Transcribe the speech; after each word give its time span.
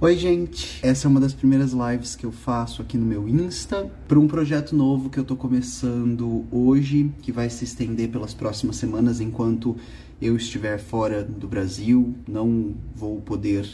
Oi, 0.00 0.16
gente! 0.16 0.78
Essa 0.80 1.08
é 1.08 1.10
uma 1.10 1.18
das 1.18 1.34
primeiras 1.34 1.72
lives 1.72 2.14
que 2.14 2.24
eu 2.24 2.30
faço 2.30 2.80
aqui 2.80 2.96
no 2.96 3.04
meu 3.04 3.28
Insta 3.28 3.90
para 4.06 4.16
um 4.16 4.28
projeto 4.28 4.76
novo 4.76 5.10
que 5.10 5.18
eu 5.18 5.24
tô 5.24 5.34
começando 5.34 6.46
hoje, 6.52 7.10
que 7.20 7.32
vai 7.32 7.50
se 7.50 7.64
estender 7.64 8.08
pelas 8.08 8.32
próximas 8.32 8.76
semanas 8.76 9.20
enquanto 9.20 9.76
eu 10.22 10.36
estiver 10.36 10.78
fora 10.78 11.24
do 11.24 11.48
Brasil. 11.48 12.14
Não 12.28 12.76
vou 12.94 13.20
poder 13.20 13.68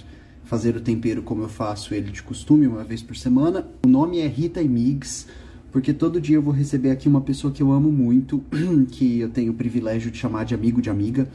fazer 0.45 0.74
o 0.74 0.80
tempero 0.80 1.21
como 1.21 1.42
eu 1.42 1.48
faço 1.50 1.95
ele 1.95 2.10
de 2.10 2.22
costume, 2.22 2.66
uma 2.66 2.84
vez 2.84 3.02
por 3.02 3.14
semana. 3.14 3.68
O 3.84 3.88
nome 3.88 4.18
é 4.20 4.27
Rita 4.27 4.62
e 4.62 4.68
Migs, 4.68 5.27
porque 5.70 5.93
todo 5.93 6.22
dia 6.22 6.36
eu 6.36 6.43
vou 6.43 6.54
receber 6.54 6.91
aqui 6.91 7.06
uma 7.06 7.20
pessoa 7.20 7.52
que 7.52 7.62
eu 7.62 7.70
amo 7.70 7.93
muito, 7.93 8.43
que 8.93 9.20
eu 9.20 9.29
tenho 9.29 9.52
o 9.52 9.54
privilégio 9.54 10.11
de 10.11 10.16
chamar 10.16 10.45
de 10.45 10.54
amigo 10.54 10.80
de 10.80 10.88
amiga 10.88 11.29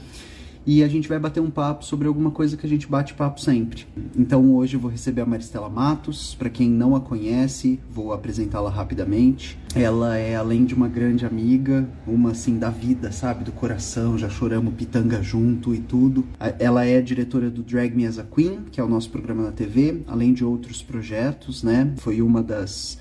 e 0.70 0.84
a 0.84 0.88
gente 0.88 1.10
vai 1.10 1.18
bater 1.18 1.40
um 1.40 1.50
papo 1.50 1.84
sobre 1.84 2.08
alguma 2.08 2.30
coisa 2.30 2.56
que 2.56 2.64
a 2.64 2.70
gente 2.70 2.86
bate 2.86 3.16
papo 3.16 3.42
sempre. 3.42 3.88
Então 4.16 4.54
hoje 4.54 4.76
eu 4.76 4.80
vou 4.80 4.92
receber 4.92 5.22
a 5.22 5.26
Maristela 5.26 5.68
Matos. 5.68 6.36
Para 6.36 6.48
quem 6.48 6.70
não 6.70 6.96
a 6.96 7.02
conhece, 7.02 7.80
vou 7.90 8.14
apresentá-la 8.14 8.70
rapidamente. 8.70 9.58
Ela 9.74 10.16
é 10.18 10.36
além 10.36 10.66
de 10.66 10.76
uma 10.76 10.88
grande 10.88 11.26
amiga, 11.26 11.90
uma 12.06 12.34
assim 12.34 12.60
da 12.60 12.70
vida, 12.70 13.12
sabe, 13.12 13.44
do 13.44 13.52
coração, 13.52 14.16
já 14.16 14.30
choramos 14.30 14.76
pitanga 14.76 15.24
junto 15.24 15.74
e 15.74 15.80
tudo. 15.80 16.24
Ela 16.60 16.86
é 16.86 17.02
diretora 17.02 17.50
do 17.50 17.64
Drag 17.64 17.96
Me 17.96 18.06
as 18.06 18.20
a 18.20 18.24
Queen, 18.24 18.60
que 18.72 18.80
é 18.80 18.84
o 18.84 18.88
nosso 18.88 19.10
programa 19.10 19.42
na 19.42 19.52
TV, 19.52 20.04
além 20.06 20.36
de 20.36 20.46
outros 20.46 20.84
projetos, 20.84 21.64
né? 21.64 21.94
Foi 21.98 22.22
uma 22.22 22.44
das 22.44 23.00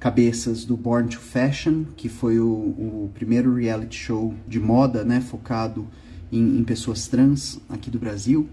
cabeças 0.00 0.64
do 0.64 0.76
Born 0.76 1.08
to 1.08 1.20
Fashion, 1.20 1.84
que 1.96 2.08
foi 2.08 2.40
o, 2.40 2.44
o 2.46 3.10
primeiro 3.14 3.54
reality 3.54 3.96
show 3.96 4.34
de 4.48 4.58
moda, 4.58 5.04
né, 5.04 5.20
focado 5.20 5.86
em, 6.30 6.58
em 6.58 6.64
pessoas 6.64 7.08
trans 7.08 7.60
aqui 7.68 7.90
do 7.90 7.98
Brasil. 7.98 8.48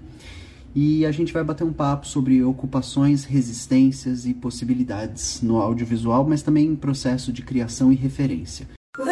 E 0.73 1.05
a 1.05 1.11
gente 1.11 1.33
vai 1.33 1.43
bater 1.43 1.65
um 1.65 1.73
papo 1.73 2.07
sobre 2.07 2.41
ocupações, 2.43 3.25
resistências 3.25 4.25
e 4.25 4.33
possibilidades 4.33 5.41
no 5.41 5.57
audiovisual, 5.57 6.25
mas 6.25 6.41
também 6.41 6.67
em 6.67 6.75
processo 6.75 7.33
de 7.33 7.41
criação 7.41 7.91
e 7.91 7.95
referência. 7.95 8.67
E 8.97 9.03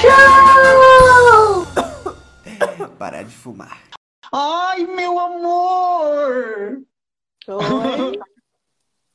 Show! 0.00 1.66
Parar 2.98 3.24
de 3.24 3.34
fumar. 3.34 3.78
Ai, 4.32 4.86
meu 4.86 5.18
amor! 5.18 6.82
Oi. 7.48 8.20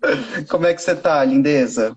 Como 0.49 0.65
é 0.65 0.73
que 0.73 0.81
você 0.81 0.95
tá, 0.95 1.23
lindeza? 1.23 1.95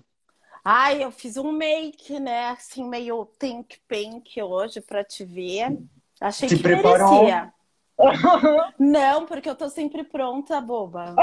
Ai, 0.63 1.03
eu 1.03 1.11
fiz 1.11 1.35
um 1.35 1.51
make, 1.51 2.19
né? 2.19 2.49
Assim, 2.49 2.87
meio 2.87 3.25
pink 3.37 3.79
pink 3.87 4.41
hoje 4.41 4.79
pra 4.79 5.03
te 5.03 5.25
ver. 5.25 5.77
Achei 6.21 6.47
Se 6.47 6.55
que 6.55 6.63
preparou? 6.63 7.23
merecia. 7.23 7.53
Não, 8.79 9.25
porque 9.25 9.49
eu 9.49 9.55
tô 9.55 9.69
sempre 9.69 10.03
pronta, 10.03 10.61
boba. 10.61 11.15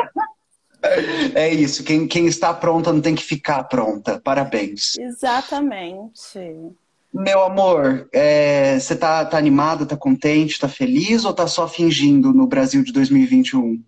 É 1.35 1.53
isso, 1.53 1.85
quem, 1.85 2.07
quem 2.07 2.27
está 2.27 2.55
pronta 2.55 2.93
não 2.93 3.03
tem 3.03 3.15
que 3.15 3.23
ficar 3.23 3.65
pronta. 3.65 4.19
Parabéns. 4.21 4.97
Exatamente. 4.99 6.39
Meu 7.13 7.43
amor, 7.43 8.09
é, 8.13 8.79
você 8.79 8.97
tá, 8.97 9.25
tá 9.25 9.37
animada, 9.37 9.85
tá 9.85 9.97
contente, 9.97 10.59
tá 10.59 10.69
feliz 10.69 11.25
ou 11.25 11.35
tá 11.35 11.47
só 11.47 11.69
fingindo 11.69 12.33
no 12.33 12.47
Brasil 12.47 12.83
de 12.83 12.93
2021? 12.93 13.83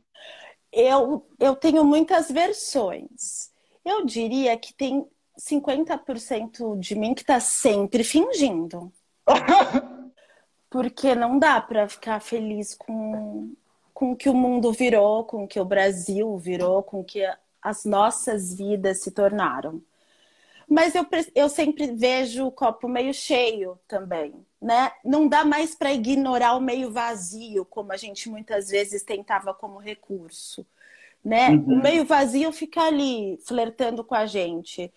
Eu, 0.72 1.25
eu 1.39 1.55
tenho 1.55 1.84
muitas 1.84 2.31
versões. 2.31 3.50
Eu 3.84 4.05
diria 4.05 4.56
que 4.56 4.75
tem 4.75 5.06
50% 5.48 6.78
de 6.78 6.94
mim 6.94 7.14
que 7.14 7.24
tá 7.24 7.40
sempre 7.40 8.04
fingindo. 8.04 8.92
Porque 10.70 11.14
não 11.14 11.38
dá 11.38 11.60
pra 11.60 11.88
ficar 11.88 12.20
feliz 12.20 12.74
com, 12.74 13.52
com 13.92 14.12
o 14.12 14.16
que 14.16 14.28
o 14.28 14.34
mundo 14.34 14.72
virou, 14.72 15.24
com 15.24 15.44
o 15.44 15.48
que 15.48 15.60
o 15.60 15.64
Brasil 15.64 16.36
virou, 16.38 16.82
com 16.82 17.00
o 17.00 17.04
que 17.04 17.22
as 17.60 17.84
nossas 17.84 18.54
vidas 18.54 19.02
se 19.02 19.10
tornaram. 19.10 19.82
Mas 20.69 20.94
eu, 20.94 21.06
eu 21.34 21.48
sempre 21.48 21.88
vejo 21.88 22.47
o 22.47 22.52
copo 22.52 22.88
meio 22.88 23.12
cheio 23.12 23.78
também, 23.86 24.34
né? 24.60 24.91
Não 25.04 25.28
dá 25.28 25.44
mais 25.44 25.75
para 25.75 25.92
ignorar 25.92 26.54
o 26.54 26.60
meio 26.60 26.91
vazio, 26.91 27.64
como 27.66 27.92
a 27.92 27.97
gente 27.97 28.31
muitas 28.31 28.70
vezes 28.70 29.02
tentava 29.02 29.52
como 29.52 29.78
recurso, 29.78 30.64
né? 31.22 31.50
Uhum. 31.50 31.75
O 31.75 31.82
meio 31.82 32.06
vazio 32.06 32.50
fica 32.52 32.82
ali 32.82 33.38
flertando 33.44 34.02
com 34.02 34.14
a 34.14 34.25
gente. 34.25 34.91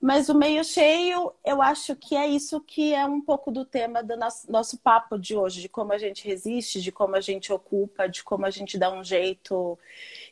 Mas 0.00 0.30
o 0.30 0.34
meio 0.34 0.64
cheio, 0.64 1.30
eu 1.44 1.60
acho 1.60 1.94
que 1.94 2.16
é 2.16 2.26
isso 2.26 2.58
que 2.62 2.94
é 2.94 3.04
um 3.04 3.20
pouco 3.20 3.50
do 3.50 3.66
tema 3.66 4.02
do 4.02 4.16
nosso, 4.16 4.50
nosso 4.50 4.78
papo 4.78 5.18
de 5.18 5.36
hoje, 5.36 5.60
de 5.60 5.68
como 5.68 5.92
a 5.92 5.98
gente 5.98 6.26
resiste, 6.26 6.80
de 6.80 6.90
como 6.90 7.16
a 7.16 7.20
gente 7.20 7.52
ocupa, 7.52 8.08
de 8.08 8.24
como 8.24 8.46
a 8.46 8.50
gente 8.50 8.78
dá 8.78 8.90
um 8.90 9.04
jeito 9.04 9.78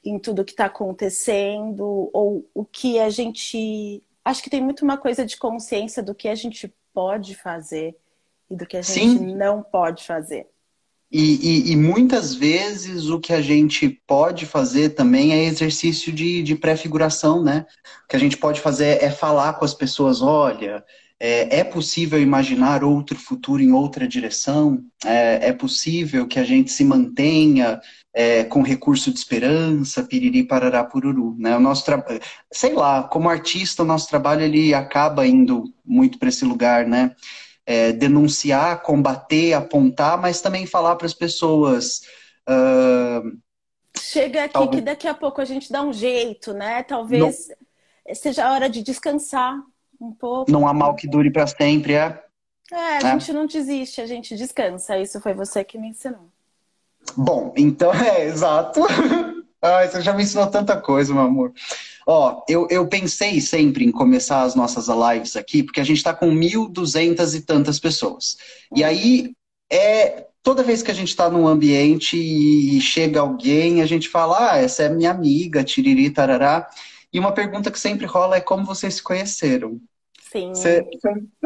em 0.02 0.18
tudo 0.18 0.44
que 0.44 0.52
está 0.52 0.64
acontecendo, 0.64 2.08
ou 2.14 2.48
o 2.54 2.64
que 2.64 2.98
a 2.98 3.10
gente. 3.10 4.02
Acho 4.24 4.42
que 4.42 4.50
tem 4.50 4.62
muito 4.62 4.82
uma 4.82 4.96
coisa 4.96 5.26
de 5.26 5.36
consciência 5.36 6.02
do 6.02 6.14
que 6.14 6.28
a 6.28 6.34
gente 6.34 6.72
pode 6.94 7.34
fazer 7.34 7.94
e 8.48 8.56
do 8.56 8.66
que 8.66 8.76
a 8.76 8.82
gente 8.82 9.18
Sim. 9.18 9.34
não 9.34 9.62
pode 9.62 10.04
fazer. 10.04 10.48
E, 11.10 11.68
e- 11.70 11.72
e 11.72 11.76
muitas 11.76 12.34
vezes 12.34 13.08
o 13.08 13.18
que 13.18 13.32
a 13.32 13.40
gente 13.40 13.88
pode 14.06 14.44
fazer 14.44 14.90
também 14.90 15.32
é 15.32 15.44
exercício 15.44 16.12
de, 16.12 16.42
de 16.42 16.54
pré-figuração, 16.54 17.42
né? 17.42 17.64
O 18.04 18.08
que 18.08 18.16
a 18.16 18.18
gente 18.18 18.36
pode 18.36 18.60
fazer 18.60 19.02
é 19.02 19.10
falar 19.10 19.54
com 19.54 19.64
as 19.64 19.72
pessoas, 19.72 20.20
olha, 20.20 20.84
é, 21.18 21.60
é 21.60 21.64
possível 21.64 22.20
imaginar 22.20 22.84
outro 22.84 23.18
futuro 23.18 23.62
em 23.62 23.72
outra 23.72 24.06
direção? 24.06 24.84
É, 25.04 25.48
é 25.48 25.52
possível 25.52 26.26
que 26.26 26.38
a 26.38 26.44
gente 26.44 26.70
se 26.70 26.84
mantenha 26.84 27.80
é, 28.14 28.44
com 28.44 28.62
recurso 28.62 29.10
de 29.10 29.18
esperança, 29.18 30.02
piriri, 30.02 30.44
parará, 30.44 30.84
pururu, 30.84 31.34
né? 31.38 31.56
O 31.56 31.60
nosso 31.60 31.84
tra... 31.86 32.04
Sei 32.52 32.74
lá, 32.74 33.02
como 33.04 33.30
artista, 33.30 33.82
o 33.82 33.86
nosso 33.86 34.08
trabalho 34.08 34.42
ele 34.42 34.74
acaba 34.74 35.26
indo 35.26 35.64
muito 35.84 36.18
para 36.18 36.28
esse 36.28 36.44
lugar, 36.44 36.86
né? 36.86 37.14
É, 37.68 37.92
denunciar, 37.92 38.82
combater, 38.82 39.52
apontar, 39.54 40.18
mas 40.20 40.40
também 40.40 40.66
falar 40.66 40.96
para 40.96 41.06
as 41.06 41.14
pessoas. 41.14 42.02
ah, 42.48 43.22
Chega 43.96 44.44
aqui 44.44 44.68
que 44.68 44.80
daqui 44.80 45.06
a 45.08 45.14
pouco 45.14 45.40
a 45.40 45.44
gente 45.44 45.70
dá 45.72 45.82
um 45.82 45.92
jeito, 45.92 46.52
né? 46.54 46.82
Talvez 46.82 47.48
seja 48.14 48.46
a 48.46 48.52
hora 48.52 48.68
de 48.70 48.82
descansar 48.82 49.60
um 50.00 50.12
pouco. 50.14 50.52
não 50.52 50.66
há 50.66 50.74
mal 50.74 50.94
que 50.96 51.06
dure 51.08 51.30
para 51.30 51.46
sempre, 51.46 51.94
é? 51.94 52.22
É, 52.72 52.98
a 52.98 53.02
É. 53.02 53.04
gente 53.04 53.32
não 53.32 53.46
desiste, 53.46 54.00
a 54.00 54.06
gente 54.06 54.36
descansa. 54.36 54.98
Isso 54.98 55.20
foi 55.20 55.34
você 55.34 55.64
que 55.64 55.78
me 55.78 55.88
ensinou. 55.88 56.30
Bom, 57.16 57.52
então 57.56 57.92
é 57.94 58.24
exato. 58.24 58.80
Ai, 59.60 59.88
você 59.88 60.00
já 60.00 60.12
me 60.12 60.22
ensinou 60.22 60.46
tanta 60.46 60.80
coisa, 60.80 61.12
meu 61.12 61.22
amor. 61.22 61.52
Ó, 62.06 62.42
eu, 62.48 62.66
eu 62.70 62.86
pensei 62.86 63.40
sempre 63.40 63.84
em 63.84 63.90
começar 63.90 64.42
as 64.42 64.54
nossas 64.54 64.86
lives 64.88 65.36
aqui, 65.36 65.62
porque 65.62 65.80
a 65.80 65.84
gente 65.84 65.98
está 65.98 66.14
com 66.14 66.30
1.200 66.30 67.34
e 67.34 67.42
tantas 67.42 67.78
pessoas. 67.78 68.36
E 68.74 68.82
aí, 68.82 69.32
é, 69.70 70.26
toda 70.42 70.62
vez 70.62 70.82
que 70.82 70.90
a 70.90 70.94
gente 70.94 71.08
está 71.08 71.28
num 71.28 71.46
ambiente 71.46 72.16
e 72.16 72.80
chega 72.80 73.20
alguém, 73.20 73.82
a 73.82 73.86
gente 73.86 74.08
fala, 74.08 74.52
ah, 74.52 74.56
essa 74.56 74.84
é 74.84 74.88
minha 74.88 75.10
amiga, 75.10 75.64
tiriri, 75.64 76.08
tarará. 76.08 76.68
E 77.12 77.18
uma 77.18 77.32
pergunta 77.32 77.70
que 77.70 77.78
sempre 77.78 78.06
rola 78.06 78.36
é 78.36 78.40
como 78.40 78.64
vocês 78.64 78.94
se 78.94 79.02
conheceram? 79.02 79.80
Sim. 80.32 80.54
Você 80.54 80.86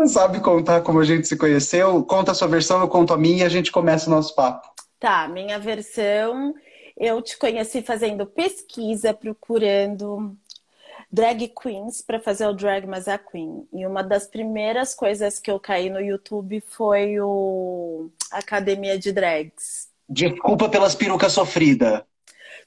sabe 0.06 0.40
contar 0.40 0.82
como 0.82 1.00
a 1.00 1.04
gente 1.04 1.26
se 1.26 1.36
conheceu? 1.36 2.04
Conta 2.04 2.32
a 2.32 2.34
sua 2.34 2.48
versão, 2.48 2.80
eu 2.80 2.88
conto 2.88 3.14
a 3.14 3.16
minha 3.18 3.38
e 3.38 3.46
a 3.46 3.48
gente 3.48 3.70
começa 3.70 4.08
o 4.08 4.10
nosso 4.10 4.34
papo. 4.34 4.68
Tá, 4.98 5.26
minha 5.28 5.58
versão, 5.58 6.54
eu 7.02 7.20
te 7.20 7.36
conheci 7.36 7.82
fazendo 7.82 8.24
pesquisa, 8.24 9.12
procurando 9.12 10.36
drag 11.10 11.48
queens 11.48 12.00
para 12.00 12.20
fazer 12.20 12.46
o 12.46 12.54
Drag 12.54 12.86
Mas 12.86 13.08
a 13.08 13.18
Queen. 13.18 13.66
E 13.72 13.84
uma 13.84 14.04
das 14.04 14.28
primeiras 14.28 14.94
coisas 14.94 15.40
que 15.40 15.50
eu 15.50 15.58
caí 15.58 15.90
no 15.90 16.00
YouTube 16.00 16.62
foi 16.64 17.20
o 17.20 18.08
Academia 18.30 18.96
de 18.96 19.10
Drags. 19.10 19.88
Desculpa 20.08 20.68
pelas 20.68 20.94
perucas 20.94 21.32
sofridas. 21.32 22.02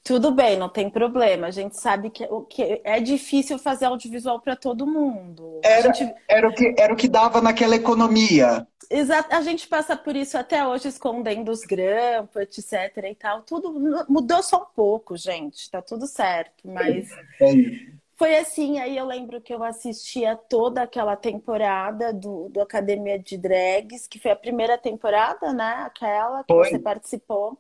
Tudo 0.05 0.31
bem, 0.31 0.55
não 0.55 0.69
tem 0.69 0.87
problema. 0.87 1.47
A 1.47 1.51
gente 1.51 1.75
sabe 1.77 2.11
que, 2.11 2.23
o 2.25 2.41
que 2.41 2.79
é 2.83 2.99
difícil 2.99 3.57
fazer 3.57 3.85
audiovisual 3.85 4.39
para 4.39 4.55
todo 4.55 4.85
mundo. 4.85 5.59
Era, 5.63 5.91
gente 5.91 6.13
era, 6.29 6.47
o 6.47 6.53
que, 6.53 6.75
era 6.77 6.93
o 6.93 6.95
que 6.95 7.07
dava 7.07 7.41
naquela 7.41 7.75
economia. 7.75 8.67
Exato, 8.87 9.33
a 9.33 9.41
gente 9.41 9.67
passa 9.67 9.97
por 9.97 10.15
isso 10.15 10.37
até 10.37 10.65
hoje, 10.65 10.89
escondendo 10.89 11.49
os 11.49 11.61
grampos, 11.61 12.39
etc 12.39 13.03
e 13.03 13.15
tal. 13.15 13.41
Tudo 13.41 14.05
mudou 14.07 14.43
só 14.43 14.61
um 14.61 14.75
pouco, 14.75 15.17
gente. 15.17 15.71
Tá 15.71 15.81
tudo 15.81 16.05
certo, 16.05 16.69
mas 16.69 17.09
É 17.41 17.51
isso. 17.51 17.91
foi 18.15 18.37
assim. 18.37 18.77
Aí 18.77 18.95
eu 18.95 19.07
lembro 19.07 19.41
que 19.41 19.51
eu 19.55 19.63
assistia 19.63 20.35
toda 20.35 20.83
aquela 20.83 21.15
temporada 21.15 22.13
do, 22.13 22.47
do 22.49 22.61
Academia 22.61 23.17
de 23.17 23.39
Drags, 23.39 24.05
que 24.05 24.19
foi 24.19 24.29
a 24.29 24.35
primeira 24.35 24.77
temporada, 24.77 25.51
né? 25.51 25.83
Aquela 25.87 26.43
que 26.43 26.53
Foi. 26.53 26.69
você 26.69 26.77
participou. 26.77 27.57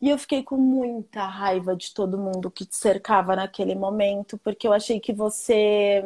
E 0.00 0.10
eu 0.10 0.18
fiquei 0.18 0.42
com 0.42 0.56
muita 0.56 1.24
raiva 1.26 1.74
de 1.74 1.92
todo 1.94 2.18
mundo 2.18 2.50
que 2.50 2.66
te 2.66 2.76
cercava 2.76 3.34
naquele 3.34 3.74
momento, 3.74 4.38
porque 4.38 4.68
eu 4.68 4.72
achei 4.72 5.00
que 5.00 5.12
você 5.12 6.02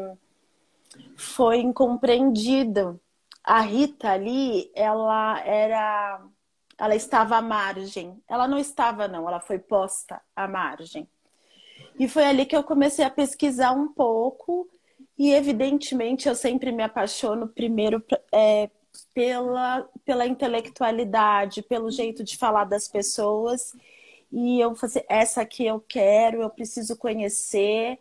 foi 1.17 1.59
incompreendido. 1.59 3.01
A 3.43 3.61
Rita 3.61 4.11
ali, 4.11 4.71
ela 4.75 5.41
era 5.45 6.21
ela 6.81 6.95
estava 6.95 7.37
à 7.37 7.43
margem. 7.43 8.23
Ela 8.27 8.49
não 8.49 8.59
estava, 8.59 9.07
não, 9.07 9.29
ela 9.29 9.39
foi 9.39 9.59
posta 9.59 10.21
à 10.35 10.49
margem. 10.49 11.07
E 11.99 12.09
foi 12.09 12.25
ali 12.25 12.47
que 12.47 12.57
eu 12.57 12.65
comecei 12.65 13.05
a 13.05 13.11
pesquisar 13.11 13.73
um 13.73 13.93
pouco, 13.93 14.67
e 15.19 15.31
evidentemente 15.33 16.27
eu 16.27 16.35
sempre 16.35 16.73
me 16.73 16.83
apaixono 16.83 17.49
primeiro 17.49 18.03
é, 18.33 18.71
pela, 19.15 19.89
pela 20.05 20.27
intelectualidade, 20.27 21.63
pelo 21.63 21.91
jeito 21.91 22.23
de 22.23 22.37
falar 22.37 22.65
das 22.65 22.89
pessoas. 22.89 23.75
E 24.33 24.61
eu 24.61 24.75
falei, 24.75 25.05
essa 25.09 25.43
aqui 25.43 25.67
eu 25.67 25.81
quero, 25.81 26.43
eu 26.43 26.51
preciso 26.51 26.97
conhecer, 26.97 27.99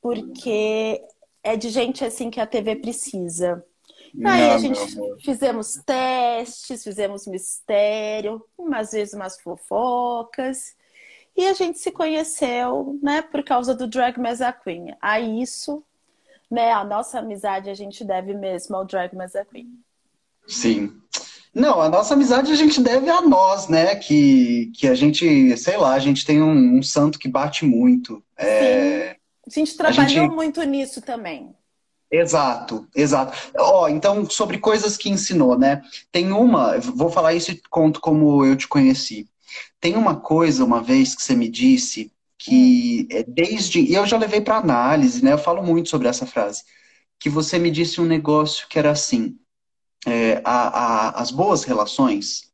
porque 0.00 1.02
é 1.42 1.56
de 1.56 1.70
gente 1.70 2.04
assim 2.04 2.30
que 2.30 2.40
a 2.40 2.46
TV 2.46 2.76
precisa. 2.76 3.64
Aí 4.24 4.50
a 4.50 4.58
gente 4.58 4.80
fizemos 5.22 5.74
testes, 5.84 6.82
fizemos 6.82 7.26
mistério, 7.26 8.44
umas 8.56 8.92
vezes 8.92 9.14
umas 9.14 9.40
fofocas. 9.40 10.76
E 11.36 11.46
a 11.46 11.52
gente 11.52 11.78
se 11.78 11.92
conheceu, 11.92 12.98
né, 13.02 13.22
por 13.22 13.44
causa 13.44 13.74
do 13.74 13.86
Drag 13.86 14.18
Mesa 14.18 14.52
Queen. 14.52 14.96
A 15.00 15.20
isso, 15.20 15.84
né, 16.50 16.72
a 16.72 16.82
nossa 16.82 17.20
amizade 17.20 17.70
a 17.70 17.74
gente 17.74 18.04
deve 18.04 18.34
mesmo 18.34 18.74
ao 18.74 18.84
Drag 18.84 19.14
Mesa 19.14 19.44
Queen. 19.44 19.78
Sim. 20.48 20.92
Não, 21.54 21.80
a 21.80 21.88
nossa 21.88 22.14
amizade 22.14 22.52
a 22.52 22.56
gente 22.56 22.80
deve 22.80 23.10
a 23.10 23.20
nós, 23.20 23.68
né? 23.68 23.94
Que, 23.96 24.70
que 24.74 24.88
a 24.88 24.94
gente, 24.94 25.56
sei 25.56 25.76
lá, 25.76 25.94
a 25.94 25.98
gente 25.98 26.24
tem 26.24 26.42
um, 26.42 26.78
um 26.78 26.82
santo 26.82 27.18
que 27.18 27.28
bate 27.28 27.64
muito. 27.64 28.22
É... 28.36 29.16
Sim. 29.48 29.62
A 29.62 29.64
gente 29.64 29.76
trabalhou 29.76 30.04
a 30.04 30.08
gente... 30.08 30.34
muito 30.34 30.62
nisso 30.62 31.00
também. 31.02 31.54
Exato, 32.10 32.86
exato. 32.94 33.36
Ó, 33.58 33.84
oh, 33.84 33.88
então, 33.88 34.28
sobre 34.28 34.58
coisas 34.58 34.96
que 34.96 35.10
ensinou, 35.10 35.58
né? 35.58 35.82
Tem 36.10 36.32
uma, 36.32 36.78
vou 36.78 37.10
falar 37.10 37.34
isso 37.34 37.50
e 37.50 37.60
conto 37.68 38.00
como 38.00 38.44
eu 38.46 38.56
te 38.56 38.66
conheci. 38.66 39.28
Tem 39.80 39.94
uma 39.94 40.16
coisa, 40.16 40.64
uma 40.64 40.82
vez, 40.82 41.14
que 41.14 41.22
você 41.22 41.34
me 41.34 41.48
disse 41.48 42.10
que 42.38 43.06
hum. 43.10 43.16
é 43.16 43.22
desde. 43.24 43.80
E 43.80 43.94
eu 43.94 44.06
já 44.06 44.16
levei 44.16 44.40
para 44.40 44.56
análise, 44.56 45.22
né? 45.22 45.32
Eu 45.32 45.38
falo 45.38 45.62
muito 45.62 45.88
sobre 45.88 46.08
essa 46.08 46.24
frase. 46.24 46.62
Que 47.18 47.28
você 47.28 47.58
me 47.58 47.70
disse 47.70 48.00
um 48.00 48.06
negócio 48.06 48.66
que 48.68 48.78
era 48.78 48.90
assim: 48.90 49.36
é, 50.06 50.40
a, 50.44 50.68
a, 50.68 51.20
as 51.20 51.30
boas 51.30 51.64
relações, 51.64 52.52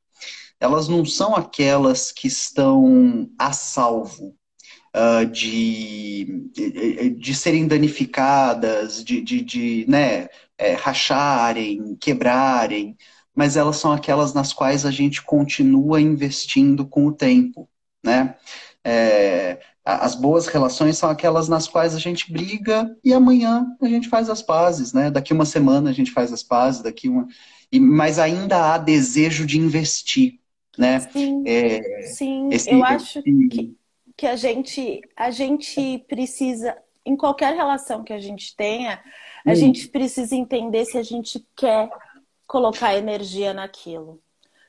elas 0.60 0.88
não 0.88 1.04
são 1.04 1.34
aquelas 1.34 2.10
que 2.10 2.26
estão 2.26 3.28
a 3.38 3.52
salvo 3.52 4.34
uh, 4.94 5.26
de, 5.26 6.50
de, 7.18 7.34
serem 7.34 7.66
danificadas, 7.66 9.04
de, 9.04 9.20
de, 9.20 9.40
de 9.42 9.84
né, 9.88 10.28
é, 10.56 10.72
racharem, 10.72 11.96
quebrarem, 11.96 12.96
mas 13.34 13.56
elas 13.56 13.76
são 13.76 13.92
aquelas 13.92 14.32
nas 14.32 14.52
quais 14.52 14.86
a 14.86 14.90
gente 14.90 15.22
continua 15.22 16.00
investindo 16.00 16.86
com 16.86 17.06
o 17.06 17.12
tempo, 17.12 17.68
né? 18.02 18.36
É, 18.84 19.58
as 19.84 20.14
boas 20.14 20.46
relações 20.46 20.96
são 20.96 21.10
aquelas 21.10 21.48
nas 21.48 21.68
quais 21.68 21.94
a 21.94 21.98
gente 21.98 22.32
briga 22.32 22.96
e 23.04 23.12
amanhã 23.12 23.66
a 23.82 23.86
gente 23.86 24.08
faz 24.08 24.30
as 24.30 24.40
pazes, 24.40 24.92
né? 24.92 25.10
Daqui 25.10 25.32
uma 25.32 25.44
semana 25.44 25.90
a 25.90 25.92
gente 25.92 26.10
faz 26.10 26.32
as 26.32 26.42
pazes, 26.42 26.82
daqui 26.82 27.08
uma. 27.08 27.26
E, 27.70 27.78
mas 27.78 28.18
ainda 28.18 28.72
há 28.72 28.78
desejo 28.78 29.44
de 29.46 29.58
investir, 29.58 30.40
né? 30.78 31.00
Sim, 31.00 31.42
é, 31.46 32.02
sim. 32.02 32.48
Eu 32.66 32.84
acho 32.84 33.22
que 33.22 33.76
que 34.16 34.26
a 34.26 34.36
gente, 34.36 35.00
a 35.16 35.30
gente 35.30 35.98
precisa, 36.08 36.76
em 37.04 37.16
qualquer 37.16 37.54
relação 37.54 38.04
que 38.04 38.12
a 38.12 38.20
gente 38.20 38.54
tenha, 38.56 39.02
a 39.44 39.52
hum. 39.52 39.54
gente 39.54 39.88
precisa 39.88 40.34
entender 40.34 40.84
se 40.84 40.96
a 40.96 41.02
gente 41.02 41.44
quer 41.56 41.90
colocar 42.46 42.96
energia 42.96 43.52
naquilo. 43.52 44.22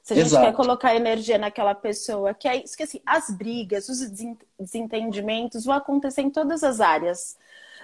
Se 0.06 0.14
a 0.14 0.18
gente 0.18 0.28
Exato. 0.28 0.46
quer 0.46 0.54
colocar 0.54 0.96
energia 0.96 1.36
naquela 1.40 1.74
pessoa, 1.74 2.32
que 2.32 2.48
é 2.48 2.64
isso 2.64 2.78
que 2.78 2.84
assim, 2.84 3.02
as 3.04 3.32
brigas, 3.32 3.90
os 3.90 4.08
desentendimentos 4.60 5.66
vão 5.66 5.74
acontecer 5.74 6.22
em 6.22 6.30
todas 6.30 6.64
as 6.64 6.80
áreas 6.80 7.36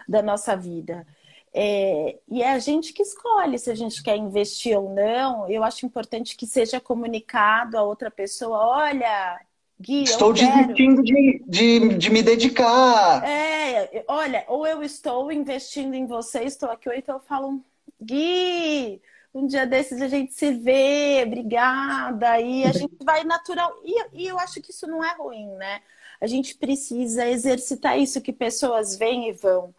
da 0.07 0.21
nossa 0.21 0.55
vida. 0.55 1.07
É, 1.51 2.19
e 2.29 2.43
é 2.43 2.51
a 2.51 2.59
gente 2.59 2.93
que 2.93 3.01
escolhe 3.01 3.57
se 3.57 3.71
a 3.71 3.75
gente 3.75 4.03
quer 4.03 4.15
investir 4.17 4.77
ou 4.77 4.93
não. 4.93 5.49
Eu 5.49 5.63
acho 5.63 5.83
importante 5.83 6.37
que 6.37 6.45
seja 6.45 6.79
comunicado 6.79 7.75
a 7.75 7.81
outra 7.81 8.11
pessoa: 8.11 8.67
olha, 8.67 9.41
Gui, 9.79 10.03
estou 10.03 10.31
desistindo 10.31 11.01
de, 11.01 11.43
de, 11.47 11.97
de, 11.97 12.09
me 12.11 12.21
dedicar. 12.21 13.27
É, 13.27 14.05
olha, 14.07 14.45
ou 14.47 14.67
eu 14.67 14.83
estou 14.83 15.31
investindo 15.31 15.95
em 15.95 16.05
você, 16.05 16.43
estou 16.43 16.69
aqui, 16.69 16.87
ou 16.87 16.93
então 16.93 17.15
eu 17.15 17.21
falo, 17.21 17.65
Gui, 17.99 19.01
um 19.33 19.47
dia 19.47 19.65
desses 19.65 20.01
a 20.01 20.07
gente 20.07 20.33
se 20.33 20.51
vê, 20.51 21.23
obrigada, 21.25 22.39
e 22.39 22.63
a 22.63 22.71
gente 22.73 22.97
vai 23.03 23.23
natural. 23.23 23.73
E, 23.83 24.23
e 24.23 24.27
eu 24.27 24.39
acho 24.39 24.61
que 24.61 24.71
isso 24.71 24.87
não 24.87 25.03
é 25.03 25.15
ruim, 25.15 25.47
né? 25.55 25.81
A 26.19 26.27
gente 26.27 26.55
precisa 26.55 27.27
exercitar 27.27 27.97
isso 27.97 28.21
que 28.21 28.31
pessoas 28.31 28.95
vêm 28.95 29.29
e 29.29 29.31
vão 29.31 29.73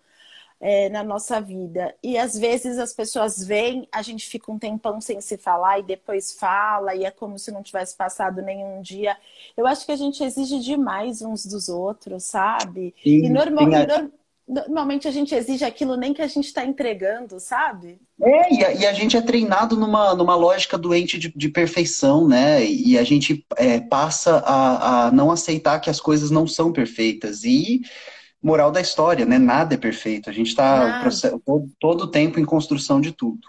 é, 0.62 0.88
na 0.88 1.02
nossa 1.02 1.40
vida. 1.40 1.94
E 2.02 2.16
às 2.16 2.38
vezes 2.38 2.78
as 2.78 2.93
pessoas 2.93 3.44
vêm, 3.44 3.87
a 3.93 4.00
gente 4.00 4.26
fica 4.26 4.50
um 4.50 4.58
tempão 4.58 5.00
sem 5.00 5.20
se 5.20 5.37
falar 5.37 5.81
e 5.81 5.82
depois 5.82 6.32
fala, 6.32 6.94
e 6.94 7.05
é 7.05 7.10
como 7.10 7.37
se 7.38 7.50
não 7.50 7.62
tivesse 7.62 7.96
passado 7.96 8.40
nenhum 8.40 8.81
dia. 8.81 9.16
Eu 9.56 9.66
acho 9.66 9.84
que 9.84 9.93
a 9.93 9.96
gente 9.96 10.22
exige 10.22 10.60
demais 10.60 11.20
uns 11.20 11.44
dos 11.44 11.69
outros, 11.69 12.25
sabe? 12.25 12.94
Sim, 13.02 13.26
e, 13.26 13.28
normal, 13.28 13.72
é... 13.72 14.08
normalmente 14.48 15.06
a 15.06 15.10
gente 15.10 15.34
exige 15.34 15.64
aquilo 15.64 15.96
nem 15.96 16.12
que 16.12 16.22
a 16.22 16.26
gente 16.26 16.46
está 16.46 16.64
entregando, 16.64 17.38
sabe? 17.38 18.00
É, 18.20 18.54
e 18.54 18.64
a, 18.64 18.72
e 18.72 18.86
a, 18.86 18.92
gente 18.92 19.16
é 19.16 19.22
treinado 19.22 19.76
numa, 19.76 20.14
numa 20.14 20.34
lógica 20.34 20.76
doente 20.76 21.18
de, 21.18 21.32
de 21.34 21.48
perfeição, 21.48 22.26
né? 22.26 22.64
E 22.64 22.98
a 22.98 23.04
gente 23.04 23.46
é, 23.56 23.80
passa 23.80 24.38
a, 24.38 25.06
a 25.06 25.10
não 25.12 25.30
aceitar 25.30 25.80
que 25.80 25.90
as 25.90 26.00
coisas 26.00 26.30
não 26.30 26.46
são 26.46 26.72
perfeitas. 26.72 27.44
E 27.44 27.80
moral 28.42 28.72
da 28.72 28.80
história, 28.80 29.24
né? 29.24 29.38
Nada 29.38 29.74
é 29.74 29.78
perfeito. 29.78 30.28
A 30.28 30.32
gente 30.32 30.48
está 30.48 31.08
todo, 31.44 31.70
todo 31.78 32.02
o 32.02 32.08
tempo 32.08 32.40
em 32.40 32.44
construção 32.44 33.00
de 33.00 33.12
tudo. 33.12 33.46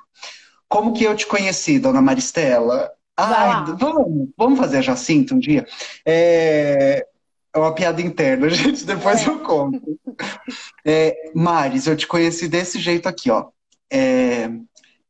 Como 0.69 0.93
que 0.93 1.03
eu 1.03 1.15
te 1.15 1.25
conheci, 1.25 1.79
dona 1.79 2.01
Maristela? 2.01 2.91
Ai, 3.15 3.75
vamos, 3.79 4.29
vamos 4.35 4.59
fazer 4.59 4.77
a 4.77 4.81
Jacinta 4.81 5.35
um 5.35 5.39
dia? 5.39 5.67
É, 6.05 7.05
é 7.53 7.59
uma 7.59 7.73
piada 7.73 8.01
interna, 8.01 8.49
gente, 8.51 8.83
depois 8.83 9.25
é. 9.25 9.29
eu 9.29 9.39
conto. 9.39 9.81
É, 10.85 11.31
Maris, 11.35 11.87
eu 11.87 11.95
te 11.95 12.07
conheci 12.07 12.47
desse 12.47 12.79
jeito 12.79 13.07
aqui, 13.07 13.29
ó. 13.29 13.47
É, 13.91 14.49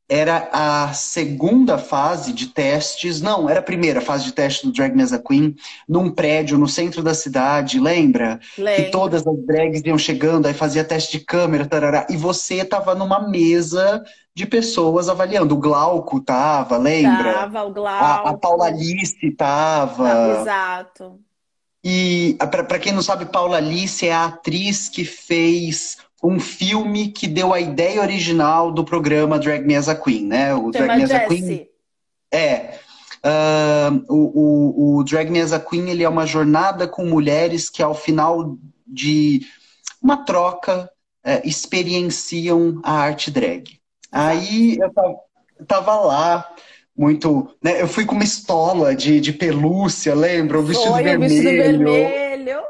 era 0.09 0.49
a 0.51 0.93
segunda 0.93 1.77
fase 1.77 2.33
de 2.33 2.47
testes, 2.47 3.21
não, 3.21 3.49
era 3.49 3.61
a 3.61 3.63
primeira 3.63 4.01
fase 4.01 4.25
de 4.25 4.33
teste 4.33 4.65
do 4.65 4.73
Drag 4.73 4.93
Mesa 4.95 5.17
Queen, 5.17 5.55
num 5.87 6.11
prédio 6.11 6.57
no 6.57 6.67
centro 6.67 7.01
da 7.01 7.13
cidade, 7.13 7.79
lembra? 7.79 8.39
Lembra. 8.57 8.83
Que 8.83 8.91
todas 8.91 9.25
as 9.25 9.45
drags 9.45 9.81
iam 9.85 9.97
chegando, 9.97 10.45
aí 10.45 10.53
fazia 10.53 10.83
teste 10.83 11.17
de 11.17 11.25
câmera, 11.25 11.65
tarará, 11.65 12.05
e 12.09 12.17
você 12.17 12.65
tava 12.65 12.93
numa 12.93 13.27
mesa 13.27 14.03
de 14.35 14.45
pessoas 14.45 15.07
avaliando. 15.07 15.55
O 15.55 15.59
Glauco 15.59 16.19
tava, 16.19 16.77
lembra? 16.77 17.33
Tava, 17.33 17.63
o 17.63 17.73
Glauco. 17.73 18.03
A, 18.03 18.29
a 18.29 18.37
Paula 18.37 18.67
Alice 18.67 19.31
tava. 19.31 20.11
Ah, 20.11 20.41
exato. 20.41 21.19
E, 21.83 22.37
para 22.39 22.79
quem 22.79 22.93
não 22.93 23.01
sabe, 23.01 23.25
Paula 23.25 23.57
Alice 23.57 24.07
é 24.07 24.13
a 24.13 24.25
atriz 24.25 24.87
que 24.87 25.03
fez 25.03 25.97
um 26.23 26.39
filme 26.39 27.09
que 27.09 27.27
deu 27.27 27.53
a 27.53 27.59
ideia 27.59 28.01
original 28.01 28.71
do 28.71 28.85
programa 28.85 29.37
Drag 29.37 29.65
Me 29.65 29.75
as 29.75 29.89
a 29.89 29.95
Queen, 29.95 30.25
né? 30.25 30.53
O 30.53 30.71
Drag 30.71 30.95
Me 30.95 31.03
as 31.03 31.11
a 31.11 31.27
Queen. 31.27 31.67
É. 32.31 32.79
Uh, 33.25 34.05
o, 34.09 34.15
o, 34.15 34.97
o, 34.97 35.03
Drag 35.03 35.29
Me 35.29 35.41
as 35.41 35.51
a 35.51 35.59
Queen 35.59 35.89
ele 35.89 36.03
é 36.03 36.09
uma 36.09 36.25
jornada 36.25 36.87
com 36.87 37.05
mulheres 37.05 37.69
que, 37.69 37.83
ao 37.83 37.93
final 37.93 38.57
de 38.87 39.45
uma 40.01 40.23
troca, 40.23 40.89
é, 41.23 41.45
experienciam 41.47 42.81
a 42.83 42.93
arte 42.93 43.31
drag. 43.31 43.79
Aí 44.11 44.77
eu 44.77 44.93
tava, 44.93 45.15
tava 45.65 45.95
lá, 45.95 46.55
muito. 46.95 47.49
Né, 47.61 47.81
eu 47.81 47.87
fui 47.87 48.05
com 48.05 48.15
uma 48.15 48.23
estola 48.23 48.95
de, 48.95 49.19
de 49.19 49.33
pelúcia, 49.33 50.13
lembra? 50.13 50.59
O 50.59 50.63
vestido 50.63 50.91
Foi, 50.91 51.03
vermelho. 51.03 51.25
O 51.25 51.29
vestido 51.29 51.51
vermelho. 51.51 52.61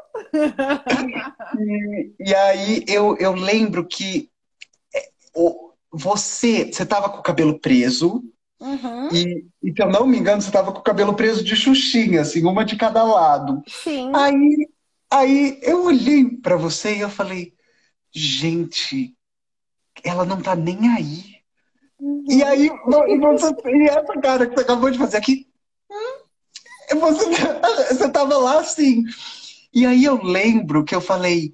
e, 1.59 2.13
e, 2.19 2.35
aí 2.35 2.83
eu, 2.87 3.17
eu 3.17 3.33
lembro 3.33 3.85
que 3.85 4.29
é, 4.95 5.09
você, 5.91 6.71
você 6.71 6.85
tava 6.85 7.09
com 7.09 7.19
o 7.19 7.23
cabelo 7.23 7.59
preso. 7.59 8.23
Uhum. 8.59 9.09
E, 9.11 9.45
e, 9.61 9.73
se 9.73 9.81
eu 9.81 9.89
não 9.89 10.07
me 10.07 10.17
engano, 10.17 10.41
você 10.41 10.49
tava 10.49 10.71
com 10.71 10.79
o 10.79 10.83
cabelo 10.83 11.13
preso 11.13 11.43
de 11.43 11.55
xuxinha, 11.55 12.21
assim, 12.21 12.45
uma 12.45 12.63
de 12.63 12.77
cada 12.77 13.03
lado. 13.03 13.61
Sim. 13.67 14.11
Aí, 14.15 14.67
aí 15.11 15.59
eu 15.61 15.85
olhei 15.85 16.25
para 16.41 16.55
você 16.55 16.95
e 16.95 17.01
eu 17.01 17.09
falei, 17.09 17.53
gente, 18.11 19.13
ela 20.03 20.23
não 20.23 20.41
tá 20.41 20.55
nem 20.55 20.89
aí. 20.89 21.32
E 22.27 22.43
aí, 22.43 22.67
e, 22.67 23.17
você, 23.19 23.55
e 23.65 23.87
essa 23.87 24.21
cara 24.21 24.45
que 24.45 24.55
você 24.55 24.61
acabou 24.61 24.91
de 24.91 24.97
fazer 24.97 25.17
aqui, 25.17 25.47
hum, 25.89 26.99
você, 26.99 27.25
você 27.93 28.09
tava 28.09 28.37
lá 28.37 28.59
assim. 28.59 29.03
E 29.73 29.85
aí 29.85 30.03
eu 30.03 30.21
lembro 30.21 30.83
que 30.83 30.93
eu 30.93 31.01
falei, 31.01 31.53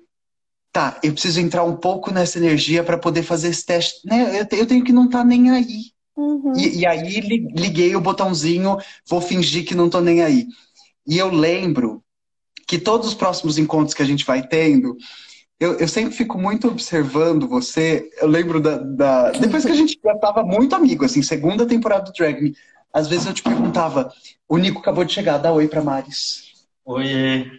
tá, 0.72 1.00
eu 1.04 1.14
preciso 1.14 1.40
entrar 1.40 1.64
um 1.64 1.76
pouco 1.76 2.12
nessa 2.12 2.38
energia 2.38 2.84
para 2.84 2.98
poder 2.98 3.24
fazer 3.24 3.50
esse 3.50 3.66
teste. 3.66 4.08
Né? 4.08 4.42
Eu, 4.42 4.58
eu 4.58 4.66
tenho 4.66 4.84
que 4.84 4.92
não 4.92 5.06
estar 5.06 5.20
tá 5.20 5.26
nem 5.26 5.52
aí. 5.52 5.92
Uhum. 6.18 6.54
E, 6.58 6.80
e, 6.80 6.86
aí 6.86 7.22
liguei 7.22 7.96
o 7.96 8.02
botãozinho, 8.02 8.78
vou 9.08 9.22
fingir 9.22 9.66
que 9.66 9.76
não 9.76 9.90
tô 9.90 10.02
nem 10.02 10.22
aí. 10.22 10.48
E 11.08 11.18
eu 11.18 11.30
lembro 11.30 12.04
que 12.68 12.78
todos 12.78 13.08
os 13.08 13.14
próximos 13.14 13.58
encontros 13.58 13.94
que 13.94 14.02
a 14.02 14.06
gente 14.06 14.26
vai 14.26 14.46
tendo, 14.46 14.98
eu, 15.60 15.78
eu 15.78 15.88
sempre 15.88 16.14
fico 16.14 16.38
muito 16.38 16.68
observando 16.68 17.48
você. 17.48 18.10
Eu 18.22 18.28
lembro 18.28 18.62
da, 18.62 18.78
da, 18.78 19.32
Depois 19.32 19.66
que 19.66 19.72
a 19.72 19.76
gente 19.76 20.00
já 20.04 20.16
tava 20.18 20.44
muito 20.44 20.74
amigo, 20.74 21.04
assim, 21.04 21.22
segunda 21.22 21.66
temporada 21.66 22.06
do 22.06 22.14
Drag 22.14 22.42
Me, 22.42 22.56
às 22.94 23.08
vezes 23.08 23.28
eu 23.28 23.34
te 23.34 23.44
perguntava: 23.44 24.10
o 24.48 24.58
Nico 24.58 24.80
acabou 24.80 25.04
de 25.04 25.14
chegar, 25.14 25.38
dá 25.38 25.52
oi 25.52 25.68
pra 25.68 25.82
Maris. 25.82 26.44
Oi. 26.86 27.52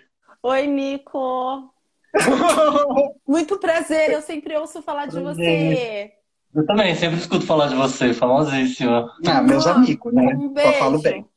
Oi, 0.42 0.66
Nico. 0.66 1.72
muito 3.28 3.58
prazer, 3.58 4.10
eu 4.10 4.22
sempre 4.22 4.56
ouço 4.56 4.82
falar 4.82 5.06
de 5.06 5.20
você. 5.20 6.12
Eu 6.52 6.66
também, 6.66 6.94
sempre 6.96 7.18
escuto 7.18 7.46
falar 7.46 7.68
de 7.68 7.76
você, 7.76 8.12
famosíssima. 8.12 9.08
Ah, 9.24 9.40
meus 9.40 9.66
amigos, 9.66 10.12
né? 10.12 10.34
Um 10.34 10.52
beijo. 10.52 10.72
Só 10.72 10.78
falo 10.78 11.00
bem. 11.00 11.29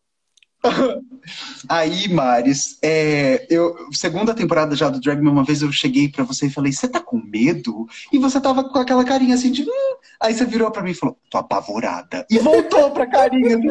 Aí, 1.67 2.07
Maris, 2.07 2.77
é, 2.81 3.45
eu, 3.49 3.75
segunda 3.91 4.33
temporada 4.33 4.75
já 4.75 4.89
do 4.89 4.99
Drag 4.99 5.21
Me, 5.21 5.29
uma 5.29 5.43
vez 5.43 5.61
eu 5.61 5.71
cheguei 5.71 6.09
para 6.09 6.23
você 6.23 6.47
e 6.47 6.51
falei, 6.51 6.71
você 6.71 6.87
tá 6.87 6.99
com 6.99 7.17
medo? 7.17 7.87
E 8.11 8.17
você 8.17 8.39
tava 8.39 8.63
com 8.63 8.77
aquela 8.77 9.03
carinha 9.03 9.35
assim 9.35 9.51
de. 9.51 9.63
Hum. 9.63 9.95
Aí 10.21 10.33
você 10.33 10.45
virou 10.45 10.71
para 10.71 10.83
mim 10.83 10.91
e 10.91 10.95
falou, 10.95 11.17
tô 11.29 11.37
apavorada. 11.37 12.25
E 12.29 12.39
voltou 12.39 12.91
pra 12.91 13.07
carinha. 13.07 13.57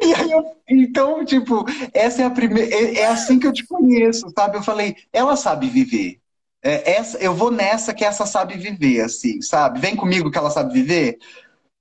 E 0.00 0.14
aí 0.14 0.30
eu, 0.30 0.44
então, 0.68 1.24
tipo, 1.24 1.64
essa 1.92 2.22
é 2.22 2.24
a 2.24 2.30
primeira. 2.30 2.72
É, 2.72 2.98
é, 2.98 3.06
assim 3.08 3.36
que 3.36 3.48
eu 3.48 3.52
te 3.52 3.66
conheço, 3.66 4.30
sabe? 4.32 4.56
Eu 4.56 4.62
falei, 4.62 4.94
ela 5.12 5.34
sabe 5.36 5.68
viver. 5.68 6.20
É, 6.62 6.92
essa, 6.92 7.18
eu 7.18 7.34
vou 7.34 7.50
nessa 7.50 7.92
que 7.92 8.04
essa 8.04 8.24
sabe 8.24 8.56
viver, 8.56 9.00
assim, 9.00 9.42
sabe? 9.42 9.80
Vem 9.80 9.96
comigo 9.96 10.30
que 10.30 10.38
ela 10.38 10.50
sabe 10.50 10.72
viver. 10.72 11.18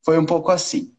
Foi 0.04 0.18
um 0.18 0.26
pouco 0.26 0.50
assim. 0.50 0.97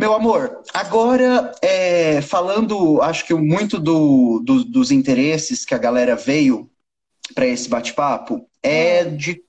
Meu 0.00 0.14
amor, 0.14 0.62
agora 0.72 1.52
é, 1.60 2.22
falando, 2.22 3.02
acho 3.02 3.26
que 3.26 3.34
muito 3.34 3.78
do, 3.78 4.40
do, 4.42 4.64
dos 4.64 4.90
interesses 4.90 5.62
que 5.62 5.74
a 5.74 5.78
galera 5.78 6.16
veio 6.16 6.70
para 7.34 7.46
esse 7.46 7.68
bate-papo 7.68 8.48
é 8.62 9.04
hum. 9.04 9.16
de 9.18 9.42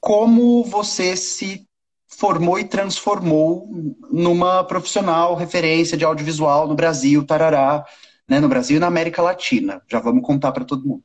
como 0.00 0.64
você 0.64 1.14
se 1.18 1.68
formou 2.08 2.58
e 2.58 2.64
transformou 2.64 3.68
numa 4.10 4.64
profissional 4.64 5.34
referência 5.34 5.98
de 5.98 6.04
audiovisual 6.06 6.66
no 6.66 6.74
Brasil, 6.74 7.22
tarará, 7.26 7.84
né, 8.26 8.40
no 8.40 8.48
Brasil 8.48 8.78
e 8.78 8.80
na 8.80 8.86
América 8.86 9.20
Latina. 9.20 9.82
Já 9.86 10.00
vamos 10.00 10.24
contar 10.24 10.52
para 10.52 10.64
todo 10.64 10.88
mundo. 10.88 11.04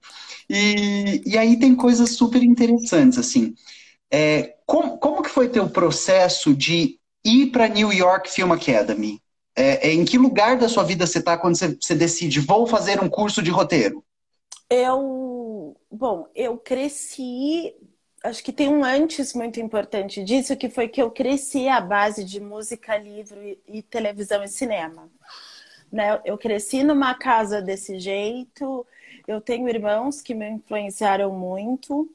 E, 0.50 1.22
e 1.26 1.38
aí 1.38 1.60
tem 1.60 1.76
coisas 1.76 2.12
super 2.12 2.42
interessantes, 2.42 3.20
assim. 3.20 3.54
É, 4.10 4.56
como, 4.66 4.98
como 5.00 5.22
que 5.22 5.30
foi 5.30 5.50
teu 5.50 5.70
processo 5.70 6.56
de 6.56 6.99
ir 7.24 7.52
para 7.52 7.68
New 7.68 7.92
York 7.92 8.30
Film 8.30 8.52
Academy? 8.52 9.22
É, 9.56 9.90
é, 9.90 9.94
em 9.94 10.06
que 10.06 10.18
lugar 10.18 10.58
da 10.58 10.70
sua 10.70 10.84
vida 10.84 11.06
você 11.06 11.20
está 11.20 11.38
quando 11.38 11.58
você, 11.58 11.76
você 11.76 11.94
decide, 11.94 12.40
vou 12.40 12.66
fazer 12.66 13.02
um 13.02 13.10
curso 13.10 13.42
de 13.42 13.52
roteiro? 13.52 14.04
Eu, 14.70 15.76
bom, 15.92 16.28
eu 16.36 16.58
cresci, 16.58 17.76
acho 18.24 18.44
que 18.44 18.54
tem 18.54 18.70
um 18.70 18.84
antes 18.84 19.34
muito 19.34 19.60
importante 19.60 20.24
disso, 20.24 20.56
que 20.56 20.70
foi 20.70 20.88
que 20.88 21.02
eu 21.02 21.12
cresci 21.12 21.68
à 21.68 21.82
base 21.82 22.24
de 22.24 22.40
música, 22.40 22.96
livro 22.98 23.42
e, 23.44 23.60
e 23.68 23.82
televisão 23.82 24.44
e 24.44 24.48
cinema. 24.48 25.10
Né? 25.92 26.22
Eu 26.24 26.38
cresci 26.38 26.84
numa 26.84 27.16
casa 27.16 27.62
desse 27.62 28.00
jeito, 28.00 28.86
eu 29.28 29.42
tenho 29.42 29.68
irmãos 29.68 30.22
que 30.22 30.34
me 30.34 30.48
influenciaram 30.50 31.34
muito, 31.34 32.10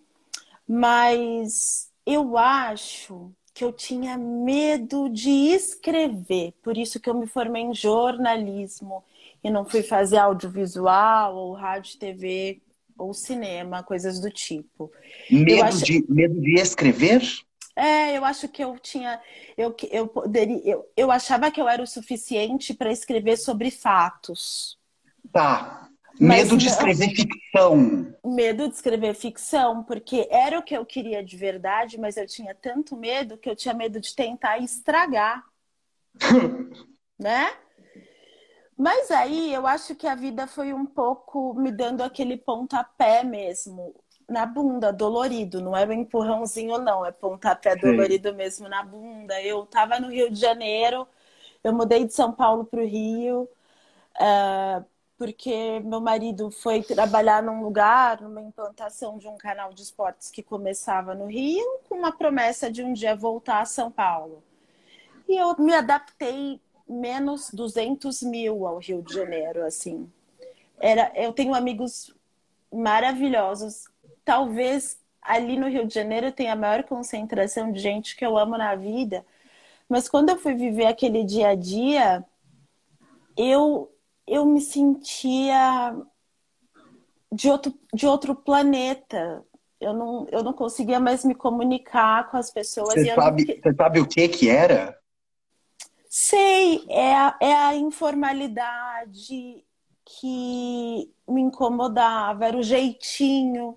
mas 0.66 1.90
eu 2.06 2.38
acho 2.38 3.30
que 3.54 3.62
eu 3.62 3.72
tinha 3.72 4.18
medo 4.18 5.08
de 5.08 5.30
escrever, 5.30 6.52
por 6.60 6.76
isso 6.76 6.98
que 6.98 7.08
eu 7.08 7.14
me 7.14 7.26
formei 7.26 7.62
em 7.62 7.72
jornalismo 7.72 9.04
e 9.44 9.48
não 9.48 9.64
fui 9.64 9.82
fazer 9.82 10.18
audiovisual 10.18 11.36
ou 11.36 11.52
rádio, 11.52 11.96
TV 11.96 12.60
ou 12.98 13.14
cinema, 13.14 13.82
coisas 13.82 14.20
do 14.20 14.28
tipo. 14.28 14.90
Medo, 15.30 15.62
acho... 15.62 15.84
de, 15.84 16.04
medo 16.08 16.40
de 16.40 16.60
escrever? 16.60 17.22
É, 17.76 18.16
eu 18.16 18.24
acho 18.24 18.48
que 18.48 18.62
eu 18.62 18.78
tinha. 18.78 19.20
Eu, 19.56 19.74
eu, 19.90 20.08
poderia, 20.08 20.60
eu, 20.64 20.88
eu 20.96 21.10
achava 21.10 21.50
que 21.50 21.60
eu 21.60 21.68
era 21.68 21.82
o 21.82 21.86
suficiente 21.86 22.74
para 22.74 22.92
escrever 22.92 23.36
sobre 23.36 23.70
fatos. 23.70 24.78
Tá. 25.32 25.88
Medo 26.18 26.56
de 26.56 26.68
escrever 26.68 27.10
ficção. 27.10 28.14
Medo 28.24 28.68
de 28.68 28.74
escrever 28.74 29.14
ficção, 29.14 29.82
porque 29.82 30.28
era 30.30 30.58
o 30.58 30.62
que 30.62 30.76
eu 30.76 30.86
queria 30.86 31.22
de 31.22 31.36
verdade, 31.36 31.98
mas 31.98 32.16
eu 32.16 32.26
tinha 32.26 32.54
tanto 32.54 32.96
medo 32.96 33.36
que 33.36 33.50
eu 33.50 33.56
tinha 33.56 33.74
medo 33.74 34.00
de 34.00 34.14
tentar 34.14 34.58
estragar. 34.58 35.44
né? 37.18 37.52
Mas 38.76 39.10
aí 39.10 39.52
eu 39.52 39.66
acho 39.66 39.94
que 39.94 40.06
a 40.06 40.14
vida 40.14 40.46
foi 40.46 40.72
um 40.72 40.86
pouco 40.86 41.54
me 41.54 41.70
dando 41.70 42.02
aquele 42.02 42.36
pontapé 42.36 43.22
mesmo, 43.22 43.94
na 44.28 44.46
bunda, 44.46 44.92
dolorido. 44.92 45.60
Não 45.60 45.76
é 45.76 45.86
um 45.86 45.92
empurrãozinho, 45.92 46.78
não, 46.78 47.04
é 47.04 47.12
pontapé 47.12 47.74
Sim. 47.74 47.80
dolorido 47.80 48.34
mesmo 48.34 48.68
na 48.68 48.82
bunda. 48.82 49.40
Eu 49.42 49.64
tava 49.66 50.00
no 50.00 50.08
Rio 50.08 50.30
de 50.30 50.40
Janeiro, 50.40 51.06
eu 51.62 51.72
mudei 51.72 52.04
de 52.04 52.12
São 52.12 52.32
Paulo 52.32 52.64
para 52.64 52.80
o 52.80 52.86
Rio. 52.86 53.48
Uh, 54.16 54.84
porque 55.16 55.80
meu 55.80 56.00
marido 56.00 56.50
foi 56.50 56.82
trabalhar 56.82 57.42
num 57.42 57.62
lugar, 57.62 58.20
numa 58.20 58.42
implantação 58.42 59.16
de 59.16 59.28
um 59.28 59.36
canal 59.36 59.72
de 59.72 59.82
esportes 59.82 60.30
que 60.30 60.42
começava 60.42 61.14
no 61.14 61.26
Rio, 61.26 61.64
com 61.88 61.96
uma 61.96 62.12
promessa 62.12 62.70
de 62.70 62.82
um 62.82 62.92
dia 62.92 63.14
voltar 63.14 63.60
a 63.60 63.64
São 63.64 63.90
Paulo. 63.90 64.42
E 65.28 65.36
eu 65.36 65.56
me 65.58 65.72
adaptei 65.72 66.60
menos 66.88 67.50
200 67.50 68.22
mil 68.22 68.66
ao 68.66 68.78
Rio 68.78 69.02
de 69.02 69.14
Janeiro, 69.14 69.64
assim. 69.64 70.10
Era, 70.78 71.12
eu 71.14 71.32
tenho 71.32 71.54
amigos 71.54 72.14
maravilhosos. 72.72 73.84
Talvez 74.24 74.98
ali 75.22 75.56
no 75.56 75.68
Rio 75.68 75.86
de 75.86 75.94
Janeiro 75.94 76.32
tenha 76.32 76.52
a 76.52 76.56
maior 76.56 76.82
concentração 76.82 77.72
de 77.72 77.78
gente 77.78 78.16
que 78.16 78.26
eu 78.26 78.36
amo 78.36 78.58
na 78.58 78.74
vida. 78.74 79.24
Mas 79.88 80.08
quando 80.08 80.30
eu 80.30 80.38
fui 80.38 80.54
viver 80.54 80.86
aquele 80.86 81.24
dia 81.24 81.48
a 81.48 81.54
dia, 81.54 82.24
eu 83.36 83.93
eu 84.26 84.44
me 84.46 84.60
sentia 84.60 85.96
de 87.30 87.50
outro, 87.50 87.74
de 87.92 88.06
outro 88.06 88.34
planeta. 88.34 89.44
Eu 89.80 89.92
não, 89.92 90.26
eu 90.30 90.42
não 90.42 90.52
conseguia 90.52 90.98
mais 90.98 91.24
me 91.24 91.34
comunicar 91.34 92.30
com 92.30 92.36
as 92.36 92.50
pessoas. 92.50 92.94
Você, 92.94 93.14
sabe, 93.14 93.44
não... 93.46 93.54
você 93.56 93.74
sabe 93.74 94.00
o 94.00 94.06
que 94.06 94.28
que 94.28 94.48
era? 94.48 94.98
Sei, 96.08 96.84
é 96.88 97.14
a, 97.14 97.36
é 97.40 97.52
a 97.52 97.74
informalidade 97.74 99.64
que 100.04 101.12
me 101.28 101.40
incomodava, 101.40 102.46
era 102.46 102.56
o 102.56 102.62
jeitinho. 102.62 103.76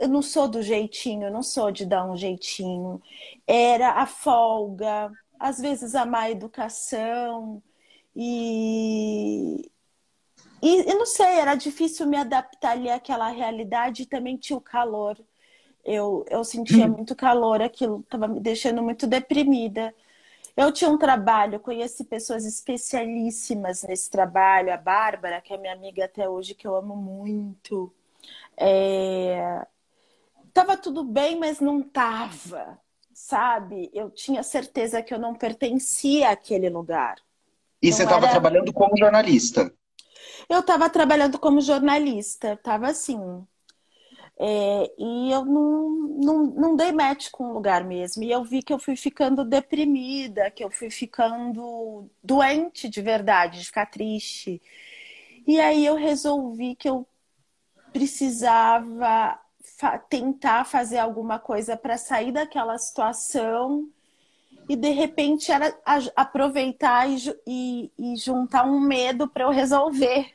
Eu 0.00 0.08
não 0.08 0.22
sou 0.22 0.48
do 0.48 0.62
jeitinho, 0.62 1.26
eu 1.26 1.30
não 1.30 1.42
sou 1.42 1.70
de 1.70 1.84
dar 1.84 2.06
um 2.06 2.16
jeitinho. 2.16 3.02
Era 3.46 3.90
a 3.90 4.06
folga, 4.06 5.12
às 5.38 5.58
vezes 5.58 5.94
a 5.94 6.06
má 6.06 6.30
educação, 6.30 7.62
e, 8.16 9.70
e 10.62 10.90
eu 10.90 10.98
não 10.98 11.06
sei, 11.06 11.38
era 11.38 11.54
difícil 11.54 12.06
me 12.06 12.16
adaptar 12.16 12.72
ali 12.72 12.90
àquela 12.90 13.28
realidade 13.28 14.02
e 14.02 14.06
também 14.06 14.36
tinha 14.38 14.56
o 14.56 14.60
calor. 14.60 15.18
Eu, 15.84 16.24
eu 16.30 16.42
sentia 16.42 16.88
muito 16.88 17.14
calor, 17.14 17.62
aquilo 17.62 18.00
estava 18.00 18.26
me 18.26 18.40
deixando 18.40 18.82
muito 18.82 19.06
deprimida. 19.06 19.94
Eu 20.56 20.72
tinha 20.72 20.90
um 20.90 20.96
trabalho, 20.98 21.60
conheci 21.60 22.04
pessoas 22.04 22.46
especialíssimas 22.46 23.82
nesse 23.82 24.10
trabalho, 24.10 24.72
a 24.72 24.78
Bárbara, 24.78 25.40
que 25.42 25.52
é 25.52 25.58
minha 25.58 25.74
amiga 25.74 26.06
até 26.06 26.28
hoje, 26.28 26.54
que 26.54 26.66
eu 26.66 26.74
amo 26.74 26.96
muito. 26.96 27.92
É... 28.56 29.66
Tava 30.54 30.76
tudo 30.78 31.04
bem, 31.04 31.38
mas 31.38 31.60
não 31.60 31.82
tava, 31.82 32.80
sabe? 33.12 33.90
Eu 33.92 34.10
tinha 34.10 34.42
certeza 34.42 35.02
que 35.02 35.12
eu 35.12 35.18
não 35.18 35.34
pertencia 35.34 36.30
àquele 36.30 36.70
lugar. 36.70 37.25
E 37.82 37.92
você 37.92 38.02
estava 38.02 38.26
era... 38.26 38.32
trabalhando 38.32 38.72
como 38.72 38.96
jornalista? 38.96 39.72
Eu 40.48 40.60
estava 40.60 40.88
trabalhando 40.88 41.38
como 41.38 41.60
jornalista, 41.60 42.52
estava 42.52 42.88
assim. 42.88 43.18
É, 44.38 44.92
e 44.98 45.30
eu 45.32 45.44
não, 45.44 45.90
não, 45.90 46.44
não 46.44 46.76
dei 46.76 46.92
match 46.92 47.30
com 47.30 47.44
o 47.50 47.52
lugar 47.54 47.84
mesmo. 47.84 48.22
E 48.22 48.30
eu 48.30 48.44
vi 48.44 48.62
que 48.62 48.72
eu 48.72 48.78
fui 48.78 48.96
ficando 48.96 49.44
deprimida, 49.44 50.50
que 50.50 50.62
eu 50.62 50.70
fui 50.70 50.90
ficando 50.90 52.08
doente 52.22 52.88
de 52.88 53.00
verdade, 53.00 53.60
de 53.60 53.66
ficar 53.66 53.86
triste. 53.86 54.60
E 55.46 55.60
aí 55.60 55.86
eu 55.86 55.94
resolvi 55.94 56.74
que 56.76 56.88
eu 56.88 57.06
precisava 57.92 59.40
fa 59.78 59.98
tentar 59.98 60.64
fazer 60.64 60.98
alguma 60.98 61.38
coisa 61.38 61.76
para 61.76 61.96
sair 61.98 62.32
daquela 62.32 62.78
situação 62.78 63.90
e 64.68 64.74
de 64.74 64.90
repente 64.90 65.52
era 65.52 65.76
aproveitar 66.14 67.08
e, 67.08 67.16
e, 67.46 67.92
e 67.98 68.16
juntar 68.16 68.64
um 68.64 68.80
medo 68.80 69.28
para 69.28 69.44
eu 69.44 69.50
resolver, 69.50 70.34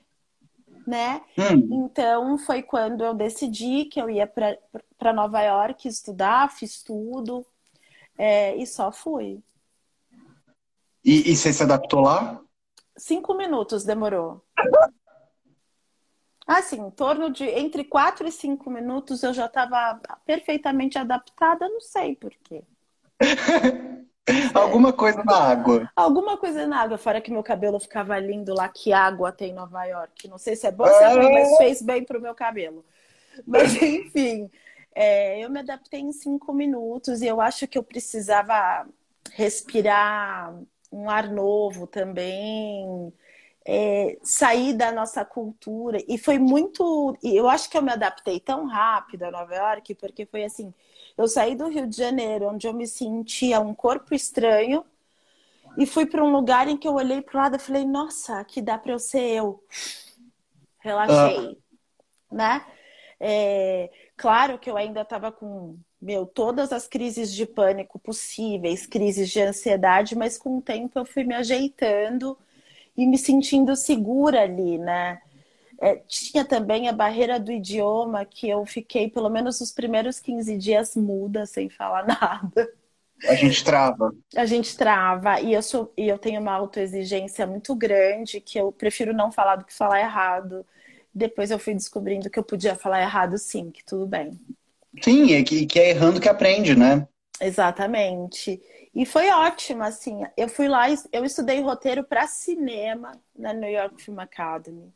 né? 0.87 1.21
Hum. 1.37 1.85
Então 1.85 2.37
foi 2.37 2.61
quando 2.61 3.03
eu 3.03 3.13
decidi 3.13 3.85
que 3.85 4.01
eu 4.01 4.09
ia 4.09 4.27
para 4.27 5.13
Nova 5.13 5.41
York 5.41 5.87
estudar, 5.87 6.51
fiz 6.51 6.81
tudo 6.81 7.45
é, 8.17 8.55
e 8.55 8.65
só 8.65 8.91
fui. 8.91 9.41
E, 11.03 11.31
e 11.31 11.35
você 11.35 11.51
se 11.51 11.63
adaptou 11.63 12.01
lá? 12.01 12.39
Cinco 12.97 13.33
minutos 13.33 13.83
demorou. 13.83 14.41
Assim, 16.47 16.81
em 16.81 16.91
torno 16.91 17.29
de 17.31 17.45
entre 17.45 17.83
quatro 17.83 18.27
e 18.27 18.31
cinco 18.31 18.69
minutos 18.69 19.23
eu 19.23 19.33
já 19.33 19.45
estava 19.45 19.99
perfeitamente 20.25 20.97
adaptada, 20.97 21.67
não 21.67 21.81
sei 21.81 22.15
por 22.15 22.31
quê. 22.43 22.63
Alguma 24.53 24.93
coisa 24.93 25.23
na 25.23 25.35
água. 25.35 25.91
Alguma 25.95 26.37
coisa 26.37 26.67
na 26.67 26.81
água, 26.81 26.97
fora 26.97 27.21
que 27.21 27.31
meu 27.31 27.43
cabelo 27.43 27.79
ficava 27.79 28.17
lindo 28.19 28.53
lá, 28.53 28.69
que 28.69 28.93
água 28.93 29.31
tem 29.31 29.51
em 29.51 29.55
Nova 29.55 29.83
York. 29.85 30.27
Não 30.27 30.37
sei 30.37 30.55
se 30.55 30.67
é 30.67 30.71
bom 30.71 30.83
ou 30.83 30.89
se 30.89 31.03
é 31.03 31.13
ruim, 31.13 31.33
mas 31.33 31.57
fez 31.57 31.81
bem 31.81 32.03
pro 32.03 32.21
meu 32.21 32.35
cabelo. 32.35 32.85
Mas 33.45 33.73
enfim, 33.81 34.49
é, 34.93 35.39
eu 35.39 35.49
me 35.49 35.59
adaptei 35.59 35.99
em 35.99 36.11
cinco 36.11 36.53
minutos 36.53 37.21
e 37.21 37.27
eu 37.27 37.41
acho 37.41 37.67
que 37.67 37.77
eu 37.77 37.83
precisava 37.83 38.87
respirar 39.33 40.53
um 40.91 41.09
ar 41.09 41.29
novo 41.29 41.87
também, 41.87 43.13
é, 43.65 44.17
sair 44.23 44.73
da 44.73 44.91
nossa 44.91 45.23
cultura. 45.23 45.99
E 46.07 46.17
foi 46.17 46.37
muito. 46.37 47.17
Eu 47.23 47.49
acho 47.49 47.69
que 47.69 47.77
eu 47.77 47.81
me 47.81 47.91
adaptei 47.91 48.39
tão 48.39 48.67
rápido 48.67 49.23
a 49.23 49.31
Nova 49.31 49.55
York, 49.55 49.95
porque 49.95 50.25
foi 50.25 50.43
assim: 50.43 50.73
eu 51.21 51.27
saí 51.27 51.55
do 51.55 51.67
Rio 51.67 51.87
de 51.87 51.95
Janeiro, 51.95 52.47
onde 52.47 52.67
eu 52.67 52.73
me 52.73 52.87
sentia 52.87 53.59
um 53.59 53.73
corpo 53.73 54.13
estranho, 54.13 54.83
e 55.77 55.85
fui 55.85 56.05
para 56.05 56.23
um 56.23 56.31
lugar 56.31 56.67
em 56.67 56.77
que 56.77 56.87
eu 56.87 56.93
olhei 56.93 57.21
para 57.21 57.37
o 57.37 57.41
lado 57.41 57.55
e 57.55 57.59
falei: 57.59 57.85
nossa, 57.85 58.39
aqui 58.39 58.61
dá 58.61 58.77
para 58.77 58.91
eu 58.91 58.99
ser 58.99 59.21
eu. 59.21 59.63
Relaxei, 60.79 61.57
ah. 62.31 62.35
né? 62.35 62.65
É, 63.19 63.89
claro 64.17 64.57
que 64.57 64.69
eu 64.69 64.75
ainda 64.75 65.01
estava 65.01 65.31
com 65.31 65.77
meu, 66.01 66.25
todas 66.25 66.73
as 66.73 66.87
crises 66.87 67.31
de 67.31 67.45
pânico 67.45 67.99
possíveis, 67.99 68.87
crises 68.87 69.29
de 69.29 69.39
ansiedade, 69.39 70.15
mas 70.15 70.37
com 70.37 70.57
o 70.57 70.61
tempo 70.61 70.97
eu 70.97 71.05
fui 71.05 71.23
me 71.23 71.35
ajeitando 71.35 72.35
e 72.97 73.05
me 73.05 73.17
sentindo 73.17 73.75
segura 73.75 74.41
ali, 74.41 74.79
né? 74.79 75.21
É, 75.81 75.95
tinha 76.07 76.45
também 76.45 76.87
a 76.87 76.93
barreira 76.93 77.39
do 77.39 77.51
idioma, 77.51 78.23
que 78.23 78.47
eu 78.47 78.63
fiquei 78.67 79.09
pelo 79.09 79.31
menos 79.31 79.59
os 79.61 79.71
primeiros 79.71 80.19
15 80.19 80.55
dias 80.55 80.95
muda, 80.95 81.47
sem 81.47 81.69
falar 81.69 82.05
nada. 82.05 82.71
A 83.27 83.33
gente 83.33 83.63
trava. 83.63 84.13
A 84.35 84.45
gente 84.45 84.77
trava. 84.77 85.41
E 85.41 85.53
eu, 85.53 85.61
sou, 85.63 85.91
e 85.97 86.07
eu 86.07 86.19
tenho 86.19 86.39
uma 86.39 86.53
autoexigência 86.53 87.47
muito 87.47 87.73
grande, 87.75 88.39
que 88.39 88.59
eu 88.59 88.71
prefiro 88.71 89.11
não 89.11 89.31
falar 89.31 89.55
do 89.55 89.65
que 89.65 89.73
falar 89.73 89.99
errado. 89.99 90.63
Depois 91.13 91.49
eu 91.49 91.57
fui 91.57 91.73
descobrindo 91.73 92.29
que 92.29 92.37
eu 92.37 92.43
podia 92.43 92.75
falar 92.75 93.01
errado 93.01 93.37
sim, 93.39 93.71
que 93.71 93.83
tudo 93.83 94.05
bem. 94.05 94.39
Sim, 95.01 95.33
é 95.33 95.43
que, 95.43 95.65
que 95.65 95.79
é 95.79 95.89
errando 95.89 96.21
que 96.21 96.29
aprende, 96.29 96.75
né? 96.75 97.07
Exatamente. 97.39 98.61
E 98.93 99.03
foi 99.03 99.29
ótimo, 99.31 99.83
assim. 99.83 100.21
Eu 100.37 100.47
fui 100.47 100.67
lá, 100.67 100.85
eu 101.11 101.25
estudei 101.25 101.59
roteiro 101.59 102.03
para 102.03 102.27
cinema 102.27 103.13
na 103.35 103.51
New 103.51 103.69
York 103.69 104.01
Film 104.01 104.19
Academy. 104.19 104.93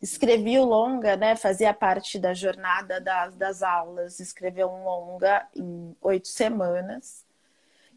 Escrevi 0.00 0.58
o 0.58 0.64
longa, 0.64 1.16
né? 1.16 1.34
Fazia 1.34 1.74
parte 1.74 2.18
da 2.18 2.32
jornada 2.32 3.00
das, 3.00 3.34
das 3.34 3.62
aulas. 3.62 4.20
Escrevi 4.20 4.64
um 4.64 4.84
longa 4.84 5.46
em 5.54 5.96
oito 6.00 6.28
semanas. 6.28 7.26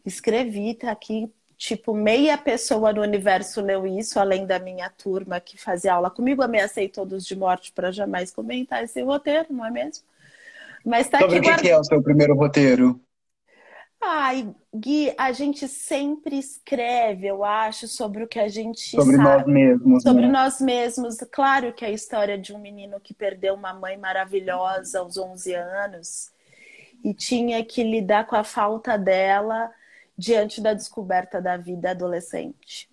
Escrevi, 0.04 0.74
tá 0.74 0.90
aqui, 0.90 1.32
tipo, 1.56 1.94
meia 1.94 2.36
pessoa 2.36 2.92
no 2.92 3.02
universo 3.02 3.60
leu 3.60 3.86
isso, 3.86 4.18
além 4.18 4.44
da 4.44 4.58
minha 4.58 4.90
turma 4.90 5.38
que 5.38 5.56
fazia 5.56 5.94
aula 5.94 6.10
comigo. 6.10 6.42
Ameacei 6.42 6.88
todos 6.88 7.24
de 7.24 7.36
morte 7.36 7.72
para 7.72 7.92
jamais 7.92 8.32
comentar 8.32 8.82
esse 8.82 9.00
roteiro, 9.02 9.52
não 9.52 9.64
é 9.64 9.70
mesmo? 9.70 10.04
Mas 10.84 11.08
tá 11.08 11.20
Sobre 11.20 11.38
aqui 11.38 11.50
o 11.50 11.54
que, 11.54 11.62
que 11.62 11.68
é 11.68 11.78
o 11.78 11.84
seu 11.84 12.02
primeiro 12.02 12.34
roteiro? 12.34 13.00
Ai, 14.04 14.52
Gui, 14.74 15.14
a 15.16 15.30
gente 15.30 15.68
sempre 15.68 16.36
escreve, 16.36 17.28
eu 17.28 17.44
acho, 17.44 17.86
sobre 17.86 18.24
o 18.24 18.26
que 18.26 18.40
a 18.40 18.48
gente 18.48 18.96
sobre 18.96 19.16
sabe. 19.16 19.22
nós 19.22 19.46
mesmos. 19.46 20.02
Sobre 20.02 20.22
né? 20.22 20.28
nós 20.28 20.60
mesmos. 20.60 21.18
Claro 21.30 21.72
que 21.72 21.84
é 21.84 21.88
a 21.88 21.92
história 21.92 22.36
de 22.36 22.52
um 22.52 22.58
menino 22.58 22.98
que 22.98 23.14
perdeu 23.14 23.54
uma 23.54 23.72
mãe 23.72 23.96
maravilhosa 23.96 24.98
aos 24.98 25.16
11 25.16 25.54
anos 25.54 26.32
e 27.04 27.14
tinha 27.14 27.64
que 27.64 27.84
lidar 27.84 28.26
com 28.26 28.34
a 28.34 28.42
falta 28.42 28.98
dela 28.98 29.70
diante 30.18 30.60
da 30.60 30.74
descoberta 30.74 31.40
da 31.40 31.56
vida 31.56 31.92
adolescente. 31.92 32.90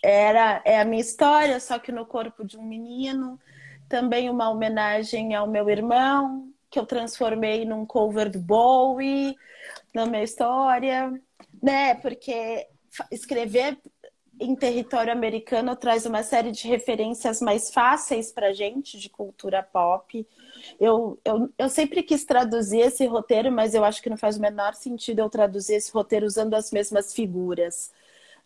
Era 0.00 0.62
é 0.64 0.80
a 0.80 0.84
minha 0.84 1.02
história, 1.02 1.58
só 1.58 1.80
que 1.80 1.90
no 1.90 2.06
corpo 2.06 2.44
de 2.44 2.56
um 2.56 2.62
menino 2.62 3.40
também 3.88 4.30
uma 4.30 4.48
homenagem 4.50 5.34
ao 5.34 5.48
meu 5.48 5.68
irmão, 5.68 6.48
que 6.70 6.78
eu 6.78 6.86
transformei 6.86 7.64
num 7.64 7.84
cover 7.84 8.30
do 8.30 8.38
Bowie 8.38 9.36
na 9.94 10.06
minha 10.06 10.22
história, 10.22 11.12
né? 11.62 11.94
Porque 11.94 12.66
escrever 13.10 13.78
em 14.40 14.56
território 14.56 15.12
americano 15.12 15.76
traz 15.76 16.04
uma 16.06 16.22
série 16.22 16.50
de 16.50 16.66
referências 16.66 17.40
mais 17.40 17.70
fáceis 17.72 18.32
para 18.32 18.52
gente 18.52 18.98
de 18.98 19.08
cultura 19.08 19.62
pop. 19.62 20.26
Eu, 20.80 21.18
eu, 21.24 21.48
eu 21.56 21.68
sempre 21.68 22.02
quis 22.02 22.24
traduzir 22.24 22.80
esse 22.80 23.06
roteiro, 23.06 23.52
mas 23.52 23.74
eu 23.74 23.84
acho 23.84 24.02
que 24.02 24.10
não 24.10 24.16
faz 24.16 24.36
o 24.36 24.40
menor 24.40 24.74
sentido 24.74 25.20
eu 25.20 25.30
traduzir 25.30 25.74
esse 25.74 25.92
roteiro 25.92 26.26
usando 26.26 26.54
as 26.54 26.72
mesmas 26.72 27.14
figuras 27.14 27.92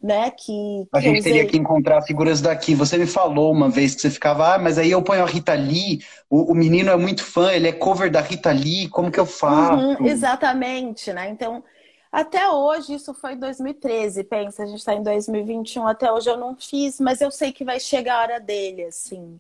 né? 0.02 0.30
Que, 0.30 0.87
a 0.92 1.00
gente 1.00 1.22
teria 1.22 1.46
que 1.46 1.56
encontrar 1.56 2.02
figuras 2.02 2.40
daqui. 2.40 2.74
Você 2.74 2.96
me 2.96 3.06
falou 3.06 3.52
uma 3.52 3.68
vez 3.68 3.94
que 3.94 4.00
você 4.00 4.11
ficava, 4.11 4.54
ah, 4.54 4.58
mas 4.58 4.78
aí 4.78 4.90
eu 4.90 5.02
ponho 5.02 5.22
a 5.22 5.26
Rita 5.26 5.54
Lee, 5.54 6.00
o, 6.30 6.52
o 6.52 6.54
menino 6.54 6.90
é 6.90 6.96
muito 6.96 7.24
fã, 7.24 7.52
ele 7.52 7.68
é 7.68 7.72
cover 7.72 8.11
da 8.11 8.20
Rita 8.20 8.52
Lee, 8.52 8.88
como 8.88 9.11
que 9.11 9.18
eu 9.18 9.26
faço? 9.26 10.02
Uhum, 10.02 10.06
exatamente, 10.06 11.12
né? 11.12 11.28
Então, 11.28 11.64
até 12.12 12.48
hoje, 12.48 12.94
isso 12.94 13.12
foi 13.12 13.32
em 13.34 13.38
2013, 13.38 14.24
pensa, 14.24 14.62
a 14.62 14.66
gente 14.66 14.78
está 14.78 14.94
em 14.94 15.02
2021, 15.02 15.87
até 15.87 16.11
hoje 16.11 16.30
eu 16.30 16.37
não 16.37 16.56
fiz, 16.56 17.00
mas 17.00 17.20
eu 17.20 17.30
sei 17.30 17.52
que 17.52 17.64
vai 17.64 17.80
chegar 17.80 18.16
a 18.16 18.22
hora 18.22 18.40
dele, 18.40 18.84
assim. 18.84 19.38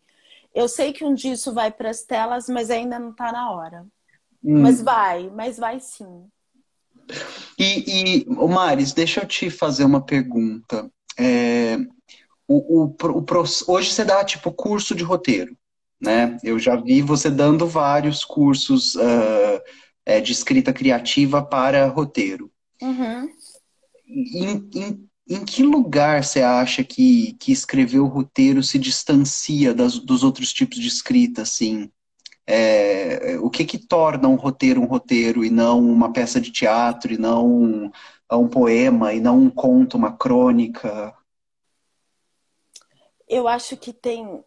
Eu 0.54 0.68
sei 0.68 0.92
que 0.92 1.04
um 1.04 1.14
dia 1.14 1.34
isso 1.34 1.52
vai 1.52 1.70
para 1.70 1.90
as 1.90 2.02
telas, 2.02 2.48
mas 2.48 2.70
ainda 2.70 2.98
não 2.98 3.10
está 3.10 3.30
na 3.30 3.52
hora. 3.52 3.86
Hum. 4.44 4.60
Mas 4.60 4.82
vai, 4.82 5.30
mas 5.34 5.56
vai 5.56 5.78
sim. 5.78 6.24
E, 7.58 8.22
e 8.22 8.26
Maris, 8.26 8.92
deixa 8.92 9.20
eu 9.20 9.26
te 9.26 9.50
fazer 9.50 9.84
uma 9.84 10.00
pergunta. 10.00 10.90
É, 11.18 11.78
o, 12.46 12.84
o, 12.84 12.96
o, 13.02 13.24
hoje 13.68 13.92
você 13.92 14.04
dá 14.04 14.24
tipo 14.24 14.52
curso 14.52 14.94
de 14.94 15.02
roteiro, 15.02 15.56
né? 16.00 16.38
Eu 16.42 16.58
já 16.58 16.76
vi 16.76 17.02
você 17.02 17.28
dando 17.28 17.66
vários 17.66 18.24
cursos 18.24 18.94
uh, 18.94 19.60
é, 20.06 20.20
de 20.20 20.32
escrita 20.32 20.72
criativa 20.72 21.42
para 21.42 21.88
roteiro. 21.88 22.50
Uhum. 22.80 23.28
Em, 24.06 24.70
em, 24.74 25.08
em, 25.28 25.44
que 25.44 25.62
lugar 25.62 26.24
você 26.24 26.40
acha 26.40 26.82
que, 26.82 27.34
que 27.34 27.52
escrever 27.52 27.98
o 27.98 28.06
roteiro 28.06 28.62
se 28.62 28.78
distancia 28.78 29.74
das, 29.74 29.98
dos 29.98 30.22
outros 30.22 30.52
tipos 30.52 30.78
de 30.78 30.88
escrita, 30.88 31.42
assim? 31.42 31.90
É, 32.50 33.38
o 33.40 33.50
que 33.50 33.62
que 33.66 33.76
torna 33.76 34.26
um 34.26 34.34
roteiro 34.34 34.80
um 34.80 34.86
roteiro 34.86 35.44
e 35.44 35.50
não 35.50 35.78
uma 35.80 36.10
peça 36.10 36.40
de 36.40 36.50
teatro 36.50 37.12
e 37.12 37.18
não 37.18 37.46
um, 37.46 37.90
um 38.32 38.48
poema 38.48 39.12
e 39.12 39.20
não 39.20 39.38
um 39.38 39.50
conto, 39.50 39.98
uma 39.98 40.16
crônica? 40.16 41.14
Eu 43.28 43.46
acho 43.46 43.76
que 43.76 43.92
tem. 43.92 44.42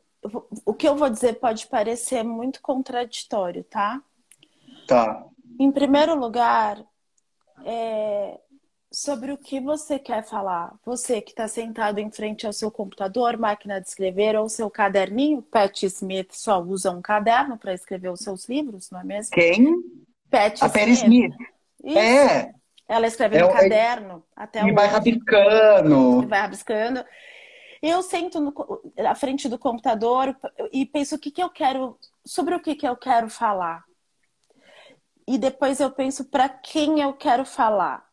O 0.65 0.73
que 0.73 0.87
eu 0.87 0.95
vou 0.95 1.09
dizer 1.09 1.39
pode 1.39 1.67
parecer 1.67 2.23
muito 2.23 2.59
contraditório, 2.61 3.63
tá? 3.63 4.01
Tá. 4.87 5.23
Em 5.59 5.71
primeiro 5.71 6.15
lugar, 6.15 6.83
é, 7.63 8.39
sobre 8.91 9.31
o 9.31 9.37
que 9.37 9.59
você 9.59 9.97
quer 9.97 10.23
falar. 10.23 10.73
Você 10.85 11.21
que 11.21 11.31
está 11.31 11.47
sentado 11.47 11.99
em 11.99 12.11
frente 12.11 12.45
ao 12.45 12.51
seu 12.51 12.69
computador, 12.69 13.37
máquina 13.37 13.79
de 13.79 13.87
escrever 13.87 14.35
ou 14.35 14.49
seu 14.49 14.69
caderninho. 14.69 15.41
Pat 15.41 15.83
Smith 15.83 16.33
só 16.33 16.61
usa 16.61 16.91
um 16.91 17.01
caderno 17.01 17.57
para 17.57 17.73
escrever 17.73 18.09
os 18.09 18.19
seus 18.19 18.49
livros, 18.49 18.91
não 18.91 18.99
é 18.99 19.03
mesmo? 19.03 19.31
Quem? 19.31 19.81
Pat 20.29 20.61
a 20.61 20.67
Smith. 20.67 20.97
Smith. 20.97 21.33
Isso. 21.83 21.97
É. 21.97 22.53
Ela 22.87 23.07
escreve 23.07 23.37
é, 23.37 23.41
no 23.41 23.53
caderno 23.53 24.23
é... 24.37 24.43
até 24.43 24.67
e 24.67 24.73
vai 24.73 24.87
rabiscando. 24.87 26.23
E 26.23 26.25
vai 26.25 26.39
rabiscando. 26.41 27.05
Eu 27.81 28.03
sento 28.03 28.41
no, 28.41 28.53
à 29.07 29.15
frente 29.15 29.47
do 29.47 29.57
computador 29.57 30.35
e 30.71 30.85
penso 30.85 31.15
o 31.15 31.19
que, 31.19 31.31
que 31.31 31.41
eu 31.41 31.49
quero, 31.49 31.97
sobre 32.25 32.53
o 32.53 32.59
que, 32.59 32.75
que 32.75 32.87
eu 32.87 32.95
quero 32.97 33.29
falar. 33.29 33.85
E 35.25 35.37
depois 35.37 35.79
eu 35.79 35.89
penso 35.89 36.25
para 36.25 36.49
quem 36.49 36.99
eu 36.99 37.13
quero 37.13 37.45
falar 37.45 38.10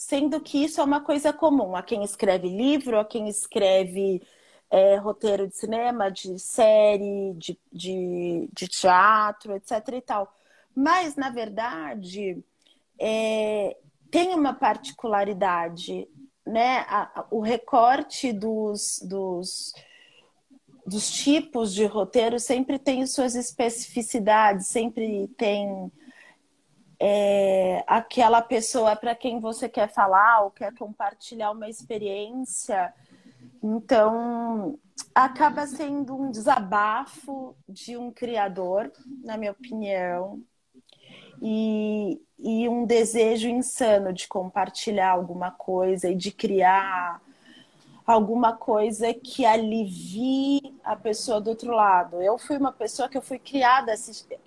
sendo 0.00 0.40
que 0.40 0.64
isso 0.64 0.80
é 0.80 0.84
uma 0.84 1.02
coisa 1.02 1.30
comum 1.30 1.76
a 1.76 1.82
quem 1.82 2.02
escreve 2.02 2.48
livro, 2.48 2.98
a 2.98 3.04
quem 3.04 3.28
escreve 3.28 4.22
é, 4.70 4.96
roteiro 4.96 5.46
de 5.46 5.54
cinema, 5.54 6.10
de 6.10 6.38
série, 6.38 7.34
de, 7.34 7.58
de, 7.70 8.48
de, 8.50 8.66
teatro, 8.66 9.54
etc. 9.54 9.72
e 9.92 10.00
tal. 10.00 10.34
Mas, 10.74 11.16
na 11.16 11.28
verdade, 11.28 12.42
é, 12.98 13.76
tem 14.10 14.34
uma 14.34 14.54
particularidade, 14.54 16.08
né? 16.46 16.78
A, 16.88 17.20
a, 17.20 17.26
o 17.30 17.40
recorte 17.40 18.32
dos, 18.32 19.00
dos, 19.04 19.74
dos 20.86 21.10
tipos 21.10 21.74
de 21.74 21.84
roteiro 21.84 22.40
sempre 22.40 22.78
tem 22.78 23.06
suas 23.06 23.34
especificidades, 23.34 24.66
sempre 24.66 25.28
tem 25.36 25.92
é 27.00 27.82
aquela 27.86 28.42
pessoa 28.42 28.94
para 28.94 29.14
quem 29.14 29.40
você 29.40 29.68
quer 29.68 29.88
falar 29.88 30.42
ou 30.42 30.50
quer 30.50 30.74
compartilhar 30.74 31.50
uma 31.50 31.68
experiência. 31.68 32.92
Então, 33.62 34.78
acaba 35.14 35.66
sendo 35.66 36.14
um 36.14 36.30
desabafo 36.30 37.56
de 37.66 37.96
um 37.96 38.12
criador, 38.12 38.92
na 39.24 39.38
minha 39.38 39.52
opinião, 39.52 40.42
e, 41.42 42.20
e 42.38 42.68
um 42.68 42.84
desejo 42.84 43.48
insano 43.48 44.12
de 44.12 44.28
compartilhar 44.28 45.10
alguma 45.10 45.50
coisa 45.50 46.10
e 46.10 46.14
de 46.14 46.30
criar 46.30 47.22
alguma 48.12 48.56
coisa 48.56 49.14
que 49.14 49.44
alivie 49.44 50.74
a 50.82 50.96
pessoa 50.96 51.40
do 51.40 51.50
outro 51.50 51.72
lado. 51.72 52.20
Eu 52.20 52.38
fui 52.38 52.56
uma 52.56 52.72
pessoa 52.72 53.08
que 53.08 53.16
eu 53.16 53.22
fui 53.22 53.38
criada, 53.38 53.94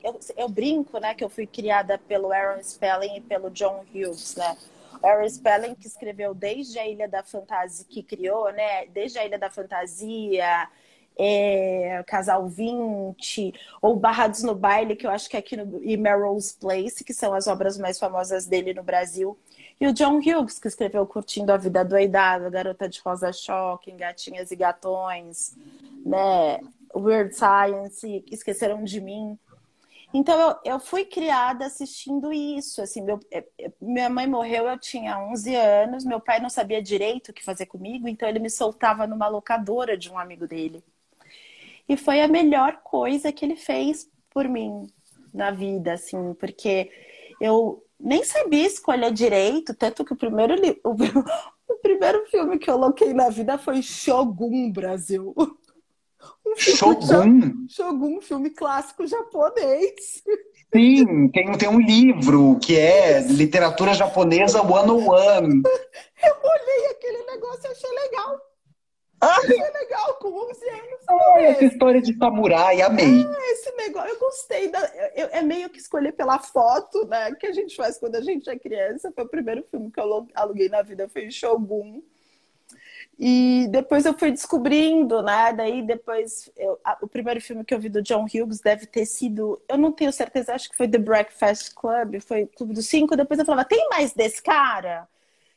eu, 0.04 0.20
eu 0.36 0.50
brinco, 0.50 1.00
né, 1.00 1.14
que 1.14 1.24
eu 1.24 1.30
fui 1.30 1.48
criada 1.48 1.98
pelo 1.98 2.32
Aaron 2.32 2.62
Spelling 2.62 3.18
e 3.18 3.22
pelo 3.22 3.50
John 3.50 3.86
Hughes, 3.94 4.36
né? 4.36 4.58
Aaron 5.02 5.30
Spelling 5.30 5.76
que 5.76 5.88
escreveu 5.88 6.34
desde 6.34 6.80
a 6.80 6.88
Ilha 6.88 7.08
da 7.08 7.24
Fantasia, 7.24 7.86
que 7.90 8.04
criou, 8.04 8.52
né, 8.52 8.86
desde 8.88 9.20
a 9.20 9.26
Ilha 9.26 9.40
da 9.40 9.50
Fantasia, 9.50 10.70
é, 11.18 12.04
Casal 12.08 12.48
20, 12.48 13.54
ou 13.82 13.96
Barrados 13.96 14.44
no 14.44 14.56
Baile, 14.56 14.96
que 14.96 15.06
eu 15.06 15.12
acho 15.12 15.30
que 15.30 15.36
é 15.36 15.40
aqui 15.40 15.56
no 15.56 15.84
e 15.84 15.96
Melrose 15.96 16.56
Place, 16.56 17.04
que 17.04 17.14
são 17.14 17.34
as 17.34 17.48
obras 17.48 17.78
mais 17.78 18.00
famosas 18.00 18.46
dele 18.46 18.74
no 18.74 18.84
Brasil. 18.84 19.38
E 19.80 19.88
o 19.88 19.94
John 19.94 20.20
Hughes, 20.20 20.60
que 20.60 20.68
escreveu 20.68 21.06
Curtindo 21.06 21.52
a 21.52 21.58
Vida 21.58 21.84
Doidada, 21.84 22.50
Garota 22.50 22.88
de 22.88 23.02
Rosa 23.02 23.34
Shocking, 23.34 23.98
Gatinhas 23.98 24.52
e 24.52 24.56
Gatões, 24.56 25.56
né? 26.06 26.60
Weird 26.96 27.36
Science, 27.36 28.24
Esqueceram 28.32 28.84
de 28.84 29.02
Mim. 29.02 29.38
Então 30.14 30.40
eu, 30.40 30.74
eu 30.74 30.80
fui 30.80 31.06
criada 31.06 31.66
assistindo 31.66 32.32
isso, 32.32 32.84
assim, 32.84 33.02
meu, 33.02 33.20
é, 33.32 33.44
é, 33.60 33.72
minha 33.82 34.10
mãe 34.10 34.28
morreu, 34.28 34.68
eu 34.68 34.78
tinha 34.78 35.18
11 35.18 35.56
anos, 35.56 36.06
meu 36.06 36.20
pai 36.20 36.40
não 36.40 36.52
sabia 36.52 36.84
direito 36.84 37.30
o 37.30 37.34
que 37.34 37.44
fazer 37.44 37.66
comigo, 37.66 38.08
então 38.08 38.30
ele 38.30 38.38
me 38.38 38.50
soltava 38.50 39.08
numa 39.08 39.28
locadora 39.28 39.98
de 39.98 40.12
um 40.12 40.20
amigo 40.20 40.48
dele. 40.48 40.84
E 41.90 41.98
foi 41.98 42.22
a 42.22 42.28
melhor 42.28 42.82
coisa 42.84 43.32
que 43.34 43.44
ele 43.44 43.56
fez 43.56 44.08
por 44.30 44.48
mim 44.48 44.88
na 45.34 45.50
vida, 45.50 45.94
assim, 45.94 46.36
porque 46.36 46.92
eu 47.42 47.83
nem 48.04 48.24
sabia 48.24 48.68
escolher 48.68 49.12
direito, 49.12 49.74
tanto 49.74 50.04
que 50.04 50.14
o 50.14 50.18
primeiro, 50.18 50.56
o, 50.84 50.92
o 51.74 51.76
primeiro 51.82 52.26
filme 52.28 52.60
que 52.60 52.70
eu 52.70 52.76
coloquei 52.76 53.14
na 53.14 53.30
vida 53.30 53.58
foi 53.58 53.82
Shogun 53.82 54.72
Brasil. 54.72 55.34
Um 56.46 56.56
Shogun? 56.56 57.68
Shogun, 57.70 58.22
filme 58.22 58.50
clássico 58.50 59.06
japonês. 59.06 60.24
Sim, 60.74 61.28
tem, 61.30 61.52
tem 61.58 61.70
um 61.70 61.80
livro 61.80 62.58
que 62.60 62.78
é 62.78 63.22
literatura 63.22 63.94
japonesa 63.94 64.62
101. 64.62 64.70
Eu 66.24 66.36
olhei 66.44 66.92
aquele 66.92 67.24
negócio 67.26 67.66
e 67.66 67.68
achei 67.68 67.90
legal. 67.92 68.40
Ah, 69.24 69.40
é 69.44 69.80
legal, 69.80 70.16
com 70.16 70.28
11 70.30 70.70
anos. 70.70 71.00
Ah, 71.08 71.42
essa 71.42 71.66
história 71.66 72.02
de 72.02 72.18
samurai, 72.18 72.82
amei. 72.82 73.26
Ah, 73.26 73.52
esse 73.52 73.72
negócio, 73.76 74.10
eu 74.10 74.20
gostei. 74.20 74.68
Da, 74.70 74.80
eu, 75.16 75.30
é 75.32 75.42
meio 75.42 75.70
que 75.70 75.80
escolher 75.80 76.12
pela 76.12 76.40
foto, 76.40 77.06
né? 77.06 77.34
Que 77.36 77.48
a 77.48 77.52
gente 77.54 77.76
faz 77.76 77.98
quando 77.98 78.16
a 78.16 78.22
gente 78.22 78.50
é 78.50 78.58
criança. 78.58 79.12
Foi 79.14 79.24
o 79.24 79.30
primeiro 79.30 79.64
filme 79.70 79.92
que 79.92 80.00
eu 80.00 80.28
aluguei 80.36 80.70
na 80.70 80.82
vida, 80.82 81.08
foi 81.08 81.32
Shogun. 81.32 82.02
E 83.18 83.68
depois 83.70 84.06
eu 84.06 84.18
fui 84.18 84.32
descobrindo, 84.32 85.22
né? 85.22 85.54
Daí 85.54 85.82
depois, 85.82 86.52
eu, 86.58 86.80
a, 86.84 86.98
o 87.02 87.08
primeiro 87.08 87.40
filme 87.40 87.64
que 87.64 87.74
eu 87.74 87.80
vi 87.80 87.90
do 87.90 88.02
John 88.02 88.26
Hughes 88.26 88.60
deve 88.60 88.88
ter 88.88 89.06
sido, 89.06 89.62
eu 89.70 89.78
não 89.78 89.92
tenho 89.92 90.12
certeza, 90.12 90.54
acho 90.54 90.70
que 90.70 90.78
foi 90.78 90.88
The 90.88 90.98
Breakfast 90.98 91.74
Club, 91.76 92.20
foi 92.22 92.48
Clube 92.48 92.74
dos 92.74 92.88
Cinco. 92.88 93.16
Depois 93.16 93.40
eu 93.40 93.46
falava, 93.46 93.68
tem 93.68 93.88
mais 93.90 94.14
desse 94.14 94.42
cara? 94.42 95.08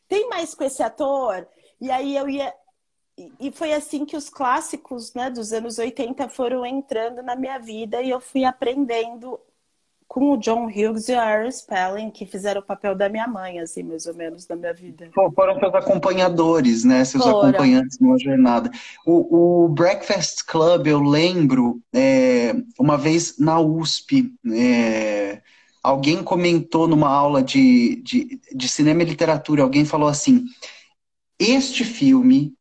Tem 0.08 0.28
mais 0.28 0.54
com 0.54 0.64
esse 0.64 0.82
ator? 0.82 1.46
E 1.80 1.90
aí 1.90 2.16
eu 2.16 2.28
ia, 2.28 2.52
e 3.40 3.50
foi 3.50 3.72
assim 3.72 4.04
que 4.04 4.16
os 4.16 4.28
clássicos 4.28 5.14
né, 5.14 5.30
dos 5.30 5.52
anos 5.52 5.78
80 5.78 6.28
foram 6.28 6.66
entrando 6.66 7.22
na 7.22 7.34
minha 7.34 7.58
vida 7.58 8.02
e 8.02 8.10
eu 8.10 8.20
fui 8.20 8.44
aprendendo 8.44 9.40
com 10.06 10.32
o 10.32 10.36
John 10.36 10.66
Hughes 10.66 11.08
e 11.08 11.12
o 11.12 11.18
Aaron 11.18 11.50
Spelling, 11.50 12.10
que 12.10 12.24
fizeram 12.24 12.60
o 12.60 12.64
papel 12.64 12.94
da 12.94 13.08
minha 13.08 13.26
mãe, 13.26 13.58
assim, 13.58 13.82
mais 13.82 14.06
ou 14.06 14.14
menos, 14.14 14.46
na 14.46 14.54
minha 14.54 14.72
vida. 14.72 15.10
Foram 15.34 15.58
seus 15.58 15.74
acompanhadores, 15.74 16.84
né? 16.84 17.04
Seus 17.04 17.24
foram. 17.24 17.40
acompanhantes 17.40 17.98
numa 17.98 18.18
jornada. 18.18 18.70
O, 19.04 19.64
o, 19.64 19.68
Breakfast 19.68 20.44
Club, 20.46 20.86
eu 20.86 21.00
lembro, 21.00 21.80
é, 21.92 22.54
uma 22.78 22.96
vez 22.96 23.36
na 23.38 23.58
USP, 23.58 24.32
é, 24.54 25.42
alguém 25.82 26.22
comentou 26.22 26.86
numa 26.86 27.10
aula 27.10 27.42
de, 27.42 27.96
de, 28.02 28.40
de 28.54 28.68
cinema 28.68 29.02
e 29.02 29.06
literatura, 29.06 29.62
alguém 29.62 29.84
falou 29.84 30.08
assim, 30.08 30.44
este 31.38 31.84
filme 31.84 32.54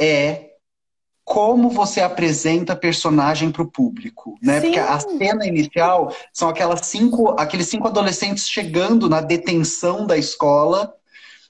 é 0.00 0.48
como 1.24 1.68
você 1.68 2.00
apresenta 2.00 2.74
personagem 2.74 3.50
para 3.50 3.62
o 3.62 3.70
público, 3.70 4.38
né? 4.42 4.60
Sim. 4.60 4.66
Porque 4.68 4.78
a 4.78 4.98
cena 4.98 5.46
inicial 5.46 6.10
são 6.32 6.48
aquelas 6.48 6.86
cinco, 6.86 7.38
aqueles 7.38 7.66
cinco 7.66 7.86
adolescentes 7.86 8.48
chegando 8.48 9.10
na 9.10 9.20
detenção 9.20 10.06
da 10.06 10.16
escola 10.16 10.94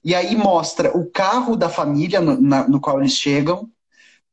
e 0.03 0.15
aí 0.17 0.37
mostra 0.37 0.97
o 0.97 1.09
carro 1.09 1.57
da 1.57 1.69
família 1.69 2.21
no, 2.21 2.41
na, 2.41 2.67
no 2.67 2.81
qual 2.81 2.99
eles 2.99 3.13
chegam, 3.13 3.71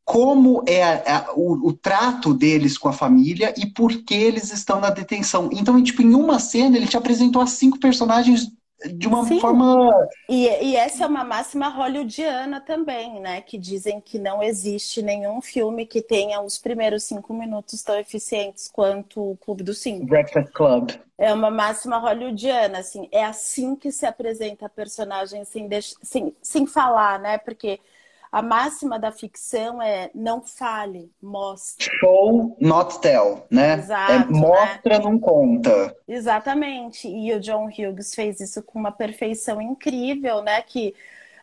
como 0.03 0.63
é 0.67 0.83
a, 0.83 1.17
a, 1.17 1.33
o, 1.35 1.67
o, 1.67 1.73
trato 1.73 2.33
deles 2.33 2.77
com 2.77 2.89
a 2.89 2.93
família 2.93 3.53
e 3.57 3.65
por 3.65 3.91
que 4.03 4.13
eles 4.13 4.51
estão 4.51 4.79
na 4.79 4.89
detenção. 4.89 5.49
Então, 5.51 5.81
tipo, 5.83 6.01
em 6.01 6.13
uma 6.13 6.39
cena 6.39 6.77
ele 6.77 6.87
te 6.87 6.97
apresentou 6.97 7.41
as 7.41 7.51
cinco 7.51 7.79
personagens 7.79 8.51
de 8.83 9.07
uma 9.07 9.25
Sim. 9.25 9.39
forma. 9.39 10.07
E, 10.29 10.47
e, 10.47 10.75
essa 10.75 11.05
é 11.05 11.07
uma 11.07 11.23
máxima 11.23 11.69
hollywoodiana 11.69 12.59
também, 12.59 13.19
né? 13.19 13.41
Que 13.41 13.57
dizem 13.57 14.01
que 14.01 14.19
não 14.19 14.43
existe 14.43 15.01
nenhum 15.01 15.41
filme 15.41 15.85
que 15.85 16.01
tenha 16.01 16.41
os 16.41 16.57
primeiros 16.57 17.03
cinco 17.03 17.33
minutos 17.33 17.81
tão 17.81 17.97
eficientes 17.97 18.67
quanto 18.67 19.31
o 19.31 19.37
Clube 19.37 19.63
dos 19.63 19.79
Cinco. 19.79 20.05
Breakfast 20.05 20.51
Club. 20.51 20.91
É 21.17 21.33
uma 21.33 21.49
máxima 21.49 21.97
hollywoodiana, 21.97 22.79
assim. 22.79 23.07
É 23.11 23.23
assim 23.23 23.75
que 23.75 23.91
se 23.91 24.05
apresenta 24.05 24.65
a 24.65 24.69
personagem 24.69 25.45
sem, 25.45 25.69
sem, 26.03 26.35
sem 26.41 26.67
falar, 26.67 27.19
né? 27.19 27.37
Porque 27.37 27.79
a 28.35 28.41
máxima 28.41 28.99
da 28.99 29.13
ficção 29.13 29.81
é 29.81 30.11
não 30.13 30.41
fale, 30.43 31.09
mostre. 31.21 31.89
Show, 32.01 32.57
not 32.59 32.99
tell, 32.99 33.47
né? 33.49 33.75
Exato, 33.75 34.11
é, 34.11 34.25
mostra, 34.25 34.97
né? 34.97 35.05
não 35.05 35.17
conta. 35.17 35.95
Exatamente. 36.05 37.07
E 37.07 37.33
o 37.33 37.39
John 37.39 37.67
Hughes 37.67 38.13
fez 38.13 38.41
isso 38.41 38.61
com 38.61 38.77
uma 38.77 38.91
perfeição 38.91 39.61
incrível, 39.61 40.41
né? 40.41 40.61
Que 40.61 40.93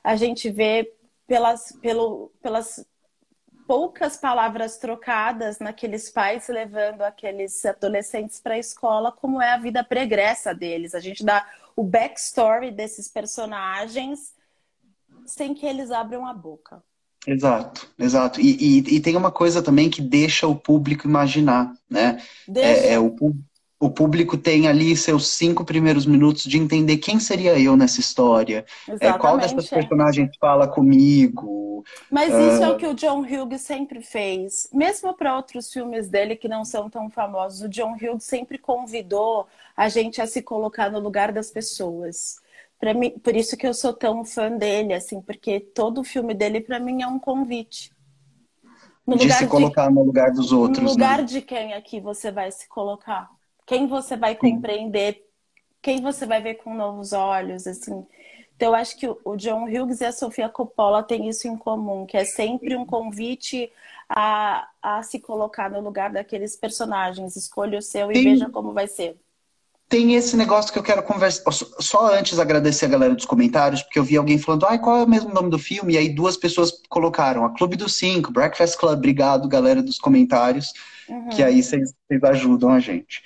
a 0.05 0.17
gente 0.17 0.51
vê 0.51 0.93
pelas, 1.27 1.73
pelo, 1.81 2.31
pelas 2.43 2.87
poucas 3.67 4.19
palavras 4.19 4.77
trocadas 4.77 5.59
naqueles 5.61 6.11
pais 6.11 6.47
levando 6.49 7.01
aqueles 7.01 7.65
adolescentes 7.65 8.39
para 8.39 8.53
a 8.53 8.59
escola, 8.59 9.11
como 9.11 9.41
é 9.41 9.55
a 9.55 9.59
vida 9.59 9.83
pregressa 9.83 10.55
deles. 10.55 10.95
A 10.95 11.01
gente 11.01 11.25
dá 11.25 11.49
o 11.75 11.83
backstory 11.83 12.71
desses 12.71 13.09
personagens 13.09 14.35
sem 15.33 15.55
que 15.55 15.65
eles 15.65 15.91
abram 15.91 16.27
a 16.27 16.35
boca. 16.35 16.83
Exato, 17.27 17.89
exato. 17.99 18.41
E, 18.41 18.81
e, 18.81 18.97
e 18.97 19.01
tem 19.01 19.17
uma 19.17 19.31
coisa 19.31 19.63
também 19.63 19.89
que 19.89 20.03
deixa 20.03 20.47
o 20.47 20.55
público 20.55 21.07
imaginar, 21.07 21.73
né? 21.89 22.21
É, 22.55 22.95
é, 22.95 23.01
o, 23.01 23.17
o 23.81 23.89
público 23.89 24.37
tem 24.37 24.69
ali 24.69 24.95
seus 24.95 25.29
cinco 25.29 25.65
primeiros 25.65 26.05
minutos 26.05 26.43
de 26.43 26.59
entender 26.59 26.99
quem 26.99 27.19
seria 27.19 27.59
eu 27.59 27.77
nessa 27.77 28.01
história. 28.01 28.67
É, 29.01 29.13
qual 29.15 29.39
dessas 29.39 29.71
personagens 29.71 30.37
fala 30.39 30.69
comigo. 30.69 31.83
Mas 32.11 32.35
uh... 32.35 32.41
isso 32.41 32.63
é 32.63 32.69
o 32.69 32.77
que 32.77 32.87
o 32.87 32.95
John 32.95 33.21
Hughes 33.21 33.63
sempre 33.63 34.03
fez. 34.03 34.69
Mesmo 34.73 35.15
para 35.15 35.35
outros 35.35 35.73
filmes 35.73 36.09
dele 36.09 36.37
que 36.37 36.47
não 36.47 36.65
são 36.65 36.91
tão 36.91 37.09
famosos, 37.09 37.63
o 37.63 37.69
John 37.69 37.95
Hughes 37.95 38.25
sempre 38.25 38.59
convidou 38.59 39.47
a 39.75 39.89
gente 39.89 40.21
a 40.21 40.27
se 40.27 40.43
colocar 40.43 40.91
no 40.91 40.99
lugar 40.99 41.33
das 41.33 41.51
pessoas 41.51 42.42
para 42.83 42.95
mim, 42.95 43.11
por 43.11 43.37
isso 43.37 43.57
que 43.57 43.65
eu 43.65 43.73
sou 43.73 43.93
tão 43.93 44.25
fã 44.25 44.51
dele, 44.51 44.93
assim, 44.93 45.23
porque 45.23 45.61
todo 45.61 46.03
filme 46.03 46.35
dele 46.35 46.61
para 46.61 46.81
mim 46.81 47.01
é 47.01 47.07
um 47.07 47.17
convite. 47.17 47.93
No 49.07 49.17
de 49.17 49.31
se 49.33 49.47
colocar 49.47 49.87
de, 49.87 49.95
no 49.95 50.03
lugar 50.03 50.33
dos 50.33 50.51
outros. 50.51 50.83
No 50.83 50.91
lugar 50.91 51.19
né? 51.19 51.25
de 51.25 51.41
quem 51.43 51.75
aqui 51.75 52.01
você 52.01 52.33
vai 52.33 52.51
se 52.51 52.69
colocar? 52.69 53.31
Quem 53.65 53.87
você 53.87 54.17
vai 54.17 54.35
compreender? 54.35 55.15
Sim. 55.15 55.21
Quem 55.81 56.03
você 56.03 56.27
vai 56.27 56.43
ver 56.43 56.55
com 56.55 56.75
novos 56.75 57.13
olhos, 57.13 57.69
assim? 57.69 58.05
Então, 58.57 58.71
eu 58.71 58.75
acho 58.75 58.97
que 58.97 59.07
o 59.09 59.37
John 59.37 59.67
Hughes 59.67 60.01
e 60.01 60.05
a 60.05 60.11
Sofia 60.11 60.49
Coppola 60.49 61.05
têm 61.05 61.29
isso 61.29 61.47
em 61.47 61.57
comum, 61.57 62.05
que 62.05 62.17
é 62.17 62.25
sempre 62.25 62.75
um 62.77 62.85
convite 62.85 63.71
a, 64.09 64.69
a 64.83 65.05
se 65.05 65.21
colocar 65.21 65.71
no 65.71 65.81
lugar 65.81 66.11
daqueles 66.11 66.57
personagens. 66.57 67.37
Escolha 67.37 67.79
o 67.79 67.83
seu 67.83 68.09
Sim. 68.09 68.19
e 68.19 68.25
veja 68.25 68.51
como 68.51 68.73
vai 68.73 68.89
ser 68.89 69.17
tem 69.93 70.15
esse 70.15 70.39
negócio 70.39 70.73
que 70.73 70.79
eu 70.79 70.83
quero 70.83 71.03
conversar. 71.03 71.53
Só 71.53 72.15
antes 72.15 72.39
agradecer 72.39 72.87
a 72.87 72.89
galera 72.89 73.15
dos 73.15 73.27
comentários, 73.27 73.83
porque 73.83 73.99
eu 73.99 74.05
vi 74.05 74.17
alguém 74.17 74.39
falando, 74.39 74.65
ai, 74.65 74.79
qual 74.79 74.97
é 74.97 75.05
o 75.05 75.09
mesmo 75.09 75.35
nome 75.35 75.51
do 75.51 75.59
filme? 75.59 75.93
E 75.93 75.99
aí 75.99 76.09
duas 76.09 76.35
pessoas 76.35 76.73
colocaram, 76.89 77.45
a 77.45 77.51
Clube 77.51 77.77
dos 77.77 77.97
Cinco, 77.97 78.33
Breakfast 78.33 78.79
Club. 78.79 78.97
Obrigado, 78.97 79.47
galera 79.47 79.83
dos 79.83 79.99
comentários, 79.99 80.73
uhum. 81.07 81.29
que 81.29 81.43
aí 81.43 81.63
vocês 81.63 81.93
ajudam 82.25 82.71
a 82.71 82.81
gente. 82.81 83.23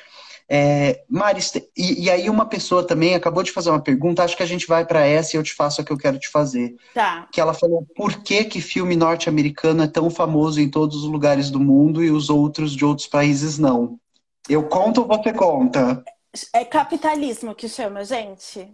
É, 0.48 1.04
Maris, 1.08 1.54
e, 1.76 2.04
e, 2.04 2.10
aí 2.10 2.28
uma 2.28 2.46
pessoa 2.46 2.84
também 2.84 3.14
acabou 3.14 3.44
de 3.44 3.52
fazer 3.52 3.70
uma 3.70 3.82
pergunta, 3.82 4.24
acho 4.24 4.36
que 4.36 4.42
a 4.42 4.46
gente 4.46 4.66
vai 4.66 4.84
para 4.84 5.06
essa 5.06 5.36
e 5.36 5.38
eu 5.38 5.44
te 5.44 5.54
faço 5.54 5.80
a 5.80 5.84
que 5.84 5.92
eu 5.92 5.98
quero 5.98 6.18
te 6.18 6.28
fazer. 6.28 6.74
Tá. 6.92 7.28
Que 7.30 7.40
ela 7.40 7.54
falou, 7.54 7.86
por 7.94 8.24
que 8.24 8.44
que 8.44 8.60
filme 8.60 8.96
norte-americano 8.96 9.84
é 9.84 9.86
tão 9.86 10.10
famoso 10.10 10.60
em 10.60 10.68
todos 10.68 10.96
os 10.96 11.08
lugares 11.08 11.48
do 11.48 11.60
mundo 11.60 12.02
e 12.02 12.10
os 12.10 12.28
outros 12.28 12.74
de 12.74 12.84
outros 12.84 13.06
países 13.06 13.56
não? 13.56 14.00
Eu 14.48 14.64
conto 14.64 15.02
ou 15.02 15.06
você 15.06 15.32
conta? 15.32 16.04
É 16.52 16.64
capitalismo 16.64 17.54
que 17.54 17.68
chama, 17.68 18.04
gente? 18.04 18.68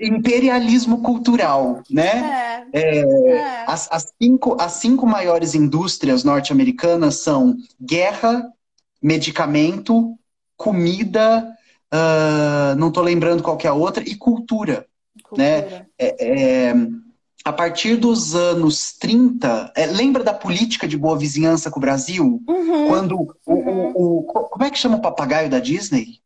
Imperialismo 0.00 1.02
cultural, 1.02 1.82
né? 1.90 2.66
É. 2.72 2.80
é, 2.80 3.00
é. 3.00 3.64
As, 3.66 3.88
as, 3.90 4.12
cinco, 4.22 4.56
as 4.60 4.72
cinco 4.72 5.06
maiores 5.06 5.54
indústrias 5.54 6.22
norte-americanas 6.22 7.16
são 7.16 7.56
guerra, 7.80 8.48
medicamento, 9.02 10.16
comida, 10.56 11.52
uh, 11.92 12.76
não 12.76 12.88
estou 12.88 13.02
lembrando 13.02 13.42
qual 13.42 13.58
é 13.62 13.66
a 13.66 13.74
outra, 13.74 14.04
e 14.08 14.14
cultura. 14.14 14.86
Né? 15.36 15.62
cultura. 15.62 15.78
Né? 15.78 15.86
É, 15.98 16.68
é, 16.68 16.74
a 17.44 17.52
partir 17.52 17.96
dos 17.96 18.34
anos 18.34 18.92
30, 18.98 19.72
é, 19.74 19.86
lembra 19.86 20.22
da 20.22 20.34
política 20.34 20.86
de 20.86 20.98
boa 20.98 21.18
vizinhança 21.18 21.70
com 21.70 21.78
o 21.78 21.80
Brasil? 21.80 22.42
Uhum, 22.46 22.88
Quando 22.88 23.16
o, 23.16 23.34
uhum. 23.46 23.92
o, 23.94 24.18
o, 24.20 24.22
Como 24.24 24.64
é 24.64 24.70
que 24.70 24.78
chama 24.78 24.98
o 24.98 25.02
papagaio 25.02 25.48
da 25.48 25.58
Disney? 25.58 26.20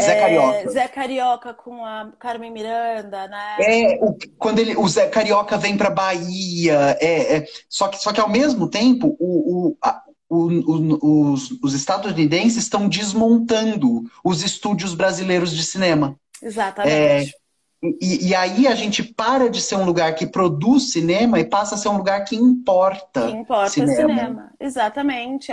Zé 0.00 0.16
é, 0.16 0.20
Carioca. 0.20 0.70
Zé 0.70 0.88
Carioca 0.88 1.54
com 1.54 1.84
a 1.84 2.10
Carmen 2.18 2.50
Miranda, 2.50 3.28
né? 3.28 3.56
É, 3.60 3.98
o, 4.00 4.16
quando 4.38 4.58
ele, 4.58 4.76
o 4.76 4.88
Zé 4.88 5.08
Carioca 5.08 5.56
vem 5.56 5.76
para 5.76 5.90
Bahia, 5.90 6.96
é, 7.00 7.36
é, 7.36 7.46
só, 7.68 7.88
que, 7.88 7.98
só 7.98 8.12
que 8.12 8.20
ao 8.20 8.28
mesmo 8.28 8.68
tempo 8.68 9.16
o, 9.18 9.70
o, 9.70 9.76
a, 9.82 10.02
o, 10.28 11.32
os, 11.32 11.50
os 11.62 11.74
estadunidenses 11.74 12.64
estão 12.64 12.88
desmontando 12.88 14.04
os 14.22 14.42
estúdios 14.42 14.94
brasileiros 14.94 15.54
de 15.54 15.62
cinema. 15.62 16.16
Exatamente. 16.42 17.34
É, 17.34 17.38
e, 17.80 18.28
e, 18.28 18.34
aí 18.34 18.66
a 18.66 18.74
gente 18.74 19.04
para 19.04 19.48
de 19.48 19.60
ser 19.60 19.76
um 19.76 19.84
lugar 19.84 20.12
que 20.16 20.26
produz 20.26 20.90
cinema 20.90 21.38
e 21.38 21.44
passa 21.44 21.76
a 21.76 21.78
ser 21.78 21.88
um 21.88 21.96
lugar 21.96 22.24
que 22.24 22.34
importa. 22.34 23.28
Que 23.28 23.36
importa 23.36 23.70
cinema. 23.70 23.96
cinema. 23.96 24.52
Exatamente. 24.58 25.52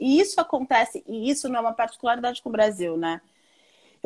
E 0.00 0.18
isso 0.18 0.40
acontece, 0.40 1.04
e 1.06 1.30
isso 1.30 1.48
não 1.50 1.58
é 1.58 1.60
uma 1.60 1.74
particularidade 1.74 2.42
com 2.42 2.48
o 2.48 2.52
Brasil, 2.52 2.96
né? 2.96 3.20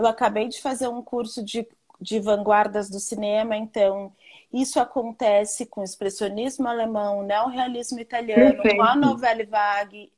Eu 0.01 0.07
acabei 0.07 0.49
de 0.49 0.61
fazer 0.61 0.89
um 0.89 1.03
curso 1.03 1.45
de, 1.45 1.69
de 2.01 2.19
vanguardas 2.19 2.89
do 2.89 2.99
cinema, 2.99 3.57
então 3.57 4.13
isso 4.53 4.81
acontece 4.81 5.67
com 5.67 5.83
o 5.83 5.85
expressionismo 5.85 6.67
alemão, 6.67 7.19
o 7.19 7.23
neorrealismo 7.23 8.01
italiano, 8.01 8.53
Perfeito. 8.53 8.77
com 8.77 8.83
a 8.83 8.97
novela 8.97 9.45
vague. 9.45 10.11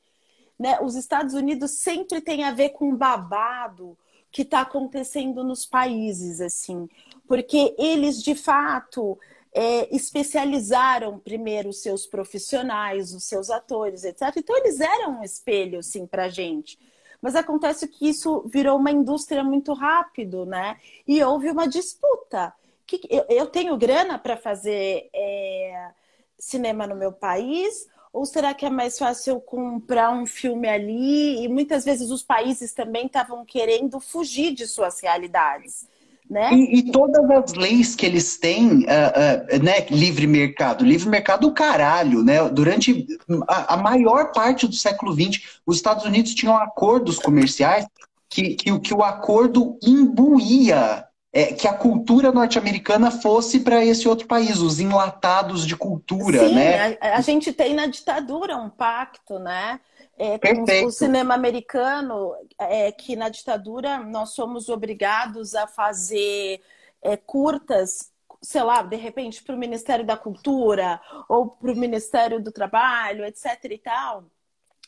Né? 0.59 0.79
Os 0.81 0.95
Estados 0.95 1.35
Unidos 1.35 1.73
sempre 1.73 2.21
tem 2.21 2.45
a 2.45 2.53
ver 2.53 2.71
com 2.71 2.97
babado 2.97 3.99
que 4.31 4.43
está 4.43 4.61
acontecendo 4.61 5.43
nos 5.43 5.67
países, 5.67 6.41
assim, 6.41 6.89
porque 7.27 7.75
eles 7.77 8.23
de 8.23 8.35
fato 8.35 9.19
é, 9.53 9.95
especializaram 9.95 11.19
primeiro 11.19 11.69
os 11.69 11.83
seus 11.83 12.07
profissionais, 12.07 13.13
os 13.13 13.25
seus 13.25 13.51
atores, 13.51 14.05
etc. 14.05 14.33
Então 14.37 14.57
eles 14.57 14.81
eram 14.81 15.19
um 15.19 15.25
espelho, 15.25 15.81
assim, 15.81 16.07
para 16.07 16.29
gente. 16.29 16.79
Mas 17.23 17.37
acontece 17.37 17.87
que 17.87 18.09
isso 18.09 18.43
virou 18.49 18.77
uma 18.77 18.91
indústria 18.91 19.45
muito 19.45 19.73
rápido, 19.73 20.45
né? 20.45 20.77
E 21.07 21.23
houve 21.23 21.49
uma 21.51 21.69
disputa 21.69 22.53
que, 22.85 23.01
eu, 23.09 23.25
eu 23.29 23.47
tenho 23.47 23.77
grana 23.77 24.19
para 24.19 24.37
fazer 24.37 25.09
é, 25.15 25.91
cinema 26.37 26.85
no 26.87 26.97
meu 26.97 27.13
país? 27.13 27.87
Ou 28.13 28.27
será 28.27 28.53
que 28.53 28.67
é 28.67 28.71
mais 28.71 28.99
fácil 28.99 29.41
comprar 29.41 30.11
um 30.11 30.27
filme 30.27 30.69
ali? 30.69 31.45
E 31.45 31.49
muitas 31.49 31.85
vezes 31.85 32.11
os 32.11 32.23
países 32.23 32.75
também 32.75 33.07
estavam 33.07 33.45
querendo 33.45 34.01
fugir 34.01 34.53
de 34.53 34.67
suas 34.67 35.01
realidades. 35.01 35.89
Né? 36.33 36.51
E, 36.55 36.79
e, 36.79 36.91
todas 36.91 37.31
as 37.31 37.53
leis 37.53 37.95
que 37.95 38.07
eles 38.07 38.39
têm, 38.39 38.85
uh, 38.85 38.85
uh, 38.85 39.63
né, 39.63 39.85
livre 39.91 40.27
mercado, 40.27 40.83
livre 40.83 41.07
mercado 41.07 41.47
o 41.47 41.53
caralho, 41.53 42.25
né? 42.25 42.49
Durante 42.49 43.07
a, 43.47 43.75
a, 43.75 43.77
maior 43.77 44.33
parte 44.33 44.67
do 44.67 44.75
século 44.75 45.13
XX, 45.13 45.43
os 45.67 45.77
Estados 45.77 46.07
Unidos 46.07 46.35
tinham 46.35 46.57
acordos 46.57 47.19
comerciais 47.19 47.87
que, 48.31 48.55
que, 48.55 48.81
que 48.81 48.95
o 48.95 49.03
acordo 49.03 49.79
imbuía 49.83 51.05
é, 51.35 51.53
que 51.53 51.69
a 51.69 51.75
cultura 51.75 52.33
norte-americana 52.33 53.11
fosse 53.11 53.61
para 53.61 53.85
esse 53.85 54.09
outro 54.09 54.27
país, 54.27 54.59
os 54.59 54.81
enlatados 54.81 55.67
de 55.67 55.77
cultura, 55.77 56.49
Sim, 56.49 56.55
né? 56.55 56.97
A, 56.99 57.19
a, 57.19 57.21
gente 57.21 57.53
tem 57.53 57.75
na 57.75 57.87
ditadura 57.87 58.57
um 58.57 58.71
pacto, 58.71 59.39
né? 59.39 59.81
É, 60.19 60.39
o 60.85 60.91
cinema 60.91 61.35
americano, 61.35 62.35
é, 62.59 62.93
que 62.93 63.17
na 63.17 63.29
ditadura 63.29 63.99
nós 63.99 64.31
somos 64.31 64.69
obrigados 64.69 65.55
a 65.55 65.67
fazer 65.67 66.61
é, 67.01 67.17
curtas, 67.17 68.13
sei 68.41 68.63
lá, 68.63 68.83
de 68.83 68.97
repente 68.97 69.43
para 69.43 69.55
o 69.55 69.59
Ministério 69.59 70.05
da 70.05 70.17
Cultura 70.17 71.01
ou 71.29 71.49
para 71.49 71.73
o 71.73 71.77
Ministério 71.77 72.41
do 72.41 72.53
Trabalho, 72.53 73.25
etc. 73.25 73.65
e 73.65 73.79
tal, 73.79 74.25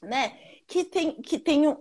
né? 0.02 0.36
Que 0.66 0.84
tem, 0.84 1.20
que 1.20 1.38
tem 1.38 1.74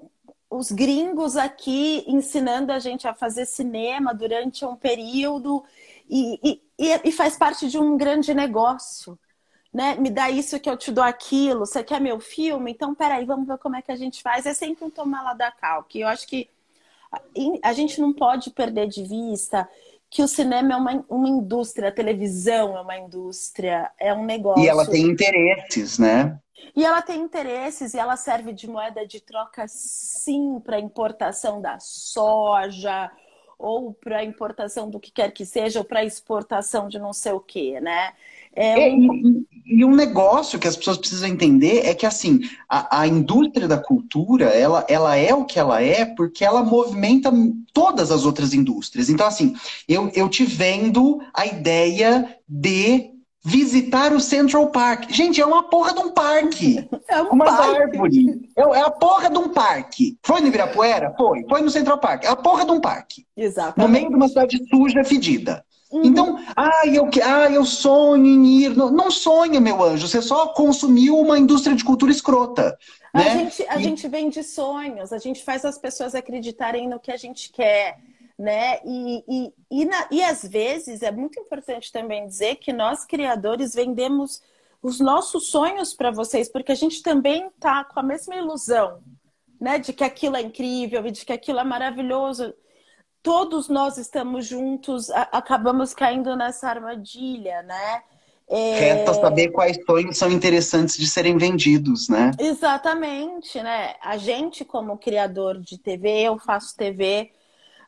os 0.50 0.72
gringos 0.72 1.36
aqui 1.36 2.04
ensinando 2.08 2.72
a 2.72 2.80
gente 2.80 3.08
a 3.08 3.14
fazer 3.14 3.46
cinema 3.46 4.14
durante 4.14 4.64
um 4.64 4.76
período 4.76 5.64
e, 6.10 6.62
e, 6.78 6.88
e, 7.04 7.12
faz 7.12 7.36
parte 7.38 7.68
de 7.68 7.78
um 7.78 7.98
grande 7.98 8.34
negócio. 8.34 9.18
Né? 9.74 9.96
Me 9.96 10.10
dá 10.10 10.30
isso 10.30 10.60
que 10.60 10.70
eu 10.70 10.78
te 10.78 10.92
dou 10.92 11.04
aquilo. 11.04 11.66
Você 11.66 11.84
quer 11.84 12.00
meu 12.00 12.20
filme? 12.20 12.72
Então, 12.72 12.94
peraí, 12.94 13.26
vamos 13.26 13.48
ver 13.48 13.58
como 13.58 13.76
é 13.76 13.82
que 13.82 13.92
a 13.92 13.96
gente 13.96 14.22
faz. 14.22 14.46
É 14.46 14.54
sempre 14.54 14.86
um 14.86 14.90
tomar 14.90 15.24
lá 15.24 15.34
da 15.34 15.52
cal. 15.52 15.84
Que 15.84 16.02
eu 16.02 16.08
acho 16.08 16.28
que 16.28 16.50
a 17.64 17.74
gente 17.74 18.00
não 18.00 18.14
pode 18.14 18.52
perder 18.52 18.88
de 18.88 19.04
vista 19.04 19.68
que 20.10 20.22
o 20.22 20.28
cinema 20.28 20.74
é 20.74 20.76
uma, 20.76 21.06
uma 21.10 21.28
indústria, 21.28 21.90
a 21.90 21.92
televisão 21.92 22.78
é 22.78 22.82
uma 22.82 22.98
indústria, 22.98 23.92
é 24.00 24.14
um 24.14 24.24
negócio. 24.24 24.64
E 24.64 24.68
ela 24.68 24.86
tem 24.86 25.02
interesses, 25.06 25.98
né? 25.98 26.40
E 26.76 26.86
ela 26.86 27.02
tem 27.02 27.20
interesses 27.20 27.96
e 27.96 28.00
ela 28.00 28.16
serve 28.16 28.54
de 28.54 28.68
moeda 28.68 29.08
de 29.08 29.20
troca, 29.20 29.66
sim, 29.68 30.60
para 30.64 30.80
importação 30.80 31.60
da 31.60 31.80
soja 31.80 33.12
ou 33.58 33.94
para 33.94 34.24
importação 34.24 34.90
do 34.90 35.00
que 35.00 35.10
quer 35.10 35.32
que 35.32 35.46
seja, 35.46 35.80
ou 35.80 35.86
para 35.86 36.04
exportação 36.04 36.88
de 36.88 37.00
não 37.00 37.14
sei 37.14 37.32
o 37.32 37.40
que, 37.40 37.80
né? 37.80 38.14
É 38.56 38.90
um... 38.90 39.44
e, 39.66 39.80
e, 39.80 39.86
um 39.86 39.96
negócio 39.96 40.60
que 40.60 40.68
as 40.68 40.76
pessoas 40.76 40.98
precisam 40.98 41.28
entender 41.28 41.86
é 41.86 41.94
que 41.94 42.06
assim 42.06 42.42
a, 42.70 43.02
a, 43.02 43.08
indústria 43.08 43.68
da 43.68 43.78
cultura 43.78 44.46
ela, 44.46 44.86
ela 44.88 45.16
é 45.16 45.34
o 45.34 45.46
que 45.46 45.60
ela 45.60 45.82
é 45.82 46.06
porque 46.06 46.46
ela 46.46 46.64
movimenta 46.64 47.32
todas 47.74 48.12
as 48.12 48.26
outras 48.26 48.54
indústrias. 48.54 49.10
Então 49.10 49.26
assim 49.26 49.56
eu, 49.88 50.12
eu 50.14 50.30
te 50.30 50.46
vendo 50.46 51.20
a 51.34 51.46
ideia 51.46 52.38
de 52.48 53.14
visitar 53.44 54.14
o 54.14 54.20
Central 54.20 54.70
Park. 54.70 55.10
Gente, 55.10 55.42
é 55.42 55.46
uma 55.46 55.64
porra 55.64 55.94
de 55.94 56.00
um 56.00 56.12
parque. 56.12 56.88
É 57.10 57.22
um 57.22 57.34
umas 57.34 57.56
parque. 57.56 57.78
árvores. 57.78 58.26
É, 58.56 58.62
é 58.62 58.82
a 58.82 58.90
porra 58.90 59.30
de 59.30 59.38
um 59.38 59.50
parque. 59.50 60.18
Foi 60.24 60.42
no 60.42 60.48
Ibirapuera? 60.48 61.14
Foi. 61.16 61.46
Foi 61.48 61.62
no 61.62 61.70
Central 61.70 62.00
Park. 62.00 62.24
É 62.24 62.28
a 62.30 62.36
porra 62.36 62.66
de 62.66 62.72
um 62.72 62.80
parque. 62.80 63.26
Exatamente. 63.36 63.78
No 63.78 63.88
meio 63.88 64.10
de 64.10 64.16
uma 64.16 64.28
cidade 64.28 64.58
suja, 64.70 65.04
fedida. 65.04 65.64
Uhum. 65.94 66.04
Então, 66.04 66.40
ah 66.56 66.88
eu, 66.88 67.08
ah, 67.24 67.52
eu 67.52 67.64
sonho 67.64 68.26
em 68.26 68.64
ir. 68.64 68.76
Não, 68.76 68.90
não 68.90 69.12
sonha, 69.12 69.62
meu 69.62 69.82
anjo. 69.84 70.08
Você 70.08 70.22
só 70.22 70.48
consumiu 70.48 71.20
uma 71.20 71.38
indústria 71.38 71.76
de 71.76 71.84
cultura 71.84 72.12
escrota. 72.12 72.78
A, 73.14 73.20
né? 73.20 73.30
gente, 73.38 73.66
a 73.70 73.80
e... 73.80 73.84
gente 73.84 74.08
vem 74.08 74.30
de 74.30 74.44
sonhos, 74.44 75.14
a 75.14 75.20
gente 75.20 75.44
faz 75.44 75.64
as 75.64 75.78
pessoas 75.78 76.16
acreditarem 76.16 76.90
no 76.90 77.00
que 77.00 77.12
a 77.12 77.18
gente 77.18 77.52
quer 77.52 78.00
né? 78.38 78.80
E, 78.84 79.24
e, 79.28 79.54
e, 79.70 79.86
na, 79.86 80.08
e 80.12 80.24
às 80.24 80.44
vezes 80.44 81.02
é 81.02 81.12
muito 81.12 81.40
importante 81.40 81.92
também 81.92 82.26
dizer 82.26 82.56
que 82.56 82.74
nós, 82.74 83.06
criadores, 83.06 83.76
vendemos 83.76 84.42
os 84.82 85.00
nossos 85.00 85.50
sonhos 85.50 85.94
para 85.94 86.12
vocês, 86.12 86.50
porque 86.50 86.72
a 86.72 86.76
gente 86.76 87.02
também 87.02 87.48
está 87.48 87.84
com 87.84 88.00
a 88.00 88.04
mesma 88.04 88.36
ilusão, 88.36 89.02
né? 89.60 89.80
De 89.80 89.94
que 89.94 90.04
aquilo 90.04 90.36
é 90.36 90.42
incrível 90.42 91.06
e 91.06 91.12
de 91.12 91.26
que 91.26 91.34
aquilo 91.34 91.60
é 91.60 91.64
maravilhoso. 91.64 92.54
Todos 93.24 93.70
nós 93.70 93.98
estamos 93.98 94.46
juntos, 94.46 95.10
a, 95.10 95.22
acabamos 95.32 95.94
caindo 95.94 96.36
nessa 96.36 96.68
armadilha, 96.68 97.62
né? 97.64 98.04
É... 98.50 98.80
Resta 98.80 99.14
saber 99.14 99.50
quais 99.52 99.80
sonhos 99.86 100.18
são 100.18 100.30
interessantes 100.30 100.98
de 100.98 101.08
serem 101.08 101.38
vendidos, 101.38 102.10
né? 102.10 102.32
Exatamente, 102.38 103.62
né? 103.64 103.96
A 104.02 104.18
gente, 104.18 104.66
como 104.66 104.98
criador 104.98 105.58
de 105.58 105.78
TV, 105.78 106.24
eu 106.24 106.38
faço 106.38 106.76
TV, 106.76 107.32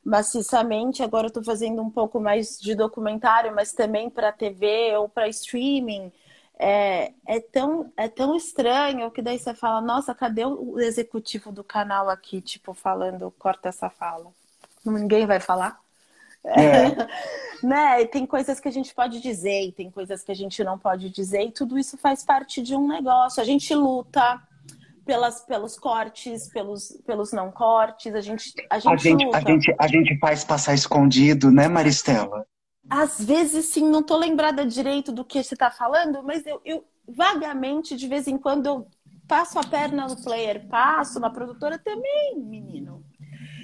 maciçamente. 0.05 1.03
Agora 1.03 1.27
estou 1.27 1.43
fazendo 1.43 1.81
um 1.81 1.89
pouco 1.89 2.19
mais 2.19 2.57
de 2.57 2.73
documentário, 2.73 3.53
mas 3.53 3.73
também 3.73 4.09
para 4.09 4.31
TV 4.31 4.95
ou 4.95 5.09
para 5.09 5.27
streaming. 5.27 6.13
É, 6.57 7.11
é, 7.27 7.41
tão, 7.41 7.91
é 7.97 8.07
tão 8.07 8.33
estranho 8.37 9.11
que 9.11 9.21
daí 9.21 9.37
você 9.37 9.53
fala, 9.53 9.81
nossa, 9.81 10.15
cadê 10.15 10.45
o 10.45 10.79
executivo 10.79 11.51
do 11.51 11.65
canal 11.65 12.09
aqui, 12.09 12.39
tipo, 12.39 12.73
falando, 12.73 13.33
corta 13.37 13.67
essa 13.67 13.89
fala. 13.89 14.31
Ninguém 14.85 15.25
vai 15.25 15.39
falar. 15.39 15.79
É. 16.43 16.95
né? 17.63 18.01
E 18.01 18.07
tem 18.07 18.25
coisas 18.25 18.59
que 18.59 18.67
a 18.67 18.71
gente 18.71 18.93
pode 18.93 19.19
dizer 19.19 19.67
e 19.67 19.71
tem 19.71 19.89
coisas 19.89 20.23
que 20.23 20.31
a 20.31 20.35
gente 20.35 20.63
não 20.63 20.77
pode 20.77 21.09
dizer, 21.09 21.43
e 21.43 21.51
tudo 21.51 21.77
isso 21.77 21.97
faz 21.97 22.23
parte 22.23 22.61
de 22.61 22.75
um 22.75 22.87
negócio. 22.87 23.41
A 23.41 23.45
gente 23.45 23.73
luta 23.73 24.41
pelas, 25.05 25.41
pelos 25.41 25.77
cortes, 25.77 26.47
pelos, 26.49 26.97
pelos 27.05 27.31
não 27.31 27.51
cortes, 27.51 28.13
a 28.13 28.21
gente 28.21 28.53
a 28.69 28.79
gente, 28.79 28.93
A 28.93 28.97
gente, 28.97 29.25
luta. 29.25 29.37
a, 29.37 29.41
gente, 29.41 29.75
a 29.79 29.87
gente 29.87 30.19
faz 30.19 30.43
passar 30.43 30.73
escondido, 30.73 31.51
né, 31.51 31.67
Maristela? 31.67 32.45
Às 32.89 33.19
vezes, 33.23 33.65
sim, 33.69 33.89
não 33.89 34.03
tô 34.03 34.17
lembrada 34.17 34.65
direito 34.65 35.11
do 35.11 35.25
que 35.25 35.43
você 35.43 35.55
tá 35.55 35.71
falando, 35.71 36.21
mas 36.23 36.45
eu, 36.45 36.61
eu 36.63 36.83
vagamente, 37.07 37.95
de 37.95 38.07
vez 38.07 38.27
em 38.27 38.37
quando, 38.37 38.65
eu 38.65 38.87
passo 39.27 39.59
a 39.59 39.63
perna 39.63 40.07
no 40.07 40.21
player, 40.23 40.67
passo 40.67 41.19
na 41.19 41.29
produtora 41.29 41.79
também, 41.79 42.39
menino. 42.39 43.03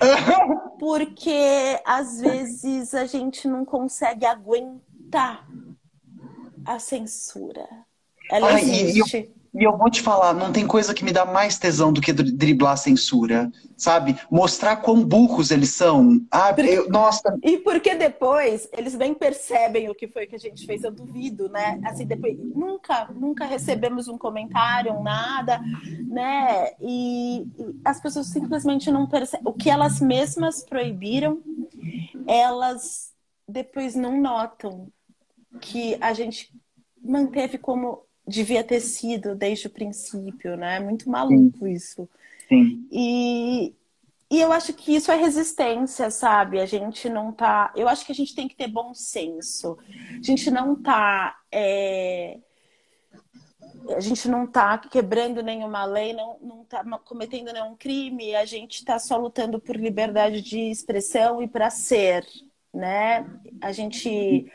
Porque 0.80 1.80
às 1.86 2.20
vezes 2.20 2.94
a 2.94 3.06
gente 3.06 3.48
não 3.48 3.64
consegue 3.64 4.26
aguentar 4.26 5.48
a 6.66 6.80
censura. 6.80 7.68
Ela 8.30 8.48
Ai, 8.48 8.62
existe. 8.62 9.34
E 9.54 9.64
eu 9.66 9.78
vou 9.78 9.90
te 9.90 10.02
falar, 10.02 10.34
não 10.34 10.52
tem 10.54 10.66
coisa 10.66 10.94
que 10.94 11.04
me 11.04 11.12
dá 11.12 11.26
mais 11.26 11.60
tesão 11.60 11.92
do 11.92 12.00
que 12.00 12.14
dri- 12.14 12.32
driblar 12.32 12.74
a 12.74 12.78
censura, 12.78 13.52
sabe? 13.76 14.18
Mostrar 14.32 14.78
quão 14.78 15.04
burros 15.04 15.52
eles 15.52 15.72
são. 15.76 16.22
Ah, 16.32 16.56
eu- 16.58 16.88
nossa, 16.90 17.38
E 17.44 17.58
porque 17.58 17.94
depois 17.94 18.70
eles 18.72 18.94
nem 18.94 19.14
percebem 19.14 19.90
o 19.90 19.96
que 19.96 20.08
foi 20.08 20.26
que 20.26 20.36
a 20.36 20.40
gente 20.40 20.66
fez, 20.66 20.84
eu 20.86 20.92
duvido, 20.92 21.50
né? 21.50 21.80
Assim, 21.84 22.06
depois 22.06 22.38
nunca, 22.38 23.10
nunca 23.14 23.44
recebemos 23.46 24.08
um 24.08 24.18
comentário, 24.18 24.94
um 24.94 25.04
nada, 25.04 25.60
né? 26.08 26.72
E, 26.80 27.42
e 27.42 27.76
as 27.84 28.00
pessoas 28.00 28.28
simplesmente 28.28 28.90
não 28.90 29.06
percebem. 29.06 29.46
O 29.46 29.54
que 29.54 29.70
elas 29.70 30.00
mesmas 30.00 30.64
proibiram, 30.64 31.42
elas 32.26 33.12
depois 33.48 33.96
não 33.96 34.20
notam 34.22 34.88
que 35.60 35.98
a 36.00 36.14
gente 36.14 36.54
manteve 37.04 37.58
como 37.58 38.04
devia 38.28 38.64
ter 38.64 38.80
sido 38.80 39.36
desde 39.36 39.68
o 39.68 39.70
princípio, 39.70 40.56
né? 40.58 40.80
Muito 40.80 41.10
maluco 41.10 41.68
isso. 41.68 42.08
sim. 42.48 42.88
E, 42.92 43.74
e 44.30 44.40
eu 44.40 44.52
acho 44.54 44.74
que 44.74 44.96
isso 44.96 45.12
é 45.12 45.16
resistência, 45.16 46.10
sabe? 46.10 46.60
A 46.60 46.66
gente 46.66 47.10
não 47.10 47.34
tá. 47.34 47.72
Eu 47.76 47.88
acho 47.90 48.06
que 48.06 48.12
a 48.14 48.16
gente 48.16 48.34
tem 48.34 48.48
que 48.48 48.56
ter 48.56 48.68
bom 48.68 48.94
senso. 48.94 49.78
A 50.20 50.24
gente 50.24 50.50
não 50.50 50.74
tá. 50.76 51.38
é, 51.52 52.38
A 53.96 54.00
gente 54.00 54.30
não 54.30 54.48
tá 54.48 54.78
quebrando 54.78 55.42
nenhuma 55.44 55.84
lei, 55.86 56.14
não, 56.14 56.38
não 56.42 56.64
tá 56.64 56.84
cometendo 57.04 57.52
nenhum 57.52 57.76
crime, 57.76 58.36
a 58.36 58.46
gente 58.46 58.86
tá 58.86 59.00
só 59.00 59.18
lutando 59.18 59.60
por 59.60 59.76
liberdade 59.76 60.42
de 60.42 60.60
expressão 60.72 61.42
e 61.42 61.48
para 61.48 61.70
ser, 61.70 62.26
né? 62.74 63.26
A 63.60 63.72
gente 63.72 64.50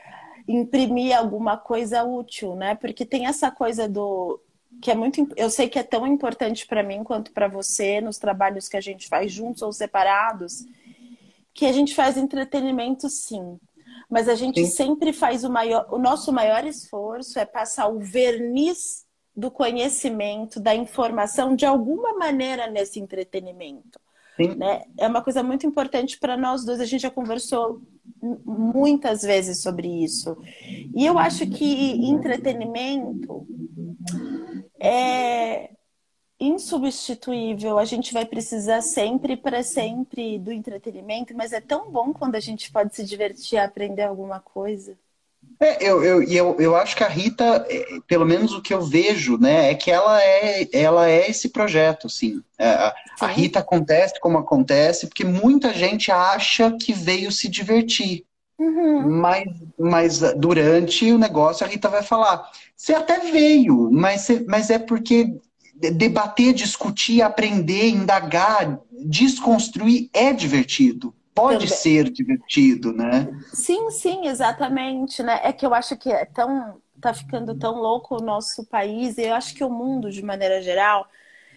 imprimir 0.47 1.17
alguma 1.17 1.57
coisa 1.57 2.05
útil, 2.05 2.55
né? 2.55 2.75
Porque 2.75 3.05
tem 3.05 3.27
essa 3.27 3.51
coisa 3.51 3.89
do 3.89 4.41
que 4.81 4.91
é 4.91 4.95
muito, 4.95 5.27
eu 5.37 5.49
sei 5.49 5.69
que 5.69 5.79
é 5.79 5.83
tão 5.83 6.07
importante 6.07 6.67
para 6.67 6.83
mim 6.83 7.03
quanto 7.03 7.33
para 7.33 7.49
você 7.49 8.01
nos 8.01 8.19
trabalhos 8.19 8.69
que 8.69 8.77
a 8.77 8.81
gente 8.81 9.09
faz 9.09 9.33
juntos 9.33 9.63
ou 9.63 9.73
separados, 9.73 10.67
que 11.55 11.65
a 11.65 11.73
gente 11.73 11.95
faz 11.95 12.17
entretenimento 12.19 13.09
sim, 13.09 13.59
mas 14.09 14.29
a 14.29 14.35
gente 14.35 14.65
Sim. 14.67 14.71
sempre 14.71 15.13
faz 15.13 15.45
o 15.45 15.51
maior, 15.51 15.87
o 15.91 15.99
nosso 15.99 16.33
maior 16.33 16.65
esforço 16.65 17.39
é 17.39 17.45
passar 17.45 17.89
o 17.89 17.99
verniz 17.99 19.05
do 19.35 19.51
conhecimento, 19.51 20.61
da 20.61 20.75
informação 20.75 21.55
de 21.55 21.67
alguma 21.67 22.15
maneira 22.15 22.69
nesse 22.69 23.01
entretenimento. 23.01 24.01
Né? 24.39 24.83
É 24.99 25.09
uma 25.09 25.23
coisa 25.23 25.43
muito 25.43 25.67
importante 25.67 26.19
para 26.19 26.37
nós 26.37 26.65
dois. 26.65 26.81
A 26.81 26.85
gente 26.85 27.03
já 27.03 27.11
conversou 27.11 27.81
muitas 28.45 29.23
vezes 29.23 29.63
sobre 29.63 29.89
isso. 29.89 30.37
E 30.95 31.05
eu 31.07 31.19
acho 31.19 31.47
que 31.47 32.07
entretenimento 32.07 33.47
é 34.81 35.71
insubstituível. 36.39 37.79
A 37.79 37.85
gente 37.85 38.13
vai 38.13 38.27
precisar 38.27 38.83
sempre 38.83 39.37
para 39.37 39.63
sempre 39.63 40.39
do 40.39 40.53
entretenimento, 40.53 41.35
mas 41.35 41.53
é 41.53 41.61
tão 41.61 41.91
bom 41.91 42.13
quando 42.13 42.35
a 42.35 42.41
gente 42.41 42.71
pode 42.71 42.95
se 42.95 43.05
divertir, 43.05 43.59
aprender 43.59 44.03
alguma 44.03 44.41
coisa. 44.41 44.97
É, 45.59 45.83
eu, 45.89 46.05
eu, 46.05 46.23
e 46.23 46.37
eu, 46.37 46.57
eu 46.59 46.77
acho 46.77 46.95
que 46.95 47.03
a 47.03 47.09
Rita, 47.09 47.67
é, 47.69 48.01
pelo 48.07 48.27
menos 48.27 48.53
o 48.53 48.61
que 48.61 48.75
eu 48.75 48.83
vejo, 48.83 49.39
né, 49.39 49.71
é 49.71 49.75
que 49.75 49.91
ela 49.91 50.23
é, 50.23 50.69
ela 50.73 51.09
é 51.09 51.31
esse 51.31 51.49
projeto, 51.49 52.07
assim. 52.07 52.43
É, 52.59 52.69
a, 52.69 52.95
a 53.21 53.29
Sim. 53.29 53.33
Rita 53.33 53.61
acontece 53.61 54.21
como 54.21 54.39
acontece, 54.39 55.07
porque 55.07 55.25
muita 55.25 55.73
gente 55.73 56.11
acha 56.13 56.71
que 56.79 56.93
veio 56.93 57.33
se 57.33 57.49
divertir. 57.49 58.25
Uhum. 58.59 59.21
Mas, 59.21 59.45
mas 59.79 60.21
durante 60.37 61.11
o 61.13 61.19
negócio 61.19 61.67
a 61.67 61.69
Rita 61.69 61.89
vai 61.89 62.03
falar. 62.03 62.51
Você 62.77 62.95
até 62.95 63.21
veio, 63.31 63.91
mas, 63.93 64.23
você- 64.23 64.45
mas 64.49 64.71
é 64.71 64.79
porque 64.79 65.35
de- 65.75 65.91
debater, 65.91 66.55
discutir, 66.55 67.23
aprender, 67.23 67.89
indagar, 67.91 68.79
desconstruir 69.07 70.09
é 70.13 70.33
divertido. 70.33 71.15
Pode 71.37 71.67
Também. 71.67 71.69
ser 71.69 72.11
divertido, 72.11 72.93
né? 72.93 73.29
Sim, 73.53 73.91
sim, 73.91 74.27
exatamente, 74.27 75.23
né? 75.23 75.39
É 75.45 75.53
que 75.53 75.67
eu 75.67 75.75
acho 75.75 75.97
que 75.97 76.11
é 76.11 76.25
tão, 76.25 76.81
tá 77.01 77.13
ficando 77.13 77.55
tão 77.55 77.75
louco 77.75 78.17
o 78.17 78.25
nosso 78.25 78.65
país, 78.65 79.19
e 79.19 79.23
eu 79.25 79.35
acho 79.35 79.55
que 79.55 79.63
o 79.63 79.69
mundo, 79.71 80.11
de 80.11 80.23
maneira 80.25 80.63
geral, 80.63 81.07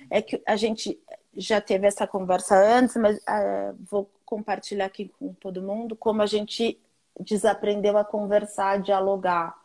é 0.10 0.22
que 0.22 0.42
a 0.46 0.58
gente 0.58 1.00
já 1.36 1.62
teve 1.62 1.88
essa 1.88 2.06
conversa 2.06 2.56
antes, 2.58 2.98
mas 2.98 3.20
ah, 3.26 3.74
vou 3.90 4.10
compartilhar 4.26 4.86
aqui 4.86 5.12
com 5.18 5.34
todo 5.34 5.62
mundo 5.62 5.96
como 5.96 6.22
a 6.22 6.26
gente 6.26 6.78
desaprendeu 7.20 7.98
a 7.98 8.04
conversar, 8.04 8.72
a 8.72 8.78
dialogar, 8.78 9.56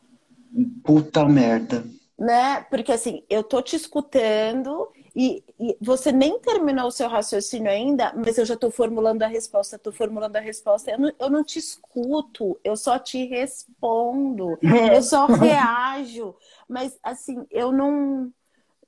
Puta 0.85 1.25
merda. 1.25 1.85
né? 2.19 2.61
Porque 2.71 2.93
assim, 2.93 3.25
eu 3.29 3.43
tô 3.43 3.61
te 3.61 3.75
escutando 3.75 4.89
e, 5.15 5.45
e 5.61 5.77
você 5.81 6.11
nem 6.11 6.41
terminou 6.41 6.89
o 6.89 6.91
seu 6.91 7.09
raciocínio 7.09 7.71
ainda, 7.71 8.13
mas 8.17 8.37
eu 8.37 8.45
já 8.45 8.57
tô 8.57 8.69
formulando 8.71 9.23
a 9.23 9.29
resposta, 9.29 9.79
tô 9.79 9.93
formulando 9.93 10.35
a 10.37 10.41
resposta. 10.41 10.91
Eu 10.91 10.99
não, 10.99 11.13
eu 11.21 11.31
não 11.31 11.45
te 11.45 11.59
escuto, 11.59 12.59
eu 12.65 12.77
só 12.77 12.99
te 12.99 13.25
respondo, 13.27 14.59
eu 14.93 15.03
só 15.03 15.27
reajo. 15.31 16.35
Mas 16.69 16.99
assim, 17.03 17.47
eu 17.51 17.71
não. 17.71 18.33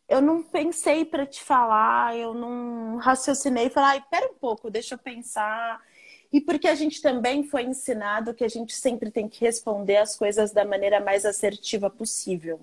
Eu 0.08 0.22
não 0.22 0.40
pensei 0.40 1.04
para 1.04 1.26
te 1.26 1.42
falar, 1.42 2.16
eu 2.16 2.32
não 2.32 2.96
raciocinei, 2.98 3.68
falar, 3.68 3.88
ai, 3.88 4.04
pera 4.08 4.30
um 4.30 4.34
pouco, 4.34 4.70
deixa 4.70 4.94
eu 4.94 4.98
pensar. 4.98 5.80
E 6.32 6.40
porque 6.40 6.68
a 6.68 6.76
gente 6.76 7.02
também 7.02 7.42
foi 7.42 7.64
ensinado 7.64 8.32
que 8.34 8.44
a 8.44 8.48
gente 8.48 8.72
sempre 8.74 9.10
tem 9.10 9.28
que 9.28 9.40
responder 9.44 9.96
as 9.96 10.16
coisas 10.16 10.52
da 10.52 10.64
maneira 10.64 11.00
mais 11.00 11.24
assertiva 11.24 11.90
possível. 11.90 12.60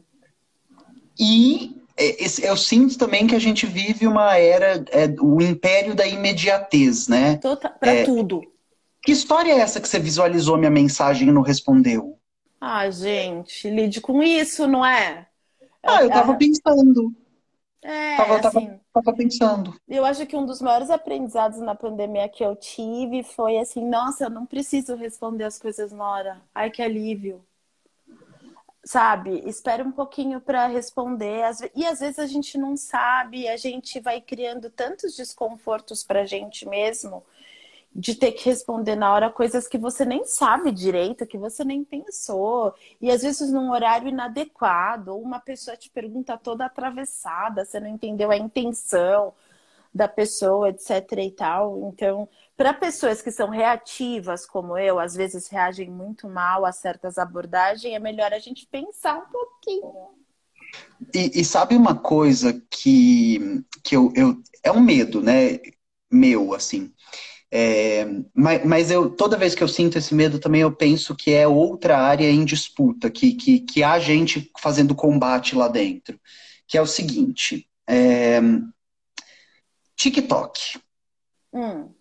E 1.19 1.75
é, 1.97 2.15
eu 2.49 2.57
sinto 2.57 2.97
também 2.97 3.27
que 3.27 3.35
a 3.35 3.39
gente 3.39 3.65
vive 3.65 4.07
uma 4.07 4.37
era, 4.37 4.83
é, 4.91 5.07
o 5.21 5.41
império 5.41 5.95
da 5.95 6.07
imediatez, 6.07 7.07
né? 7.07 7.41
Tota- 7.41 7.69
Pra 7.79 7.95
tudo. 7.95 8.41
Que 9.03 9.11
história 9.11 9.51
é 9.51 9.59
essa 9.59 9.79
que 9.81 9.87
você 9.87 9.99
visualizou 9.99 10.57
minha 10.57 10.71
mensagem 10.71 11.27
e 11.29 11.31
não 11.31 11.41
respondeu? 11.41 12.17
Ah, 12.59 12.89
gente, 12.89 13.69
lide 13.69 14.01
com 14.01 14.23
isso, 14.23 14.65
não 14.67 14.83
é? 14.85 15.29
Ah, 15.85 16.03
eu 16.03 16.11
tava 16.11 16.35
pensando. 16.35 17.13
É, 17.81 18.15
Tava, 18.17 18.39
tava, 18.41 18.59
assim, 18.59 18.79
tava 18.93 19.13
pensando. 19.15 19.73
eu 19.87 20.05
acho 20.05 20.25
que 20.27 20.35
um 20.35 20.45
dos 20.45 20.61
maiores 20.61 20.89
aprendizados 20.89 21.59
na 21.59 21.75
pandemia 21.75 22.27
que 22.29 22.43
eu 22.43 22.55
tive 22.55 23.23
foi 23.23 23.57
assim, 23.57 23.85
nossa, 23.87 24.25
eu 24.25 24.29
não 24.29 24.45
preciso 24.45 24.95
responder 24.95 25.45
as 25.45 25.59
coisas 25.59 25.91
na 25.91 26.05
hora. 26.09 26.41
Ai, 26.53 26.69
que 26.71 26.81
alívio. 26.81 27.45
Sabe? 28.85 29.41
Espera 29.47 29.83
um 29.83 29.91
pouquinho 29.91 30.41
para 30.41 30.67
responder. 30.67 31.41
E 31.73 31.85
às 31.85 31.99
vezes 31.99 32.19
a 32.19 32.25
gente 32.25 32.57
não 32.57 32.75
sabe, 32.75 33.47
a 33.47 33.55
gente 33.55 33.99
vai 33.99 34.19
criando 34.19 34.69
tantos 34.69 35.15
desconfortos 35.15 36.03
pra 36.03 36.25
gente 36.25 36.67
mesmo 36.67 37.23
de 37.95 38.15
ter 38.15 38.31
que 38.31 38.45
responder 38.49 38.95
na 38.95 39.13
hora 39.13 39.29
coisas 39.29 39.67
que 39.67 39.77
você 39.77 40.03
nem 40.03 40.25
sabe 40.25 40.71
direito, 40.71 41.27
que 41.27 41.37
você 41.37 41.63
nem 41.63 41.83
pensou. 41.83 42.73
E 42.99 43.11
às 43.11 43.21
vezes 43.21 43.51
num 43.51 43.71
horário 43.71 44.07
inadequado, 44.09 45.09
ou 45.09 45.21
uma 45.21 45.39
pessoa 45.39 45.77
te 45.77 45.89
pergunta 45.89 46.37
toda 46.37 46.65
atravessada, 46.65 47.63
você 47.63 47.79
não 47.79 47.87
entendeu 47.87 48.31
a 48.31 48.37
intenção 48.37 49.33
da 49.93 50.07
pessoa, 50.07 50.69
etc 50.69 50.89
e 51.19 51.31
tal. 51.31 51.91
Então, 51.93 52.27
para 52.55 52.73
pessoas 52.73 53.21
que 53.21 53.31
são 53.31 53.49
reativas 53.49 54.45
como 54.45 54.77
eu, 54.77 54.99
às 54.99 55.15
vezes 55.15 55.47
reagem 55.47 55.89
muito 55.89 56.29
mal 56.29 56.65
a 56.65 56.71
certas 56.71 57.17
abordagens, 57.17 57.93
é 57.93 57.99
melhor 57.99 58.31
a 58.33 58.39
gente 58.39 58.67
pensar 58.67 59.17
um 59.17 59.31
pouquinho. 59.31 60.23
E, 61.13 61.39
e 61.41 61.45
sabe 61.45 61.75
uma 61.75 61.95
coisa 61.95 62.61
que, 62.69 63.63
que 63.83 63.95
eu, 63.95 64.11
eu. 64.15 64.41
É 64.63 64.71
um 64.71 64.79
medo, 64.79 65.21
né? 65.21 65.59
Meu, 66.11 66.53
assim. 66.53 66.93
É, 67.51 68.05
mas, 68.33 68.65
mas 68.65 68.91
eu, 68.91 69.11
toda 69.11 69.37
vez 69.37 69.53
que 69.53 69.63
eu 69.63 69.67
sinto 69.67 69.97
esse 69.97 70.15
medo 70.15 70.39
também 70.39 70.61
eu 70.61 70.75
penso 70.75 71.15
que 71.15 71.31
é 71.31 71.47
outra 71.47 71.99
área 71.99 72.27
em 72.27 72.43
disputa, 72.43 73.11
que, 73.11 73.35
que, 73.35 73.59
que 73.59 73.83
há 73.83 73.99
gente 73.99 74.51
fazendo 74.59 74.95
combate 74.95 75.55
lá 75.55 75.67
dentro. 75.67 76.19
Que 76.67 76.77
é 76.77 76.81
o 76.81 76.87
seguinte: 76.87 77.67
é, 77.87 78.39
TikTok. 79.95 80.79
Hum, 81.53 81.93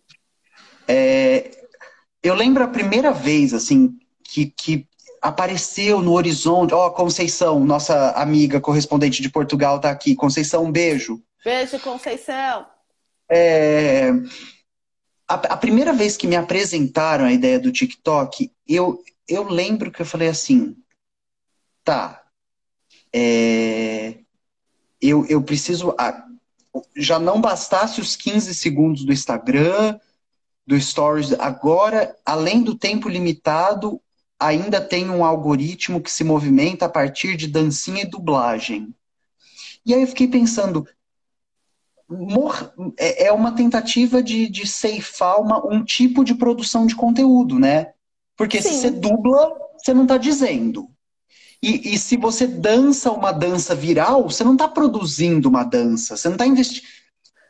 É, 0.87 1.51
eu 2.23 2.35
lembro 2.35 2.63
a 2.63 2.69
primeira 2.69 3.13
vez, 3.13 3.55
assim, 3.55 3.99
que, 4.25 4.47
que 4.47 4.87
apareceu 5.21 6.01
no 6.01 6.13
horizonte. 6.13 6.75
Ó, 6.75 6.91
Conceição, 6.91 7.61
nossa 7.65 8.11
amiga 8.13 8.61
correspondente 8.61 9.23
de 9.23 9.31
Portugal, 9.31 9.81
tá 9.81 9.91
aqui. 9.91 10.15
Conceição, 10.15 10.65
um 10.65 10.73
beijo. 10.73 11.23
Beijo, 11.45 11.79
Conceição. 11.81 12.67
É, 13.31 14.11
a, 15.29 15.35
a 15.35 15.57
primeira 15.57 15.93
vez 15.93 16.17
que 16.17 16.27
me 16.27 16.37
apresentaram 16.37 17.25
a 17.25 17.33
ideia 17.33 17.59
do 17.59 17.73
TikTok, 17.73 18.51
eu, 18.67 19.03
eu 19.27 19.45
lembro 19.45 19.91
que 19.91 20.03
eu 20.03 20.07
falei 20.07 20.29
assim, 20.29 20.77
tá, 21.85 22.23
é, 23.13 24.19
eu, 25.01 25.27
eu 25.27 25.43
preciso. 25.43 25.95
ah, 25.99 26.27
já 26.97 27.19
não 27.19 27.41
bastasse 27.41 28.01
os 28.01 28.17
15 28.17 28.55
segundos 28.55 29.05
do 29.05 29.13
Instagram, 29.13 29.99
do 30.67 30.79
Stories, 30.81 31.33
agora, 31.35 32.17
além 32.25 32.63
do 32.63 32.75
tempo 32.75 33.09
limitado, 33.09 34.01
ainda 34.39 34.81
tem 34.81 35.09
um 35.11 35.25
algoritmo 35.25 36.01
que 36.01 36.11
se 36.11 36.25
movimenta 36.25 36.87
a 36.87 36.89
partir 36.89 37.37
de 37.37 37.47
dancinha 37.47 38.03
e 38.03 38.11
dublagem. 38.11 38.95
E 39.85 39.95
aí 39.95 40.03
eu 40.03 40.07
fiquei 40.07 40.29
pensando, 40.29 40.87
é 42.97 43.27
é 43.27 43.33
uma 43.33 43.53
tentativa 43.53 44.23
de, 44.23 44.49
de 44.49 44.67
ceifar 44.67 45.41
uma, 45.41 45.65
um 45.67 45.85
tipo 45.85 46.25
de 46.25 46.35
produção 46.35 46.87
de 46.87 46.95
conteúdo, 46.95 47.59
né? 47.59 47.93
Porque 48.37 48.61
se 48.63 48.69
Sim. 48.69 48.81
você 48.81 48.91
dubla, 48.91 49.53
você 49.77 49.93
não 49.93 50.03
está 50.03 50.17
dizendo. 50.17 50.89
E, 51.63 51.95
e 51.95 51.99
se 51.99 52.17
você 52.17 52.47
dança 52.47 53.13
uma 53.13 53.31
dança 53.31 53.75
viral, 53.75 54.25
você 54.29 54.43
não 54.43 54.55
está 54.55 54.67
produzindo 54.67 55.49
uma 55.49 55.63
dança, 55.63 56.17
você 56.17 56.29
não 56.29 56.35
está 56.35 56.47
investindo. 56.47 56.85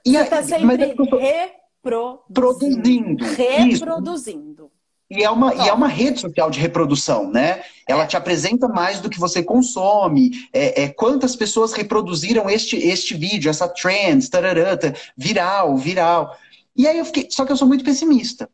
Você 0.05 0.19
está 0.19 0.43
sempre 0.43 0.95
é 1.21 1.62
reproduzindo. 1.85 2.25
produzindo. 2.33 3.25
Isso. 3.25 3.85
Reproduzindo. 3.85 4.71
E 5.11 5.23
é, 5.23 5.31
uma, 5.31 5.55
e 5.55 5.69
é 5.69 5.73
uma 5.75 5.89
rede 5.89 6.21
social 6.21 6.51
de 6.51 6.59
reprodução, 6.59 7.31
né? 7.31 7.63
Ela 7.87 8.07
te 8.07 8.17
apresenta 8.17 8.67
mais 8.67 8.99
do 8.99 9.11
que 9.11 9.21
você 9.21 9.43
consome. 9.43 10.31
É, 10.51 10.85
é, 10.85 10.89
quantas 10.89 11.37
pessoas 11.37 11.75
reproduziram 11.75 12.49
este, 12.49 12.79
este 12.79 13.15
vídeo, 13.15 13.51
essa 13.51 13.69
trend, 13.69 14.27
tarará, 14.31 14.75
tá, 14.75 14.91
viral, 15.15 15.77
viral. 15.77 16.35
E 16.75 16.87
aí 16.87 16.97
eu 16.97 17.05
fiquei. 17.05 17.29
Só 17.31 17.45
que 17.45 17.53
eu 17.53 17.57
sou 17.59 17.69
muito 17.69 17.85
pessimista. 17.85 18.49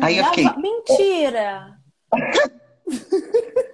Aí 0.00 0.18
eu 0.18 0.24
fiquei. 0.26 0.44
Mentira! 0.56 1.76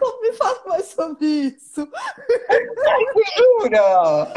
conta- 0.00 0.20
me 0.22 0.32
fala 0.32 0.60
mais 0.66 0.86
sobre 0.86 1.26
isso. 1.26 1.88
Jura? 3.62 4.32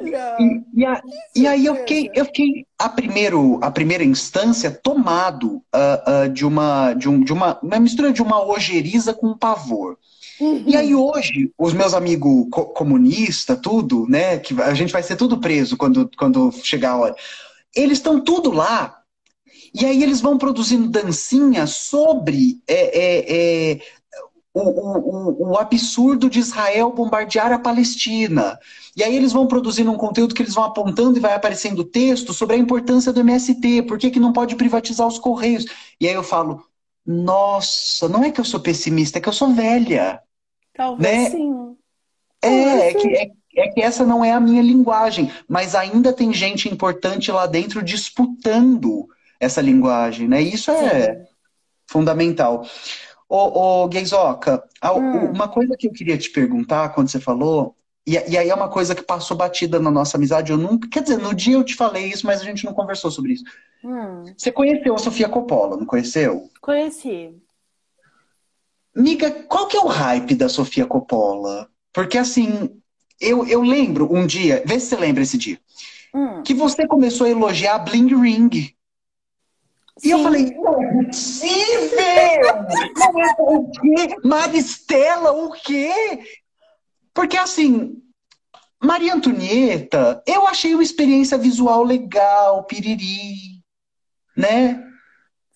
Olha! 0.00 0.36
E, 0.38 0.64
e 0.74 0.84
a- 0.86 1.02
e 1.34 1.46
aí 1.46 1.66
eu 1.66 1.74
fiquei, 1.76 2.10
eu 2.14 2.24
fiquei 2.26 2.66
a, 2.78 2.88
primeiro, 2.88 3.58
a 3.62 3.70
primeira 3.70 4.04
instância 4.04 4.70
tomado 4.70 5.62
ah, 5.72 6.02
ah, 6.24 6.28
de, 6.28 6.44
uma, 6.44 6.92
de, 6.94 7.08
um, 7.08 7.22
de 7.22 7.32
uma, 7.32 7.58
uma 7.62 7.80
mistura 7.80 8.12
de 8.12 8.22
uma 8.22 8.44
ojeriza 8.44 9.12
com 9.14 9.36
pavor. 9.36 9.98
E 10.66 10.76
aí 10.76 10.94
hoje, 10.94 11.50
os 11.58 11.72
meus 11.72 11.94
amigos 11.94 12.46
co 12.52 12.66
comunistas, 12.66 13.58
tudo, 13.60 14.06
né? 14.08 14.38
Que 14.38 14.60
a 14.62 14.72
gente 14.72 14.92
vai 14.92 15.02
ser 15.02 15.16
tudo 15.16 15.40
preso 15.40 15.76
quando, 15.76 16.08
quando 16.16 16.52
chegar 16.62 16.92
a 16.92 16.96
hora. 16.96 17.16
Eles 17.74 17.98
estão 17.98 18.20
tudo 18.20 18.52
lá. 18.52 18.98
E 19.74 19.84
aí 19.84 20.00
eles 20.02 20.20
vão 20.20 20.38
produzindo 20.38 20.88
dancinha 20.88 21.66
sobre 21.66 22.60
é, 22.68 22.98
é, 22.98 23.72
é, 23.72 23.80
o, 24.54 24.60
o, 24.60 25.50
o, 25.50 25.58
absurdo 25.58 26.28
de 26.28 26.38
Israel 26.38 26.92
bombardear 26.92 27.52
a 27.52 27.58
Palestina. 27.58 28.58
E 28.96 29.04
aí 29.04 29.14
eles 29.14 29.32
vão 29.32 29.46
produzindo 29.46 29.90
um 29.92 29.96
conteúdo 29.96 30.34
que 30.34 30.42
eles 30.42 30.54
vão 30.54 30.64
apontando 30.64 31.18
e 31.18 31.20
vai 31.20 31.34
aparecendo 31.34 31.84
texto 31.84 32.32
sobre 32.32 32.56
a 32.56 32.58
importância 32.58 33.12
do 33.12 33.20
MST, 33.20 33.82
por 33.82 33.98
que, 33.98 34.10
que 34.10 34.20
não 34.20 34.32
pode 34.32 34.56
privatizar 34.56 35.06
os 35.06 35.18
Correios. 35.18 35.66
E 36.00 36.08
aí 36.08 36.14
eu 36.14 36.22
falo, 36.22 36.64
nossa, 37.06 38.08
não 38.08 38.24
é 38.24 38.30
que 38.30 38.40
eu 38.40 38.44
sou 38.44 38.60
pessimista, 38.60 39.18
é 39.18 39.20
que 39.20 39.28
eu 39.28 39.32
sou 39.32 39.52
velha. 39.54 40.20
Talvez 40.74 41.24
né? 41.24 41.30
sim. 41.30 41.76
É, 42.42 42.88
é 42.88 42.94
que, 42.94 43.08
é, 43.08 43.30
é 43.56 43.68
que 43.68 43.80
essa 43.80 44.04
não 44.04 44.24
é 44.24 44.32
a 44.32 44.40
minha 44.40 44.62
linguagem, 44.62 45.30
mas 45.48 45.74
ainda 45.74 46.12
tem 46.12 46.32
gente 46.32 46.68
importante 46.68 47.32
lá 47.32 47.46
dentro 47.46 47.82
disputando 47.82 49.08
essa 49.40 49.60
linguagem, 49.60 50.28
né? 50.28 50.40
Isso 50.40 50.70
é 50.70 51.26
fundamental. 51.86 52.64
Ô, 53.28 53.84
ô 53.84 53.90
Geizoca, 53.92 54.62
Hum. 54.96 55.30
uma 55.32 55.48
coisa 55.48 55.76
que 55.76 55.86
eu 55.86 55.92
queria 55.92 56.16
te 56.16 56.30
perguntar 56.30 56.90
quando 56.90 57.08
você 57.10 57.20
falou, 57.20 57.76
e, 58.06 58.12
e 58.12 58.38
aí 58.38 58.48
é 58.48 58.54
uma 58.54 58.68
coisa 58.70 58.94
que 58.94 59.02
passou 59.02 59.36
batida 59.36 59.78
na 59.78 59.90
nossa 59.90 60.16
amizade, 60.16 60.50
eu 60.50 60.56
nunca, 60.56 60.88
quer 60.88 61.02
dizer, 61.02 61.18
no 61.18 61.34
dia 61.34 61.54
eu 61.54 61.64
te 61.64 61.74
falei 61.74 62.06
isso, 62.06 62.26
mas 62.26 62.40
a 62.40 62.44
gente 62.44 62.64
não 62.64 62.72
conversou 62.72 63.10
sobre 63.10 63.34
isso. 63.34 63.44
Hum, 63.82 64.24
Você 64.36 64.50
conheceu 64.50 64.94
a 64.94 64.98
Sofia 64.98 65.28
Coppola, 65.28 65.76
não 65.76 65.84
conheceu? 65.86 66.48
conheci. 66.60 67.40
Miga, 68.94 69.30
qual 69.44 69.66
que 69.68 69.76
é 69.76 69.80
o 69.80 69.86
hype 69.86 70.34
da 70.34 70.48
Sofia 70.48 70.86
Coppola? 70.86 71.68
Porque 71.92 72.18
assim, 72.18 72.80
eu, 73.20 73.46
eu 73.46 73.62
lembro 73.62 74.12
um 74.12 74.26
dia, 74.26 74.62
vê 74.66 74.78
se 74.80 74.86
você 74.86 74.96
lembra 74.96 75.22
esse 75.22 75.38
dia, 75.38 75.60
Hum, 76.14 76.42
que 76.42 76.54
você 76.54 76.86
começou 76.86 77.26
a 77.26 77.30
elogiar 77.30 77.74
a 77.76 77.78
Bling 77.78 78.14
Ring. 78.20 78.50
E 80.02 80.10
eu 80.10 80.22
falei, 80.22 80.54
não 80.54 80.82
é 80.82 81.04
possível! 81.04 81.98
É 81.98 83.42
o 83.42 83.70
quê? 83.70 84.16
Maristela, 84.24 85.32
o 85.32 85.50
quê? 85.52 86.20
Porque 87.12 87.36
assim, 87.36 88.00
Maria 88.82 89.14
Antonieta, 89.14 90.22
eu 90.26 90.46
achei 90.46 90.72
uma 90.74 90.82
experiência 90.82 91.36
visual 91.36 91.82
legal, 91.82 92.64
piriri, 92.64 93.60
né? 94.36 94.84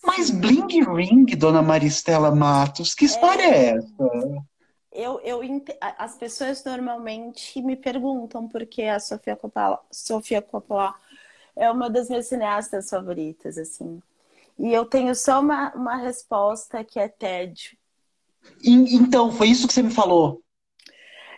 Mas 0.05 0.31
Bling 0.31 0.83
Ring, 0.83 1.27
dona 1.37 1.63
Maristela 1.63 2.35
Matos, 2.35 2.95
que 2.95 3.05
história 3.05 3.45
é 3.45 3.77
essa? 3.77 4.45
Eu, 4.91 5.21
eu, 5.21 5.41
as 5.97 6.17
pessoas 6.17 6.65
normalmente 6.65 7.63
me 7.63 7.77
perguntam 7.77 8.49
por 8.49 8.67
que 8.67 8.83
a 8.83 8.99
Sofia 8.99 9.37
Coppola, 9.37 9.81
Sofia 9.91 10.43
Coppola 10.43 10.95
é 11.55 11.71
uma 11.71 11.89
das 11.89 12.09
minhas 12.09 12.27
cineastas 12.27 12.91
favoritas, 12.91 13.57
assim. 13.57 14.03
E 14.59 14.73
eu 14.73 14.85
tenho 14.85 15.15
só 15.15 15.41
uma, 15.41 15.73
uma 15.75 15.97
resposta 15.97 16.85
que 16.85 16.99
é 16.99 17.09
tédio. 17.09 17.77
E- 18.63 18.95
Então, 18.97 19.31
foi 19.33 19.49
isso 19.49 19.67
que 19.67 19.73
você 19.75 19.83
me 19.83 19.91
falou. 19.91 20.43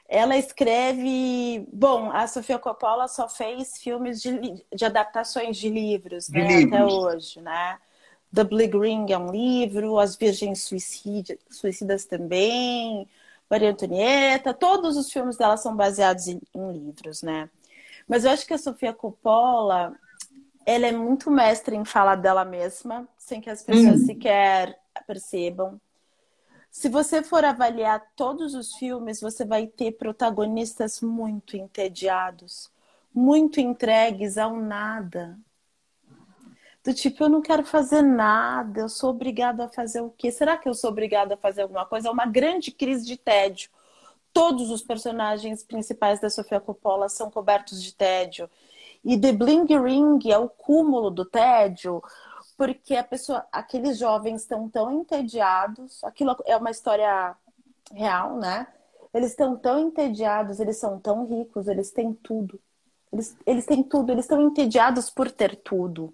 Ela 0.08 0.36
escreve. 0.36 1.66
Bom, 1.72 2.10
a 2.10 2.26
Sofia 2.26 2.58
Coppola 2.58 3.08
só 3.08 3.28
fez 3.28 3.78
filmes 3.78 4.20
de, 4.20 4.30
de 4.74 4.84
adaptações 4.84 5.56
de 5.56 5.68
livros, 5.68 6.28
De 6.28 6.38
né, 6.38 6.46
livros. 6.46 6.74
até 6.74 6.84
hoje, 6.84 7.40
né? 7.40 7.78
The 8.32 8.44
Bling 8.44 8.78
Ring 8.78 9.06
é 9.12 9.18
um 9.18 9.30
livro, 9.30 9.98
As 9.98 10.16
Virgens 10.16 10.62
Suicida- 10.62 11.38
Suicidas 11.50 12.04
também, 12.04 13.08
Maria 13.48 13.70
Antonieta, 13.70 14.52
todos 14.52 14.96
os 14.96 15.10
filmes 15.10 15.36
dela 15.36 15.56
são 15.56 15.74
baseados 15.76 16.26
em, 16.28 16.40
em 16.54 16.72
livros, 16.72 17.22
né? 17.22 17.48
Mas 18.08 18.24
eu 18.24 18.32
acho 18.32 18.46
que 18.46 18.54
a 18.54 18.58
Sofia 18.58 18.92
Coppola, 18.92 19.94
ela 20.66 20.86
é 20.86 20.92
muito 20.92 21.30
mestre 21.30 21.76
em 21.76 21.84
falar 21.84 22.16
dela 22.16 22.44
mesma, 22.44 23.08
sem 23.18 23.40
que 23.40 23.50
as 23.50 23.62
pessoas 23.62 24.00
Hum. 24.00 24.06
sequer 24.06 24.78
percebam. 25.06 25.80
Se 26.70 26.88
você 26.90 27.22
for 27.22 27.44
avaliar 27.44 28.12
todos 28.16 28.54
os 28.54 28.74
filmes, 28.76 29.20
você 29.20 29.44
vai 29.46 29.66
ter 29.66 29.92
protagonistas 29.92 31.00
muito 31.00 31.56
entediados, 31.56 32.70
muito 33.14 33.60
entregues 33.60 34.38
ao 34.38 34.56
nada. 34.56 35.38
Do 36.84 36.92
tipo, 36.92 37.24
eu 37.24 37.28
não 37.30 37.40
quero 37.40 37.64
fazer 37.64 38.02
nada, 38.02 38.80
eu 38.80 38.88
sou 38.88 39.10
obrigada 39.10 39.64
a 39.64 39.68
fazer 39.68 40.02
o 40.02 40.10
quê? 40.10 40.30
Será 40.30 40.56
que 40.56 40.68
eu 40.68 40.74
sou 40.74 40.90
obrigada 40.90 41.34
a 41.34 41.36
fazer 41.36 41.62
alguma 41.62 41.86
coisa? 41.86 42.08
É 42.08 42.10
uma 42.10 42.26
grande 42.26 42.70
crise 42.70 43.06
de 43.06 43.16
tédio. 43.16 43.70
Todos 44.32 44.70
os 44.70 44.82
personagens 44.82 45.62
principais 45.64 46.20
da 46.20 46.30
Sofia 46.30 46.60
Coppola 46.60 47.08
são 47.08 47.30
cobertos 47.30 47.82
de 47.82 47.94
tédio. 47.94 48.50
E 49.04 49.18
The 49.18 49.32
Bling 49.32 49.66
Ring 49.66 50.18
é 50.30 50.38
o 50.38 50.48
cúmulo 50.48 51.10
do 51.10 51.24
tédio, 51.24 52.02
porque 52.56 52.96
a 52.96 53.04
pessoa, 53.04 53.44
aqueles 53.52 53.98
jovens 53.98 54.42
estão 54.42 54.68
tão 54.68 54.90
entediados, 54.90 56.02
aquilo 56.04 56.36
é 56.46 56.56
uma 56.56 56.70
história 56.70 57.36
real, 57.92 58.38
né? 58.38 58.66
Eles 59.12 59.30
estão 59.30 59.56
tão 59.56 59.78
entediados, 59.78 60.58
eles 60.58 60.78
são 60.78 60.98
tão 60.98 61.26
ricos, 61.26 61.68
eles 61.68 61.90
têm 61.90 62.14
tudo. 62.14 62.58
Eles, 63.12 63.36
eles 63.46 63.66
têm 63.66 63.82
tudo, 63.82 64.10
eles 64.10 64.24
estão 64.24 64.40
entediados 64.40 65.10
por 65.10 65.30
ter 65.30 65.56
tudo. 65.56 66.12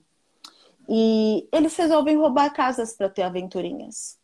E 0.88 1.48
eles 1.52 1.76
resolvem 1.76 2.16
roubar 2.16 2.52
casas 2.52 2.92
para 2.92 3.08
ter 3.08 3.22
aventurinhas, 3.22 4.18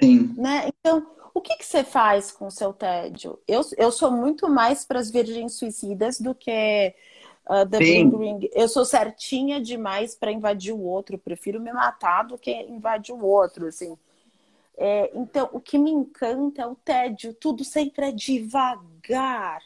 Sim. 0.00 0.34
né? 0.36 0.68
Então, 0.68 1.06
o 1.34 1.40
que, 1.40 1.56
que 1.56 1.66
você 1.66 1.84
faz 1.84 2.32
com 2.32 2.46
o 2.46 2.50
seu 2.50 2.72
tédio? 2.72 3.38
Eu, 3.46 3.60
eu 3.76 3.92
sou 3.92 4.10
muito 4.10 4.48
mais 4.48 4.84
para 4.84 4.98
as 4.98 5.10
virgens 5.10 5.54
suicidas 5.54 6.18
do 6.18 6.34
que 6.34 6.94
uh, 7.50 7.68
The 7.68 7.78
Sim. 7.78 8.16
Ring. 8.16 8.48
Eu 8.54 8.68
sou 8.68 8.84
certinha 8.84 9.60
demais 9.60 10.14
para 10.14 10.30
invadir 10.30 10.72
o 10.72 10.80
outro. 10.80 11.16
Eu 11.16 11.18
prefiro 11.18 11.60
me 11.60 11.72
matar 11.72 12.22
do 12.22 12.38
que 12.38 12.52
invadir 12.62 13.12
o 13.12 13.24
outro, 13.24 13.66
assim. 13.66 13.98
É, 14.78 15.10
então, 15.14 15.50
o 15.52 15.60
que 15.60 15.76
me 15.76 15.90
encanta 15.90 16.62
é 16.62 16.66
o 16.66 16.76
tédio. 16.76 17.34
Tudo 17.34 17.64
sempre 17.64 18.06
é 18.06 18.12
devagar, 18.12 19.60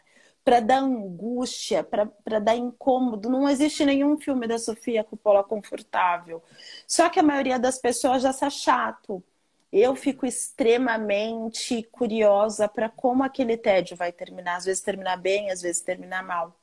para 0.45 0.61
dar 0.61 0.79
angústia, 0.79 1.85
para 1.85 2.39
dar 2.41 2.57
incômodo. 2.57 3.31
Não 3.31 3.49
existe 3.49 3.85
nenhum 3.85 4.19
filme 4.19 4.47
da 4.47 4.59
Sofia 4.59 5.05
Coppola 5.05 5.45
confortável. 5.45 6.43
Só 6.87 7.09
que 7.09 7.21
a 7.21 7.23
maioria 7.23 7.59
das 7.59 7.79
pessoas 7.79 8.23
já 8.23 8.31
acha 8.31 8.51
chato. 8.51 9.23
eu 9.73 9.95
fico 9.97 10.27
extremamente 10.27 11.83
curiosa 11.93 12.69
para 12.69 12.89
como 12.89 13.23
aquele 13.25 13.57
tédio 13.57 13.97
vai 13.97 14.13
terminar. 14.13 14.57
Às 14.57 14.65
vezes 14.67 14.83
terminar 14.83 15.17
bem, 15.17 15.51
às 15.51 15.63
vezes 15.63 15.83
terminar 15.83 16.23
mal. 16.25 16.55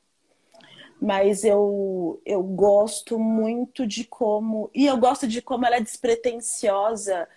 Mas 1.02 1.43
eu, 1.43 2.22
eu 2.24 2.43
gosto 2.43 3.18
muito 3.18 3.88
de 3.88 4.04
como. 4.06 4.70
E 4.74 4.86
eu 4.86 4.95
gosto 4.97 5.28
de 5.28 5.41
como 5.41 5.66
ela 5.66 5.78
é 5.78 5.82
despretensiosa. 5.82 7.28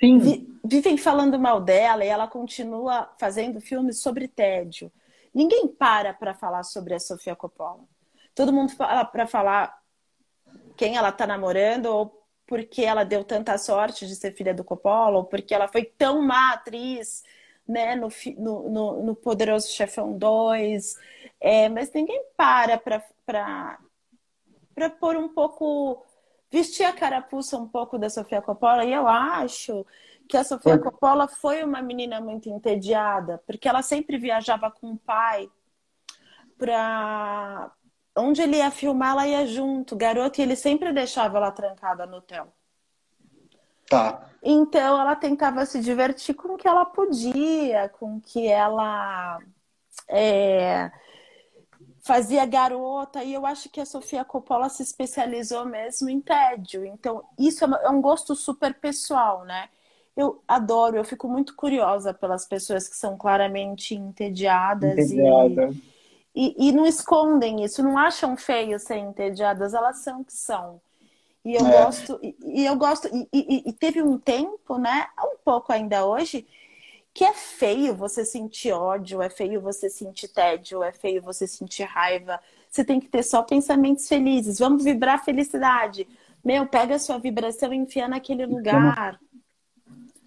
Sim. 0.00 0.18
Vi, 0.18 0.48
vivem 0.64 0.96
falando 0.96 1.38
mal 1.38 1.60
dela 1.60 2.04
e 2.04 2.08
ela 2.08 2.26
continua 2.26 3.08
fazendo 3.16 3.60
filmes 3.60 4.00
sobre 4.00 4.26
tédio. 4.26 4.90
Ninguém 5.32 5.68
para 5.68 6.12
para 6.12 6.34
falar 6.34 6.64
sobre 6.64 6.94
a 6.94 6.98
Sofia 6.98 7.36
Coppola. 7.36 7.84
Todo 8.34 8.52
mundo 8.52 8.72
fala 8.72 9.04
para 9.04 9.28
falar 9.28 9.78
quem 10.76 10.96
ela 10.96 11.10
está 11.10 11.24
namorando 11.24 11.86
ou 11.86 12.24
porque 12.46 12.82
ela 12.82 13.04
deu 13.04 13.22
tanta 13.24 13.56
sorte 13.58 14.06
de 14.06 14.16
ser 14.16 14.32
filha 14.32 14.52
do 14.52 14.64
Coppola, 14.64 15.18
ou 15.18 15.24
porque 15.24 15.54
ela 15.54 15.68
foi 15.68 15.84
tão 15.84 16.20
má 16.20 16.52
atriz 16.52 17.22
né, 17.66 17.94
no, 17.94 18.08
no, 18.38 19.02
no 19.02 19.14
Poderoso 19.14 19.68
Chefão 19.68 20.16
2. 20.16 20.96
É, 21.40 21.68
mas 21.68 21.92
ninguém 21.92 22.24
para 22.36 22.78
para 24.74 24.90
pôr 24.90 25.16
um 25.16 25.28
pouco. 25.28 26.04
vestir 26.50 26.84
a 26.84 26.92
carapuça 26.92 27.56
um 27.56 27.68
pouco 27.68 27.98
da 27.98 28.10
Sofia 28.10 28.42
Coppola. 28.42 28.84
E 28.84 28.92
eu 28.92 29.08
acho 29.08 29.84
que 30.28 30.36
a 30.36 30.44
Sofia 30.44 30.78
Coppola 30.78 31.28
foi 31.28 31.62
uma 31.62 31.82
menina 31.82 32.20
muito 32.20 32.48
entediada, 32.48 33.42
porque 33.46 33.68
ela 33.68 33.82
sempre 33.82 34.18
viajava 34.18 34.70
com 34.70 34.92
o 34.92 34.98
pai 34.98 35.50
para 36.56 37.70
onde 38.16 38.40
ele 38.40 38.56
ia 38.56 38.70
filmar, 38.70 39.10
ela 39.10 39.26
ia 39.26 39.46
junto, 39.46 39.96
garoto, 39.96 40.40
e 40.40 40.42
ele 40.42 40.56
sempre 40.56 40.92
deixava 40.92 41.36
ela 41.36 41.50
trancada 41.50 42.06
no 42.06 42.18
hotel. 42.18 42.52
Tá. 43.88 44.30
Então 44.44 45.00
ela 45.00 45.16
tentava 45.16 45.64
se 45.64 45.80
divertir 45.80 46.34
com 46.34 46.54
o 46.54 46.56
que 46.56 46.68
ela 46.68 46.84
podia, 46.84 47.88
com 47.88 48.16
o 48.16 48.20
que 48.20 48.46
ela 48.46 49.38
é, 50.06 50.92
fazia 52.02 52.44
garota. 52.44 53.24
E 53.24 53.32
eu 53.32 53.46
acho 53.46 53.70
que 53.70 53.80
a 53.80 53.86
Sofia 53.86 54.24
Coppola 54.24 54.68
se 54.68 54.82
especializou 54.82 55.64
mesmo 55.64 56.10
em 56.10 56.20
tédio. 56.20 56.84
Então 56.84 57.24
isso 57.38 57.64
é 57.64 57.88
um 57.88 58.02
gosto 58.02 58.36
super 58.36 58.74
pessoal, 58.74 59.44
né? 59.44 59.70
Eu 60.14 60.42
adoro, 60.46 60.96
eu 60.96 61.04
fico 61.04 61.26
muito 61.26 61.56
curiosa 61.56 62.12
pelas 62.12 62.46
pessoas 62.46 62.86
que 62.86 62.96
são 62.96 63.16
claramente 63.16 63.94
entediadas 63.94 65.10
Entediada. 65.10 65.70
e 65.70 65.94
e, 66.34 66.68
e, 66.68 66.72
não 66.72 66.84
escondem 66.84 67.62
isso, 67.62 67.80
não 67.80 67.96
acham 67.96 68.36
feio 68.36 68.76
ser 68.80 68.96
entediadas, 68.96 69.72
elas 69.72 69.98
são 69.98 70.22
o 70.22 70.24
que 70.24 70.32
são. 70.32 70.80
E 71.44 71.54
eu 71.54 71.64
É. 71.64 71.64
gosto, 71.66 72.18
e, 72.22 72.36
e 72.62 72.64
eu 72.66 72.76
gosto, 72.76 73.08
e, 73.08 73.28
e- 73.32 73.62
e 73.68 73.72
teve 73.72 74.02
um 74.02 74.18
tempo, 74.18 74.78
né, 74.78 75.06
um 75.20 75.36
pouco 75.44 75.72
ainda 75.72 76.06
hoje, 76.06 76.46
que 77.14 77.24
é 77.24 77.32
feio 77.34 77.94
você 77.94 78.24
sentir 78.24 78.72
ódio, 78.72 79.22
é 79.22 79.30
feio 79.30 79.60
você 79.60 79.88
sentir 79.90 80.28
tédio, 80.28 80.82
é 80.82 80.92
feio 80.92 81.22
você 81.22 81.46
sentir 81.46 81.84
raiva. 81.84 82.40
Você 82.70 82.84
tem 82.84 83.00
que 83.00 83.08
ter 83.08 83.22
só 83.22 83.42
pensamentos 83.42 84.08
felizes. 84.08 84.58
Vamos 84.58 84.84
vibrar 84.84 85.24
felicidade. 85.24 86.08
Meu, 86.44 86.66
pega 86.66 86.96
a 86.96 86.98
sua 86.98 87.18
vibração 87.18 87.72
e 87.72 87.76
enfia 87.76 88.08
naquele 88.08 88.46
lugar. 88.46 89.20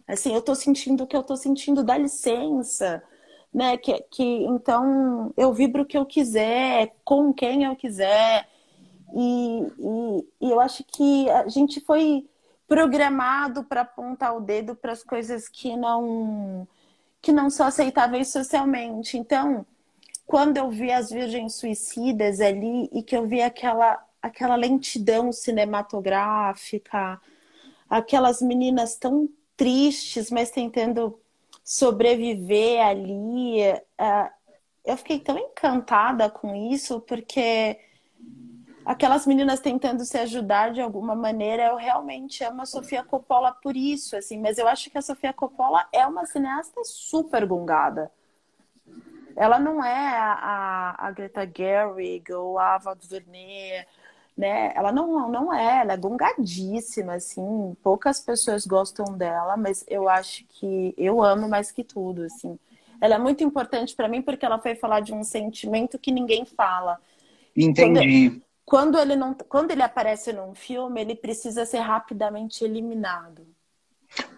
Assim, 0.07 0.33
eu 0.33 0.41
tô 0.41 0.55
sentindo 0.55 1.03
o 1.03 1.07
que 1.07 1.15
eu 1.15 1.23
tô 1.23 1.35
sentindo, 1.35 1.83
dá 1.83 1.97
licença 1.97 3.03
né? 3.53 3.77
Que, 3.79 4.01
que 4.11 4.23
então 4.23 5.33
eu 5.37 5.53
vibro 5.53 5.83
o 5.83 5.87
que 5.87 5.97
eu 5.97 6.05
quiser, 6.05 6.95
com 7.05 7.33
quem 7.33 7.63
eu 7.65 7.75
quiser. 7.75 8.47
E, 9.13 10.23
e, 10.41 10.51
eu 10.51 10.59
acho 10.59 10.83
que 10.83 11.29
a 11.29 11.47
gente 11.47 11.81
foi 11.81 12.27
programado 12.67 13.63
para 13.63 13.81
apontar 13.81 14.35
o 14.35 14.41
dedo 14.41 14.75
para 14.75 14.91
as 14.91 15.03
coisas 15.03 15.47
que 15.47 15.75
não 15.75 16.67
que 17.21 17.31
não 17.31 17.49
são 17.49 17.65
aceitáveis 17.65 18.31
socialmente. 18.31 19.17
Então, 19.17 19.65
quando 20.25 20.57
eu 20.57 20.69
vi 20.69 20.91
as 20.91 21.09
Virgens 21.09 21.55
Suicidas 21.55 22.39
ali 22.39 22.89
e 22.93 23.01
que 23.01 23.15
eu 23.15 23.25
vi 23.27 23.41
aquela 23.41 24.03
aquela 24.21 24.55
lentidão 24.55 25.31
cinematográfica, 25.31 27.21
aquelas 27.89 28.41
meninas 28.41 28.95
tão 28.97 29.29
tristes, 29.55 30.29
mas 30.31 30.51
tentando 30.51 31.19
sobreviver 31.63 32.85
ali. 32.85 33.61
eh, 33.61 34.31
eu 34.85 34.97
fiquei 34.97 35.19
tão 35.19 35.37
encantada 35.37 36.29
com 36.29 36.55
isso, 36.55 37.01
porque 37.01 37.77
aquelas 38.87 39.27
meninas 39.27 39.59
tentando 39.59 40.05
se 40.05 40.17
ajudar 40.17 40.71
de 40.71 40.79
alguma 40.79 41.13
maneira, 41.13 41.65
eu 41.65 41.75
realmente 41.75 42.41
amo 42.41 42.61
a 42.61 42.65
Sofia 42.65 43.03
Coppola 43.03 43.51
por 43.51 43.75
isso, 43.75 44.15
assim, 44.15 44.39
mas 44.39 44.57
eu 44.57 44.65
acho 44.65 44.89
que 44.89 44.97
a 44.97 45.01
Sofia 45.01 45.33
Coppola 45.33 45.85
é 45.91 46.07
uma 46.07 46.25
cineasta 46.25 46.81
super 46.85 47.45
gungada. 47.45 48.09
Ela 49.35 49.59
não 49.59 49.83
é 49.83 50.17
a, 50.17 50.33
a, 50.33 51.07
a 51.07 51.11
Greta 51.11 51.45
Gerwig 51.45 52.31
ou 52.31 52.57
a 52.57 52.75
Ava 52.75 52.95
DuVernay, 52.95 53.85
né? 54.37 54.71
Ela 54.73 54.91
não, 54.93 55.29
não 55.29 55.53
é, 55.53 55.81
ela 55.81 55.93
é 55.93 55.97
gungadíssima, 55.97 57.15
assim. 57.15 57.75
Poucas 57.83 58.21
pessoas 58.21 58.65
gostam 58.65 59.17
dela, 59.17 59.57
mas 59.57 59.83
eu 59.89 60.07
acho 60.07 60.45
que 60.45 60.95
eu 60.97 61.21
amo 61.21 61.49
mais 61.49 61.71
que 61.71 61.83
tudo, 61.83 62.23
assim. 62.23 62.57
Ela 63.01 63.15
é 63.15 63.19
muito 63.19 63.43
importante 63.43 63.93
para 63.93 64.07
mim 64.07 64.21
porque 64.21 64.45
ela 64.45 64.59
foi 64.59 64.75
falar 64.75 65.01
de 65.01 65.13
um 65.13 65.25
sentimento 65.25 65.99
que 65.99 66.11
ninguém 66.11 66.45
fala. 66.45 66.99
Entendi. 67.55 68.29
Quando 68.29 68.46
ele 68.99 69.15
não, 69.15 69.33
quando 69.33 69.71
ele 69.71 69.81
aparece 69.81 70.33
num 70.33 70.53
filme, 70.53 70.99
ele 70.99 71.15
precisa 71.15 71.65
ser 71.65 71.79
rapidamente 71.79 72.65
eliminado. 72.65 73.47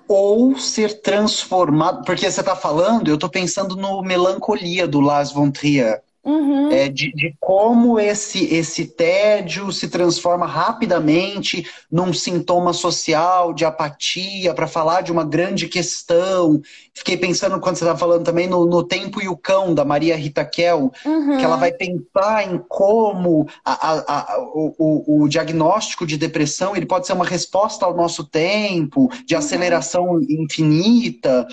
Ou 0.08 0.56
ser 0.56 1.02
transformado. 1.02 2.06
Porque 2.06 2.30
você 2.30 2.44
tá 2.44 2.56
falando, 2.56 3.10
eu 3.10 3.18
tô 3.18 3.28
pensando 3.28 3.76
no 3.76 4.02
Melancolia 4.04 4.88
do 4.88 5.00
Lars 5.00 5.32
von 5.32 5.50
Trier. 5.50 6.04
Uhum. 6.30 6.70
É, 6.72 6.88
de, 6.88 7.12
de 7.14 7.36
como 7.40 8.00
esse, 8.00 8.46
esse 8.54 8.86
tédio 8.86 9.72
se 9.72 9.88
transforma 9.88 10.46
rapidamente 10.46 11.66
num 11.92 12.14
sintoma 12.14 12.72
social 12.72 13.52
de 13.54 13.66
apatia 13.66 14.54
para 14.54 14.68
falar 14.68 15.02
de 15.02 15.12
uma 15.12 15.24
grande 15.26 15.68
questão. 15.68 16.62
Fiquei 16.94 17.18
pensando 17.18 17.60
quando 17.60 17.78
você 17.78 17.84
estava 17.84 17.98
falando 17.98 18.24
também 18.24 18.48
no, 18.48 18.66
no 18.66 18.84
Tempo 18.84 19.20
e 19.22 19.28
o 19.28 19.36
Cão, 19.36 19.74
da 19.74 19.84
Maria 19.84 20.16
Rita 20.16 20.46
Kel, 20.46 20.92
Uhum. 21.06 21.38
que 21.38 21.44
ela 21.46 21.56
vai 21.56 21.72
pensar 21.72 22.44
em 22.48 22.60
como 22.68 23.48
a- 23.66 23.90
a- 23.92 24.34
a- 24.36 24.40
o, 24.54 25.24
o- 25.24 25.28
diagnóstico 25.28 26.06
de 26.06 26.18
depressão 26.18 26.76
ele 26.76 26.86
pode 26.86 27.08
ser 27.08 27.14
uma 27.14 27.26
resposta 27.26 27.86
ao 27.86 27.96
nosso 27.96 28.24
tempo, 28.24 29.10
de 29.26 29.36
aceleração 29.36 30.22
infinita. 30.30 31.48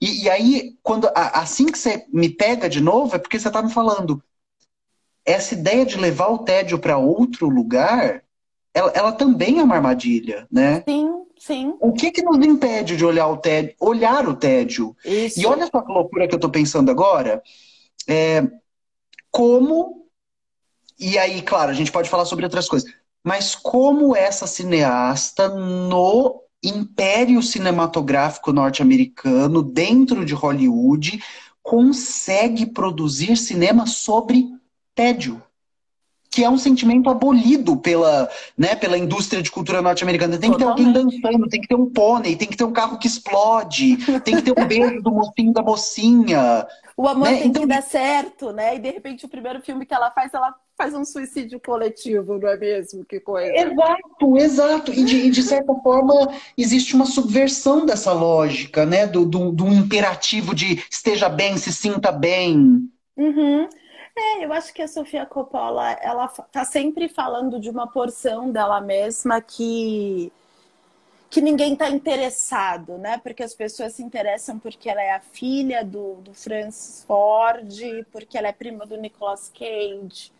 E, 0.00 0.24
e 0.24 0.30
aí, 0.30 0.74
quando 0.82 1.08
assim 1.14 1.66
que 1.66 1.78
você 1.78 2.04
me 2.12 2.28
pega 2.28 2.68
de 2.68 2.80
novo, 2.80 3.14
é 3.14 3.18
porque 3.18 3.38
você 3.38 3.48
está 3.48 3.62
me 3.62 3.72
falando. 3.72 4.19
Essa 5.30 5.54
ideia 5.54 5.86
de 5.86 5.96
levar 5.96 6.28
o 6.28 6.38
tédio 6.38 6.78
para 6.78 6.98
outro 6.98 7.48
lugar, 7.48 8.22
ela, 8.74 8.90
ela 8.94 9.12
também 9.12 9.60
é 9.60 9.62
uma 9.62 9.76
armadilha, 9.76 10.46
né? 10.50 10.82
Sim, 10.88 11.24
sim. 11.38 11.74
O 11.80 11.92
que 11.92 12.10
que 12.10 12.22
nos 12.22 12.44
impede 12.44 12.96
de 12.96 13.04
olhar 13.04 13.28
o 13.28 13.36
tédio, 13.36 13.74
olhar 13.78 14.28
o 14.28 14.34
tédio 14.34 14.96
Isso. 15.04 15.40
e 15.40 15.46
olha 15.46 15.66
só 15.66 15.82
que 15.82 15.92
loucura 15.92 16.26
que 16.26 16.34
eu 16.34 16.40
tô 16.40 16.50
pensando 16.50 16.90
agora. 16.90 17.42
É, 18.08 18.44
como. 19.30 20.06
E 20.98 21.16
aí, 21.16 21.42
claro, 21.42 21.70
a 21.70 21.74
gente 21.74 21.92
pode 21.92 22.10
falar 22.10 22.24
sobre 22.24 22.44
outras 22.44 22.68
coisas. 22.68 22.90
Mas 23.22 23.54
como 23.54 24.16
essa 24.16 24.46
cineasta 24.46 25.48
no 25.48 26.42
império 26.62 27.42
cinematográfico 27.42 28.52
norte-americano, 28.52 29.62
dentro 29.62 30.24
de 30.24 30.34
Hollywood, 30.34 31.22
consegue 31.62 32.66
produzir 32.66 33.36
cinema 33.36 33.86
sobre 33.86 34.59
tédio. 35.00 35.42
Que 36.32 36.44
é 36.44 36.48
um 36.50 36.56
sentimento 36.58 37.10
abolido 37.10 37.76
pela, 37.76 38.28
né, 38.56 38.76
pela 38.76 38.96
indústria 38.96 39.42
de 39.42 39.50
cultura 39.50 39.82
norte-americana. 39.82 40.38
Tem 40.38 40.52
que 40.52 40.58
ter 40.58 40.64
alguém 40.64 40.86
Totalmente. 40.92 41.20
dançando, 41.20 41.48
tem 41.48 41.60
que 41.60 41.66
ter 41.66 41.74
um 41.74 41.90
pônei, 41.90 42.36
tem 42.36 42.46
que 42.46 42.56
ter 42.56 42.62
um 42.62 42.70
carro 42.72 42.98
que 42.98 43.08
explode, 43.08 43.96
tem 44.20 44.36
que 44.36 44.42
ter 44.42 44.52
um 44.56 44.64
beijo 44.64 45.02
do 45.02 45.10
mocinho 45.10 45.52
da 45.52 45.60
mocinha. 45.60 46.64
O 46.96 47.08
amor 47.08 47.28
Né? 47.28 47.38
tem 47.38 47.48
Então- 47.48 47.62
que 47.62 47.68
dar 47.68 47.82
certo, 47.82 48.52
né? 48.52 48.76
E 48.76 48.78
de 48.78 48.90
repente 48.90 49.24
o 49.24 49.28
primeiro 49.28 49.60
filme 49.60 49.84
que 49.84 49.92
ela 49.92 50.08
faz, 50.12 50.32
ela 50.32 50.54
faz 50.78 50.94
um 50.94 51.04
suicídio 51.04 51.58
coletivo, 51.58 52.38
não 52.38 52.48
é 52.48 52.56
mesmo? 52.56 53.04
Que 53.04 53.18
coisa. 53.18 53.52
Exato, 53.52 54.36
exato. 54.38 54.92
E 54.92 55.02
de, 55.04 55.30
de 55.30 55.42
certa 55.42 55.74
forma 55.82 56.32
existe 56.56 56.94
uma 56.94 57.06
subversão 57.06 57.84
dessa 57.84 58.12
lógica, 58.12 58.86
né? 58.86 59.04
Do, 59.04 59.24
do, 59.26 59.50
do 59.50 59.66
imperativo 59.66 60.54
de 60.54 60.80
esteja 60.88 61.28
bem, 61.28 61.56
se 61.56 61.72
sinta 61.72 62.12
bem. 62.12 62.88
Uhum. 63.16 63.68
É, 64.16 64.44
eu 64.44 64.52
acho 64.52 64.72
que 64.74 64.82
a 64.82 64.88
Sofia 64.88 65.24
Coppola, 65.24 65.92
ela 66.02 66.28
tá 66.28 66.64
sempre 66.64 67.08
falando 67.08 67.60
de 67.60 67.70
uma 67.70 67.86
porção 67.86 68.50
dela 68.50 68.80
mesma 68.80 69.40
que 69.40 70.32
que 71.30 71.40
ninguém 71.40 71.76
tá 71.76 71.88
interessado, 71.88 72.98
né? 72.98 73.18
Porque 73.18 73.44
as 73.44 73.54
pessoas 73.54 73.92
se 73.92 74.02
interessam 74.02 74.58
porque 74.58 74.90
ela 74.90 75.00
é 75.00 75.12
a 75.12 75.20
filha 75.20 75.84
do, 75.84 76.14
do 76.16 76.34
Francis 76.34 77.04
Ford, 77.04 77.72
porque 78.10 78.36
ela 78.36 78.48
é 78.48 78.52
prima 78.52 78.84
do 78.84 78.96
Nicolas 78.96 79.48
Cage. 79.56 80.32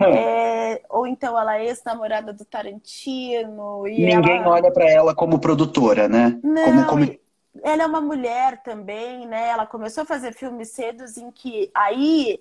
É, 0.00 0.82
ou 0.88 1.06
então 1.06 1.38
ela 1.38 1.58
é 1.58 1.66
ex-namorada 1.66 2.32
do 2.32 2.44
Tarantino 2.44 3.86
e 3.86 4.04
Ninguém 4.04 4.38
ela... 4.38 4.48
olha 4.48 4.72
para 4.72 4.90
ela 4.90 5.14
como 5.14 5.38
produtora, 5.38 6.08
né? 6.08 6.40
Não, 6.42 6.86
como, 6.86 7.04
como 7.04 7.20
ela 7.62 7.82
é 7.82 7.86
uma 7.86 8.00
mulher 8.00 8.62
também, 8.62 9.26
né? 9.26 9.48
Ela 9.48 9.66
começou 9.66 10.02
a 10.02 10.06
fazer 10.06 10.32
filmes 10.32 10.70
cedos 10.70 11.16
em 11.16 11.30
que 11.30 11.70
aí 11.74 12.40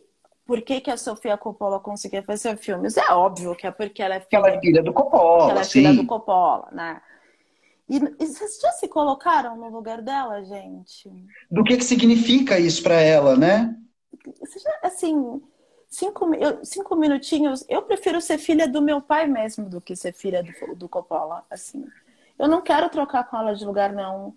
por 0.50 0.64
que, 0.64 0.82
que 0.82 0.90
a 0.90 0.98
Sofia 0.98 1.38
Coppola 1.38 1.80
conseguia 1.80 2.24
fazer 2.24 2.58
filmes? 2.58 2.98
É 2.98 3.14
óbvio 3.14 3.56
que 3.56 3.68
é 3.68 3.72
porque 3.72 4.02
ela 4.02 4.16
é 4.16 4.20
filha, 4.20 4.40
ela 4.40 4.50
é 4.50 4.60
filha 4.60 4.82
do 4.82 4.92
Coppola, 4.92 5.52
ela 5.52 5.62
é 5.62 5.64
sim. 5.64 5.72
filha 5.74 5.94
do 5.94 6.08
Coppola, 6.08 6.70
né? 6.72 7.00
E, 7.88 7.98
e 7.98 8.26
vocês 8.26 8.58
já 8.60 8.72
se 8.72 8.88
colocaram 8.88 9.56
no 9.56 9.70
lugar 9.70 10.02
dela, 10.02 10.44
gente? 10.44 11.08
Do 11.52 11.64
que, 11.64 11.78
que 11.78 11.84
significa 11.84 12.60
isso 12.60 12.82
para 12.82 13.00
ela, 13.00 13.38
né? 13.38 13.78
Já, 14.26 14.80
assim, 14.82 15.40
cinco, 15.88 16.34
eu, 16.34 16.66
cinco 16.66 16.96
minutinhos. 16.96 17.64
Eu 17.70 17.84
prefiro 17.84 18.20
ser 18.20 18.40
filha 18.40 18.68
do 18.68 18.82
meu 18.82 19.00
pai 19.00 19.28
mesmo 19.28 19.70
do 19.70 19.80
que 19.80 19.96
ser 19.96 20.14
filha 20.14 20.42
do, 20.42 20.76
do 20.76 20.90
Coppola, 20.90 21.46
assim. 21.48 21.86
Eu 22.40 22.48
não 22.48 22.64
quero 22.64 22.90
trocar 22.90 23.24
com 23.30 23.38
ela 23.38 23.54
de 23.54 23.64
lugar, 23.64 23.94
não. 23.94 24.34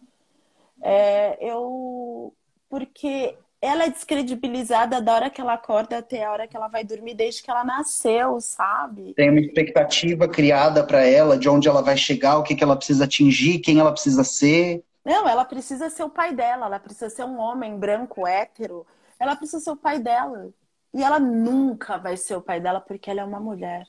É, 0.82 1.38
eu. 1.40 2.34
Porque 2.68 3.34
ela 3.62 3.84
é 3.84 3.90
descredibilizada 3.90 5.00
da 5.00 5.14
hora 5.14 5.30
que 5.30 5.40
ela 5.40 5.52
acorda 5.52 5.98
até 5.98 6.24
a 6.24 6.32
hora 6.32 6.48
que 6.48 6.56
ela 6.56 6.66
vai 6.66 6.82
dormir, 6.82 7.14
desde 7.14 7.44
que 7.44 7.48
ela 7.48 7.62
nasceu, 7.62 8.40
sabe? 8.40 9.14
Tem 9.14 9.30
uma 9.30 9.38
expectativa 9.38 10.26
criada 10.26 10.84
para 10.84 11.06
ela 11.06 11.38
de 11.38 11.48
onde 11.48 11.68
ela 11.68 11.80
vai 11.80 11.96
chegar, 11.96 12.38
o 12.38 12.42
que, 12.42 12.56
que 12.56 12.64
ela 12.64 12.74
precisa 12.74 13.04
atingir, 13.04 13.60
quem 13.60 13.78
ela 13.78 13.92
precisa 13.92 14.24
ser. 14.24 14.82
Não, 15.04 15.28
ela 15.28 15.44
precisa 15.44 15.88
ser 15.88 16.02
o 16.02 16.10
pai 16.10 16.34
dela, 16.34 16.66
ela 16.66 16.80
precisa 16.80 17.08
ser 17.08 17.24
um 17.24 17.38
homem 17.38 17.78
branco, 17.78 18.26
hétero. 18.26 18.84
Ela 19.18 19.36
precisa 19.36 19.62
ser 19.62 19.70
o 19.70 19.76
pai 19.76 20.00
dela. 20.00 20.50
E 20.92 21.00
ela 21.00 21.20
nunca 21.20 21.96
vai 21.96 22.16
ser 22.16 22.34
o 22.34 22.42
pai 22.42 22.60
dela 22.60 22.80
porque 22.80 23.08
ela 23.08 23.20
é 23.20 23.24
uma 23.24 23.38
mulher. 23.38 23.86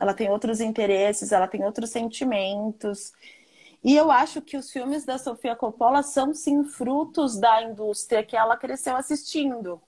Ela 0.00 0.14
tem 0.14 0.30
outros 0.30 0.60
interesses, 0.60 1.32
ela 1.32 1.48
tem 1.48 1.64
outros 1.64 1.90
sentimentos. 1.90 3.12
E 3.82 3.96
eu 3.96 4.10
acho 4.10 4.42
que 4.42 4.56
os 4.56 4.70
filmes 4.70 5.04
da 5.04 5.16
Sofia 5.16 5.56
Coppola 5.56 6.02
são 6.02 6.34
sim 6.34 6.64
frutos 6.64 7.38
da 7.38 7.62
indústria 7.62 8.22
que 8.22 8.36
ela 8.36 8.56
cresceu 8.56 8.94
assistindo. 8.94 9.80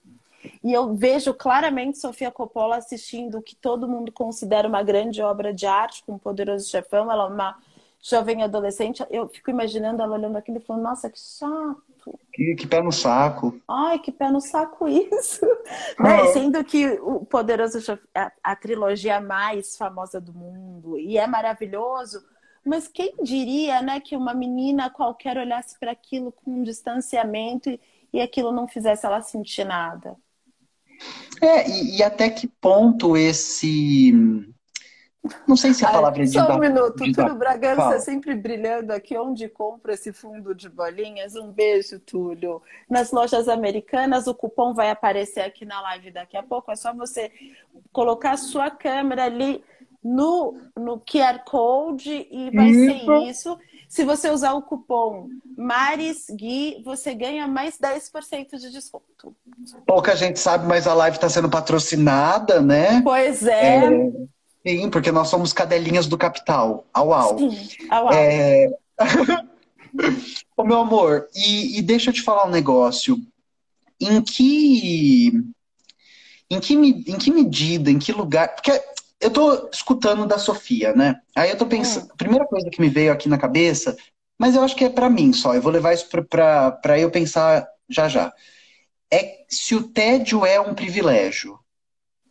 E 0.64 0.72
eu 0.72 0.94
vejo 0.94 1.34
claramente 1.34 1.98
Sofia 1.98 2.30
Coppola 2.30 2.76
assistindo 2.76 3.38
o 3.38 3.42
que 3.42 3.54
todo 3.54 3.88
mundo 3.88 4.10
considera 4.10 4.66
uma 4.66 4.82
grande 4.82 5.22
obra 5.22 5.52
de 5.52 5.66
arte, 5.66 6.02
com 6.04 6.14
um 6.14 6.18
Poderoso 6.18 6.68
Chefão. 6.68 7.12
Ela 7.12 7.24
é 7.24 7.28
uma 7.28 7.58
jovem 8.02 8.42
adolescente. 8.42 9.04
Eu 9.10 9.28
fico 9.28 9.50
imaginando 9.50 10.02
ela 10.02 10.16
olhando 10.16 10.36
aquilo 10.36 10.58
e 10.58 10.60
falando: 10.60 10.82
Nossa, 10.82 11.10
que 11.10 11.20
chato. 11.20 12.18
Que, 12.32 12.56
que 12.56 12.66
pé 12.66 12.82
no 12.82 12.90
saco. 12.90 13.60
Ai, 13.68 13.98
que 13.98 14.10
pé 14.10 14.30
no 14.30 14.40
saco 14.40 14.88
isso. 14.88 15.46
né? 16.00 16.26
Sendo 16.32 16.64
que 16.64 16.98
o 17.02 17.24
Poderoso 17.24 17.80
Chefão, 17.80 18.08
a, 18.14 18.32
a 18.42 18.56
trilogia 18.56 19.20
mais 19.20 19.76
famosa 19.76 20.20
do 20.20 20.32
mundo, 20.32 20.98
e 20.98 21.18
é 21.18 21.26
maravilhoso 21.26 22.31
mas 22.64 22.86
quem 22.86 23.14
diria, 23.22 23.82
né, 23.82 24.00
que 24.00 24.16
uma 24.16 24.32
menina 24.34 24.88
qualquer 24.88 25.36
olhasse 25.36 25.78
para 25.78 25.92
aquilo 25.92 26.32
com 26.32 26.50
um 26.50 26.62
distanciamento 26.62 27.68
e, 27.68 27.80
e 28.12 28.20
aquilo 28.20 28.52
não 28.52 28.68
fizesse 28.68 29.04
ela 29.04 29.20
sentir 29.20 29.64
nada? 29.64 30.16
É, 31.40 31.68
e, 31.68 31.98
e 31.98 32.02
até 32.02 32.30
que 32.30 32.46
ponto 32.46 33.16
esse. 33.16 34.12
Não 35.46 35.56
sei 35.56 35.72
se 35.72 35.84
a 35.84 35.90
palavra 35.90 36.22
é 36.22 36.24
de 36.24 36.32
Só 36.32 36.56
um 36.56 36.58
minuto, 36.58 37.02
de 37.02 37.12
Túlio 37.12 37.34
Bragança 37.36 37.76
Fala. 37.76 37.98
sempre 38.00 38.34
brilhando 38.34 38.92
aqui. 38.92 39.16
Onde 39.16 39.48
compra 39.48 39.94
esse 39.94 40.12
fundo 40.12 40.54
de 40.54 40.68
bolinhas? 40.68 41.36
Um 41.36 41.52
beijo, 41.52 42.00
Túlio. 42.00 42.60
Nas 42.88 43.12
lojas 43.12 43.48
americanas, 43.48 44.26
o 44.26 44.34
cupom 44.34 44.74
vai 44.74 44.90
aparecer 44.90 45.40
aqui 45.40 45.64
na 45.64 45.80
live 45.80 46.10
daqui 46.10 46.36
a 46.36 46.42
pouco. 46.42 46.72
É 46.72 46.76
só 46.76 46.92
você 46.92 47.30
colocar 47.92 48.32
a 48.32 48.36
sua 48.36 48.70
câmera 48.70 49.24
ali 49.24 49.64
no, 50.02 50.58
no 50.76 50.98
QR 51.00 51.44
Code 51.44 52.26
e 52.30 52.50
vai 52.50 52.68
isso. 52.68 53.06
ser 53.06 53.30
isso. 53.30 53.58
Se 53.88 54.04
você 54.04 54.30
usar 54.30 54.54
o 54.54 54.62
cupom 54.62 55.28
MarisGui, 55.56 56.82
você 56.84 57.14
ganha 57.14 57.46
mais 57.46 57.78
10% 57.78 58.58
de 58.58 58.70
desconto. 58.70 59.36
Pouca 59.86 60.16
gente 60.16 60.38
sabe, 60.40 60.66
mas 60.66 60.86
a 60.86 60.94
live 60.94 61.16
está 61.16 61.28
sendo 61.28 61.48
patrocinada, 61.48 62.60
né? 62.60 63.02
Pois 63.02 63.46
é. 63.46 63.84
é. 63.84 64.12
Sim, 64.66 64.90
porque 64.90 65.12
nós 65.12 65.28
somos 65.28 65.52
cadelinhas 65.52 66.06
do 66.06 66.16
capital. 66.16 66.86
Au, 66.92 67.12
au. 67.12 67.38
Sim, 67.38 67.68
au, 67.90 68.08
au. 68.08 68.14
É... 68.14 68.70
Ô, 70.56 70.64
meu 70.64 70.78
amor, 70.78 71.28
e, 71.34 71.78
e 71.78 71.82
deixa 71.82 72.10
eu 72.10 72.14
te 72.14 72.22
falar 72.22 72.46
um 72.46 72.50
negócio. 72.50 73.18
Em 74.00 74.22
que 74.22 75.32
em 76.50 76.60
que, 76.60 76.74
em 76.74 77.18
que 77.18 77.30
medida, 77.30 77.90
em 77.90 77.98
que 77.98 78.12
lugar. 78.12 78.54
Porque 78.54 78.72
eu 79.22 79.30
tô 79.30 79.70
escutando 79.72 80.26
da 80.26 80.36
Sofia, 80.36 80.92
né? 80.94 81.20
Aí 81.34 81.50
eu 81.50 81.56
tô 81.56 81.66
pensando. 81.66 82.10
A 82.12 82.16
primeira 82.16 82.44
coisa 82.44 82.68
que 82.68 82.80
me 82.80 82.88
veio 82.88 83.12
aqui 83.12 83.28
na 83.28 83.38
cabeça, 83.38 83.96
mas 84.38 84.54
eu 84.54 84.62
acho 84.62 84.74
que 84.76 84.84
é 84.84 84.90
para 84.90 85.08
mim 85.08 85.32
só. 85.32 85.54
Eu 85.54 85.62
vou 85.62 85.72
levar 85.72 85.94
isso 85.94 86.08
para 86.28 86.98
eu 86.98 87.10
pensar 87.10 87.66
já 87.88 88.08
já. 88.08 88.32
É 89.12 89.44
se 89.48 89.74
o 89.74 89.88
tédio 89.88 90.44
é 90.44 90.60
um 90.60 90.74
privilégio, 90.74 91.58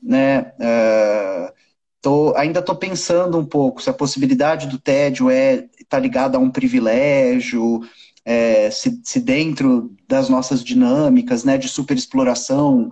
né? 0.01 0.53
Uh, 0.59 1.53
tô, 2.01 2.35
ainda 2.35 2.61
tô 2.61 2.75
pensando 2.75 3.37
um 3.37 3.45
pouco 3.45 3.81
se 3.81 3.89
a 3.89 3.93
possibilidade 3.93 4.67
do 4.67 4.79
tédio 4.79 5.29
é 5.29 5.67
tá 5.87 5.99
ligada 5.99 6.37
a 6.37 6.41
um 6.41 6.49
privilégio, 6.49 7.81
é, 8.25 8.69
se, 8.71 9.01
se 9.03 9.19
dentro 9.19 9.95
das 10.07 10.29
nossas 10.29 10.63
dinâmicas, 10.63 11.43
né, 11.43 11.57
de 11.57 11.67
superexploração, 11.67 12.91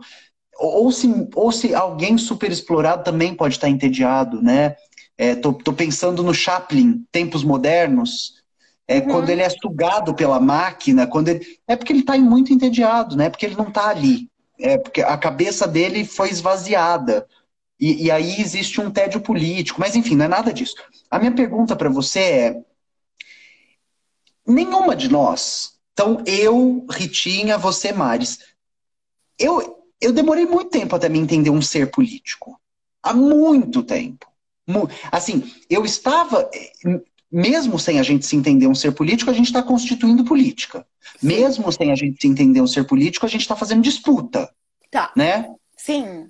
ou 0.60 0.92
se, 0.92 1.08
ou 1.34 1.52
se 1.52 1.74
alguém 1.74 2.18
super 2.18 2.52
explorado 2.52 3.04
também 3.04 3.34
pode 3.34 3.56
estar 3.56 3.70
entediado, 3.70 4.42
né? 4.42 4.76
É, 5.18 5.36
tô, 5.36 5.54
tô 5.54 5.74
pensando 5.74 6.22
no 6.22 6.34
Chaplin, 6.34 7.06
tempos 7.12 7.44
modernos, 7.44 8.40
é, 8.88 9.00
uhum. 9.00 9.08
quando 9.08 9.30
ele 9.30 9.42
é 9.42 9.50
sugado 9.50 10.14
pela 10.14 10.40
máquina, 10.40 11.08
quando 11.08 11.30
ele, 11.30 11.46
é 11.68 11.76
porque 11.76 11.94
ele 11.94 12.00
está 12.00 12.18
muito 12.18 12.52
entediado, 12.52 13.16
né? 13.16 13.30
Porque 13.30 13.46
ele 13.46 13.56
não 13.56 13.68
está 13.68 13.88
ali, 13.90 14.30
é 14.60 14.78
porque 14.78 15.02
a 15.02 15.18
cabeça 15.18 15.68
dele 15.68 16.04
foi 16.04 16.30
esvaziada. 16.30 17.28
E, 17.80 18.06
e, 18.06 18.12
aí 18.12 18.42
existe 18.42 18.82
um 18.82 18.92
tédio 18.92 19.22
político, 19.22 19.80
mas 19.80 19.96
enfim, 19.96 20.16
não 20.16 20.26
é 20.26 20.28
nada 20.28 20.52
disso. 20.52 20.76
A 21.10 21.18
minha 21.18 21.32
pergunta 21.32 21.76
para 21.76 21.90
você 21.90 22.20
é: 22.20 22.62
nenhuma 24.46 24.96
de 24.96 25.10
nós, 25.10 25.80
então 25.94 26.22
eu, 26.26 26.86
Ritinha, 26.90 27.58
você, 27.58 27.94
Maris, 27.94 28.40
eu, 29.38 29.79
eu 30.02 30.14
demorei 30.14 30.46
muito 30.46 30.70
tempo 30.70 30.96
até 30.96 31.10
me 31.10 31.20
entender 31.20 31.50
um 31.50 31.62
ser 31.62 31.92
político. 31.92 32.60
Há 33.02 33.14
muito 33.14 33.84
tempo. 33.84 34.28
Assim, 35.12 35.52
eu 35.70 35.84
estava, 35.84 36.50
mesmo 37.32 37.80
sem 37.80 38.00
a 38.00 38.04
gente 38.04 38.26
se 38.26 38.36
entender 38.36 38.68
um 38.68 38.76
ser 38.76 38.92
político, 38.92 39.32
a 39.32 39.34
gente 39.34 39.48
está 39.48 39.64
constituindo 39.64 40.24
política. 40.24 40.86
Sim. 41.20 41.28
Mesmo 41.28 41.72
sem 41.72 41.92
a 41.92 41.96
gente 41.96 42.22
se 42.22 42.28
entender 42.28 42.62
um 42.62 42.68
ser 42.68 42.86
político, 42.86 43.26
a 43.26 43.30
gente 43.30 43.42
está 43.42 43.56
fazendo 43.56 43.82
disputa. 43.82 44.54
Tá. 44.92 45.12
Né? 45.16 45.50
Sim. 45.76 46.28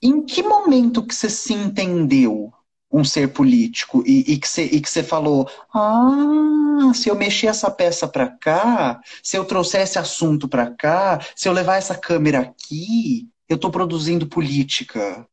Em 0.00 0.22
que 0.24 0.42
momento 0.42 1.04
que 1.04 1.14
você 1.14 1.28
se 1.28 1.52
entendeu 1.52 2.52
um 2.94 3.02
ser 3.02 3.32
político 3.32 4.04
e, 4.06 4.34
e 4.34 4.38
que 4.38 4.88
você 4.88 5.02
falou, 5.02 5.50
ah, 5.74 6.92
se 6.94 7.08
eu 7.08 7.16
mexer 7.16 7.48
essa 7.48 7.68
peça 7.68 8.06
para 8.06 8.28
cá, 8.28 9.00
se 9.20 9.36
eu 9.36 9.44
trouxer 9.44 9.80
esse 9.80 9.98
assunto 9.98 10.48
para 10.48 10.70
cá, 10.70 11.18
se 11.34 11.48
eu 11.48 11.52
levar 11.52 11.74
essa 11.74 11.98
câmera 11.98 12.38
aqui, 12.38 13.28
eu 13.48 13.56
estou 13.56 13.68
produzindo 13.68 14.28
política. 14.28 15.28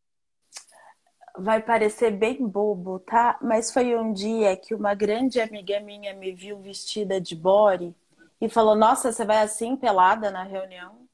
Vai 1.37 1.61
parecer 1.61 2.09
bem 2.09 2.45
bobo, 2.47 2.97
tá? 2.99 3.37
Mas 3.39 3.71
foi 3.71 3.95
um 3.95 4.11
dia 4.11 4.57
que 4.57 4.73
uma 4.73 4.95
grande 4.95 5.39
amiga 5.39 5.79
minha 5.79 6.15
me 6.15 6.33
viu 6.33 6.59
vestida 6.59 7.21
de 7.21 7.35
body 7.35 7.95
e 8.41 8.49
falou: 8.49 8.75
Nossa, 8.75 9.11
você 9.11 9.23
vai 9.23 9.37
assim 9.37 9.77
pelada 9.77 10.31
na 10.31 10.43
reunião? 10.43 11.07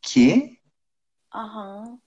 Que? 0.00 0.58
Aham. 1.34 1.98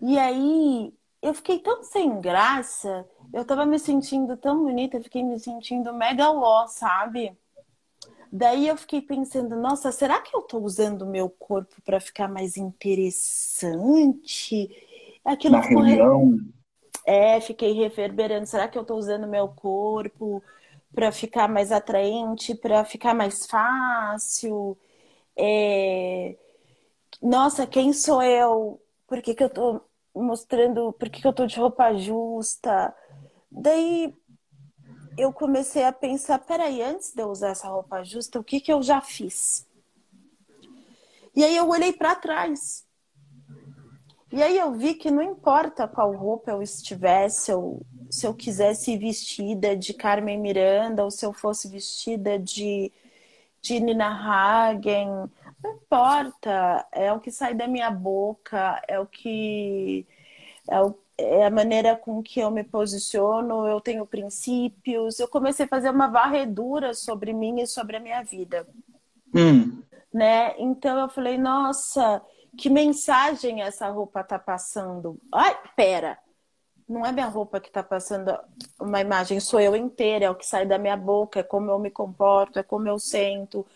E 0.00 0.18
aí 0.18 0.92
eu 1.22 1.32
fiquei 1.32 1.60
tão 1.60 1.84
sem 1.84 2.20
graça, 2.20 3.08
eu 3.32 3.44
tava 3.44 3.64
me 3.64 3.78
sentindo 3.78 4.36
tão 4.36 4.64
bonita, 4.64 4.96
eu 4.96 5.04
fiquei 5.04 5.22
me 5.22 5.38
sentindo 5.38 5.94
mega 5.94 6.30
ó, 6.30 6.66
sabe? 6.66 7.36
Daí 8.32 8.66
eu 8.66 8.76
fiquei 8.76 9.02
pensando, 9.02 9.54
nossa, 9.56 9.92
será 9.92 10.20
que 10.20 10.34
eu 10.34 10.42
tô 10.42 10.58
usando 10.58 11.02
o 11.02 11.06
meu 11.06 11.30
corpo 11.30 11.80
para 11.82 12.00
ficar 12.00 12.28
mais 12.28 12.56
interessante? 12.56 14.68
Aquilo 15.24 15.54
Na 15.54 15.62
ficou 15.62 15.82
reunião. 15.82 16.38
É, 17.06 17.40
fiquei 17.40 17.72
reverberando. 17.72 18.46
Será 18.46 18.68
que 18.68 18.78
eu 18.78 18.84
tô 18.84 18.96
usando 18.96 19.24
o 19.24 19.30
meu 19.30 19.48
corpo 19.48 20.42
para 20.94 21.12
ficar 21.12 21.48
mais 21.48 21.70
atraente, 21.70 22.54
para 22.54 22.84
ficar 22.84 23.14
mais 23.14 23.46
fácil? 23.46 24.76
É... 25.36 26.36
Nossa, 27.20 27.66
quem 27.66 27.92
sou 27.92 28.22
eu? 28.22 28.80
Por 29.06 29.22
que, 29.22 29.34
que 29.34 29.44
eu 29.44 29.50
tô 29.50 29.80
mostrando 30.14 30.92
por 30.92 31.08
que 31.08 31.26
eu 31.26 31.32
tô 31.32 31.46
de 31.46 31.58
roupa 31.58 31.94
justa. 31.94 32.94
Daí 33.50 34.14
eu 35.16 35.32
comecei 35.32 35.84
a 35.84 35.92
pensar, 35.92 36.38
peraí, 36.38 36.82
antes 36.82 37.12
de 37.12 37.22
eu 37.22 37.28
usar 37.28 37.50
essa 37.50 37.68
roupa 37.68 38.02
justa, 38.02 38.38
o 38.38 38.44
que 38.44 38.60
que 38.60 38.72
eu 38.72 38.82
já 38.82 39.00
fiz? 39.00 39.66
E 41.34 41.44
aí 41.44 41.56
eu 41.56 41.68
olhei 41.68 41.92
para 41.92 42.14
trás. 42.14 42.86
E 44.30 44.42
aí 44.42 44.58
eu 44.58 44.72
vi 44.72 44.94
que 44.94 45.10
não 45.10 45.22
importa 45.22 45.86
qual 45.86 46.12
roupa 46.12 46.50
eu 46.50 46.62
estivesse, 46.62 47.52
se 48.10 48.26
eu 48.26 48.34
quisesse 48.34 48.92
ir 48.92 48.98
vestida 48.98 49.76
de 49.76 49.92
Carmen 49.92 50.38
Miranda, 50.38 51.04
ou 51.04 51.10
se 51.10 51.24
eu 51.24 51.32
fosse 51.32 51.68
vestida 51.68 52.38
de 52.38 52.90
de 53.62 53.78
Nina 53.78 54.08
Hagen, 54.08 55.30
não 55.62 55.74
importa, 55.74 56.86
é 56.92 57.12
o 57.12 57.20
que 57.20 57.30
sai 57.30 57.54
da 57.54 57.68
minha 57.68 57.90
boca, 57.90 58.82
é 58.88 58.98
o 58.98 59.06
que 59.06 60.06
é, 60.68 60.80
o, 60.80 60.94
é, 61.18 61.46
a 61.46 61.50
maneira 61.50 61.96
com 61.96 62.22
que 62.22 62.40
eu 62.40 62.50
me 62.50 62.64
posiciono, 62.64 63.66
eu 63.66 63.80
tenho 63.80 64.06
princípios. 64.06 65.18
Eu 65.18 65.28
comecei 65.28 65.66
a 65.66 65.68
fazer 65.68 65.90
uma 65.90 66.08
varredura 66.08 66.94
sobre 66.94 67.32
mim 67.32 67.60
e 67.60 67.66
sobre 67.66 67.96
a 67.96 68.00
minha 68.00 68.22
vida. 68.22 68.66
Hum. 69.34 69.82
Né? 70.12 70.54
Então 70.58 70.98
eu 70.98 71.08
falei, 71.08 71.38
nossa, 71.38 72.22
que 72.56 72.68
mensagem 72.68 73.62
essa 73.62 73.88
roupa 73.88 74.22
tá 74.22 74.38
passando? 74.38 75.18
Ai, 75.32 75.56
pera, 75.74 76.18
não 76.88 77.06
é 77.06 77.12
minha 77.12 77.26
roupa 77.26 77.60
que 77.60 77.70
tá 77.70 77.82
passando 77.82 78.38
uma 78.78 79.00
imagem, 79.00 79.40
sou 79.40 79.60
eu 79.60 79.74
inteira, 79.74 80.26
é 80.26 80.30
o 80.30 80.34
que 80.34 80.46
sai 80.46 80.66
da 80.66 80.78
minha 80.78 80.96
boca, 80.96 81.40
é 81.40 81.42
como 81.42 81.70
eu 81.70 81.78
me 81.78 81.90
comporto, 81.90 82.58
é 82.58 82.62
como 82.62 82.88
eu 82.88 82.98
sento. 82.98 83.66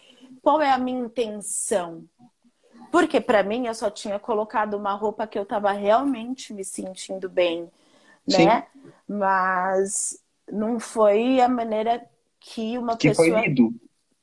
Qual 0.46 0.62
é 0.62 0.70
a 0.70 0.78
minha 0.78 1.00
intenção? 1.00 2.04
Porque 2.92 3.20
para 3.20 3.42
mim 3.42 3.66
eu 3.66 3.74
só 3.74 3.90
tinha 3.90 4.16
colocado 4.16 4.74
uma 4.74 4.92
roupa 4.92 5.26
que 5.26 5.36
eu 5.36 5.42
estava 5.42 5.72
realmente 5.72 6.54
me 6.54 6.64
sentindo 6.64 7.28
bem, 7.28 7.68
né? 8.24 8.64
Sim. 8.70 8.92
Mas 9.08 10.22
não 10.48 10.78
foi 10.78 11.40
a 11.40 11.48
maneira 11.48 12.08
que 12.38 12.78
uma 12.78 12.96
que 12.96 13.08
pessoa 13.08 13.26
foi 13.26 13.40
lido. 13.40 13.74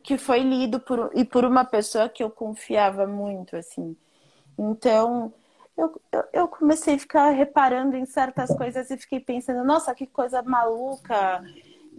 que 0.01 0.17
foi 0.17 0.39
lido 0.39 0.79
por 0.79 1.11
e 1.13 1.25
por 1.25 1.43
uma 1.43 1.65
pessoa 1.65 2.07
que 2.07 2.23
eu 2.23 2.31
confiava 2.31 3.05
muito 3.05 3.57
assim. 3.57 3.93
Então, 4.57 5.33
eu, 5.75 6.01
eu, 6.09 6.23
eu 6.31 6.47
comecei 6.47 6.95
a 6.95 6.99
ficar 6.99 7.31
reparando 7.31 7.97
em 7.97 8.05
certas 8.05 8.49
coisas 8.55 8.89
e 8.89 8.95
fiquei 8.95 9.19
pensando, 9.19 9.61
nossa, 9.65 9.93
que 9.93 10.07
coisa 10.07 10.41
maluca. 10.41 11.43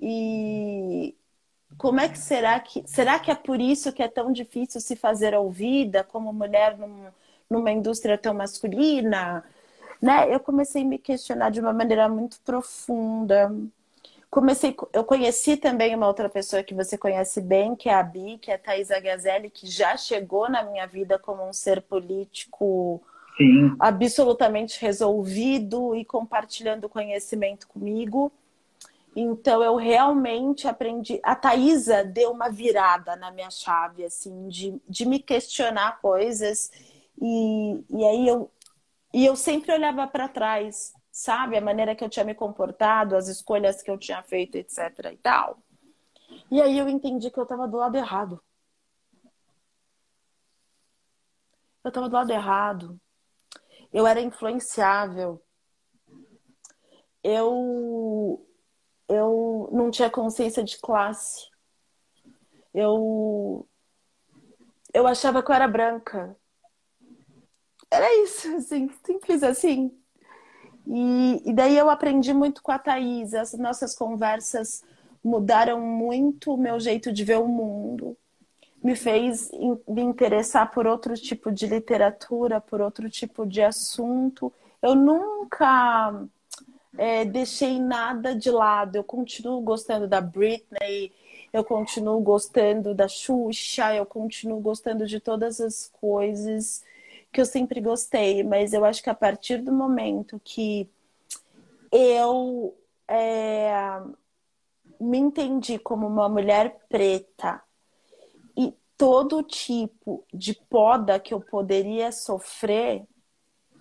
E 0.00 1.14
como 1.78 2.00
é 2.00 2.08
que 2.08 2.18
será 2.18 2.58
que. 2.60 2.82
Será 2.86 3.18
que 3.18 3.30
é 3.30 3.34
por 3.34 3.60
isso 3.60 3.92
que 3.92 4.02
é 4.02 4.08
tão 4.08 4.32
difícil 4.32 4.80
se 4.80 4.96
fazer 4.96 5.34
ouvida 5.34 6.04
como 6.04 6.32
mulher 6.32 6.76
num, 6.78 7.06
numa 7.50 7.70
indústria 7.70 8.16
tão 8.16 8.34
masculina? 8.34 9.44
Né? 10.00 10.34
Eu 10.34 10.40
comecei 10.40 10.82
a 10.82 10.84
me 10.84 10.98
questionar 10.98 11.50
de 11.50 11.60
uma 11.60 11.72
maneira 11.72 12.08
muito 12.08 12.40
profunda. 12.44 13.54
Comecei, 14.30 14.76
eu 14.92 15.04
conheci 15.04 15.56
também 15.56 15.94
uma 15.94 16.08
outra 16.08 16.28
pessoa 16.28 16.62
que 16.62 16.74
você 16.74 16.98
conhece 16.98 17.40
bem, 17.40 17.76
que 17.76 17.88
é 17.88 17.94
a 17.94 18.02
Bi, 18.02 18.36
que 18.38 18.50
é 18.50 18.54
a 18.54 18.58
Thaisa 18.58 18.98
Gazelli, 18.98 19.48
que 19.48 19.66
já 19.66 19.96
chegou 19.96 20.50
na 20.50 20.62
minha 20.64 20.86
vida 20.86 21.18
como 21.18 21.48
um 21.48 21.52
ser 21.52 21.80
político 21.80 23.00
Sim. 23.36 23.76
absolutamente 23.78 24.80
resolvido 24.80 25.94
e 25.94 26.04
compartilhando 26.04 26.88
conhecimento 26.88 27.68
comigo. 27.68 28.32
Então 29.16 29.62
eu 29.62 29.76
realmente 29.76 30.66
aprendi. 30.66 31.20
A 31.22 31.36
Thaisa 31.36 32.04
deu 32.04 32.32
uma 32.32 32.50
virada 32.50 33.14
na 33.14 33.30
minha 33.30 33.50
chave, 33.50 34.04
assim, 34.04 34.48
de, 34.48 34.80
de 34.88 35.06
me 35.06 35.20
questionar 35.20 36.00
coisas. 36.00 36.70
E, 37.20 37.84
e 37.90 38.04
aí 38.04 38.26
eu, 38.26 38.50
e 39.12 39.24
eu 39.24 39.36
sempre 39.36 39.72
olhava 39.72 40.06
para 40.08 40.28
trás, 40.28 40.92
sabe? 41.12 41.56
A 41.56 41.60
maneira 41.60 41.94
que 41.94 42.02
eu 42.02 42.08
tinha 42.08 42.24
me 42.24 42.34
comportado, 42.34 43.14
as 43.14 43.28
escolhas 43.28 43.82
que 43.82 43.90
eu 43.90 43.96
tinha 43.96 44.20
feito, 44.22 44.56
etc. 44.56 45.12
e 45.12 45.16
tal. 45.16 45.58
E 46.50 46.60
aí 46.60 46.76
eu 46.76 46.88
entendi 46.88 47.30
que 47.30 47.38
eu 47.38 47.44
estava 47.44 47.68
do 47.68 47.76
lado 47.76 47.96
errado. 47.96 48.42
Eu 51.84 51.88
estava 51.88 52.08
do 52.08 52.14
lado 52.14 52.32
errado. 52.32 53.00
Eu 53.92 54.06
era 54.06 54.20
influenciável. 54.20 55.40
Eu 57.22 58.44
eu 59.08 59.68
não 59.72 59.90
tinha 59.90 60.10
consciência 60.10 60.62
de 60.62 60.78
classe. 60.78 61.48
Eu 62.72 63.66
eu 64.92 65.06
achava 65.06 65.42
que 65.42 65.50
eu 65.50 65.54
era 65.54 65.66
branca. 65.66 66.36
Era 67.90 68.22
isso, 68.22 68.54
assim, 68.56 68.88
simples 69.04 69.42
assim. 69.42 69.92
E, 70.86 71.42
e 71.44 71.52
daí 71.52 71.76
eu 71.76 71.90
aprendi 71.90 72.32
muito 72.32 72.62
com 72.62 72.70
a 72.72 72.78
Thaís. 72.78 73.34
As 73.34 73.54
nossas 73.54 73.94
conversas 73.94 74.84
mudaram 75.22 75.80
muito 75.80 76.54
o 76.54 76.56
meu 76.56 76.78
jeito 76.78 77.12
de 77.12 77.24
ver 77.24 77.38
o 77.38 77.48
mundo. 77.48 78.16
Me 78.82 78.94
fez 78.94 79.50
me 79.88 80.02
interessar 80.02 80.70
por 80.70 80.86
outro 80.86 81.14
tipo 81.14 81.50
de 81.50 81.66
literatura, 81.66 82.60
por 82.60 82.80
outro 82.80 83.08
tipo 83.08 83.46
de 83.46 83.62
assunto. 83.62 84.52
Eu 84.82 84.94
nunca 84.94 86.26
é, 86.96 87.24
deixei 87.24 87.78
nada 87.78 88.34
de 88.34 88.50
lado. 88.50 88.96
Eu 88.96 89.04
continuo 89.04 89.60
gostando 89.60 90.06
da 90.06 90.20
Britney, 90.20 91.12
eu 91.52 91.64
continuo 91.64 92.20
gostando 92.20 92.94
da 92.94 93.08
Xuxa, 93.08 93.94
eu 93.94 94.06
continuo 94.06 94.60
gostando 94.60 95.06
de 95.06 95.20
todas 95.20 95.60
as 95.60 95.88
coisas 96.00 96.84
que 97.32 97.40
eu 97.40 97.46
sempre 97.46 97.80
gostei, 97.80 98.44
mas 98.44 98.72
eu 98.72 98.84
acho 98.84 99.02
que 99.02 99.10
a 99.10 99.14
partir 99.14 99.58
do 99.58 99.72
momento 99.72 100.40
que 100.44 100.88
eu 101.90 102.76
é, 103.08 103.72
me 105.00 105.18
entendi 105.18 105.78
como 105.78 106.06
uma 106.06 106.28
mulher 106.28 106.78
preta 106.88 107.62
e 108.56 108.72
todo 108.96 109.42
tipo 109.42 110.24
de 110.32 110.54
poda 110.54 111.18
que 111.18 111.34
eu 111.34 111.40
poderia 111.40 112.12
sofrer 112.12 113.04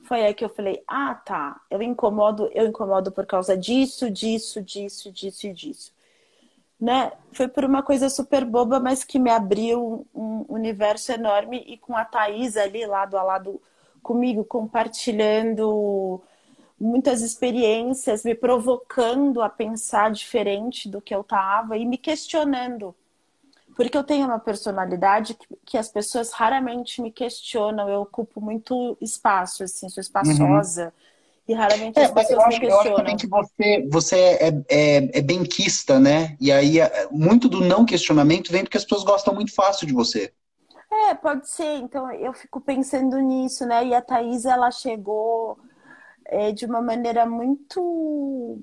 foi 0.03 0.25
aí 0.25 0.33
que 0.33 0.45
eu 0.45 0.49
falei: 0.49 0.83
ah, 0.87 1.15
tá, 1.15 1.61
eu 1.69 1.81
incomodo, 1.81 2.49
eu 2.53 2.67
incomodo 2.67 3.11
por 3.11 3.25
causa 3.25 3.57
disso, 3.57 4.09
disso, 4.09 4.61
disso, 4.61 5.11
disso 5.11 5.47
e 5.47 5.53
disso. 5.53 5.93
Né? 6.79 7.11
Foi 7.31 7.47
por 7.47 7.63
uma 7.63 7.81
coisa 7.81 8.09
super 8.09 8.43
boba, 8.45 8.79
mas 8.79 9.03
que 9.03 9.17
me 9.17 9.29
abriu 9.29 10.05
um 10.13 10.45
universo 10.49 11.11
enorme 11.11 11.63
e 11.67 11.77
com 11.77 11.95
a 11.95 12.03
Thaís 12.03 12.57
ali 12.57 12.85
lado 12.85 13.17
a 13.17 13.23
lado 13.23 13.61
comigo, 14.01 14.43
compartilhando 14.43 16.21
muitas 16.79 17.21
experiências, 17.21 18.25
me 18.25 18.35
provocando 18.35 19.41
a 19.41 19.49
pensar 19.49 20.11
diferente 20.11 20.89
do 20.89 21.01
que 21.01 21.15
eu 21.15 21.21
estava 21.21 21.77
e 21.77 21.85
me 21.85 21.97
questionando 21.97 22.93
porque 23.75 23.97
eu 23.97 24.03
tenho 24.03 24.27
uma 24.27 24.39
personalidade 24.39 25.33
que, 25.33 25.47
que, 25.65 25.77
as 25.77 25.89
pessoas 25.89 26.31
raramente 26.31 27.01
me 27.01 27.11
questionam. 27.11 27.89
Eu 27.89 28.01
ocupo 28.01 28.39
muito 28.39 28.97
espaço, 29.01 29.63
assim, 29.63 29.89
sou 29.89 30.01
espaçosa. 30.01 30.85
Uhum. 30.85 30.91
E 31.45 31.53
raramente 31.53 31.99
é, 31.99 32.05
as 32.05 32.11
pessoas 32.11 32.29
eu 32.29 32.41
acho, 32.41 32.49
me 32.49 32.59
questionam. 32.59 32.85
Eu 32.85 32.91
acho 32.91 32.95
também 32.95 33.17
que 33.17 33.27
você, 33.27 33.87
você 33.91 34.15
é, 34.15 34.47
é, 34.69 35.19
é 35.19 35.21
benquista, 35.21 35.99
né? 35.99 36.37
E 36.39 36.51
aí, 36.51 36.79
é, 36.79 37.07
muito 37.11 37.49
do 37.49 37.61
não 37.61 37.85
questionamento 37.85 38.51
vem 38.51 38.63
porque 38.63 38.77
as 38.77 38.83
pessoas 38.83 39.03
gostam 39.03 39.33
muito 39.33 39.53
fácil 39.53 39.85
de 39.85 39.93
você. 39.93 40.31
É, 41.09 41.15
pode 41.15 41.49
ser. 41.49 41.77
Então, 41.77 42.09
eu 42.11 42.33
fico 42.33 42.61
pensando 42.61 43.17
nisso, 43.17 43.65
né? 43.65 43.85
E 43.85 43.93
a 43.93 44.01
Thaís, 44.01 44.45
ela 44.45 44.69
chegou 44.71 45.57
é, 46.25 46.51
de 46.51 46.65
uma 46.65 46.81
maneira 46.81 47.25
muito 47.25 48.61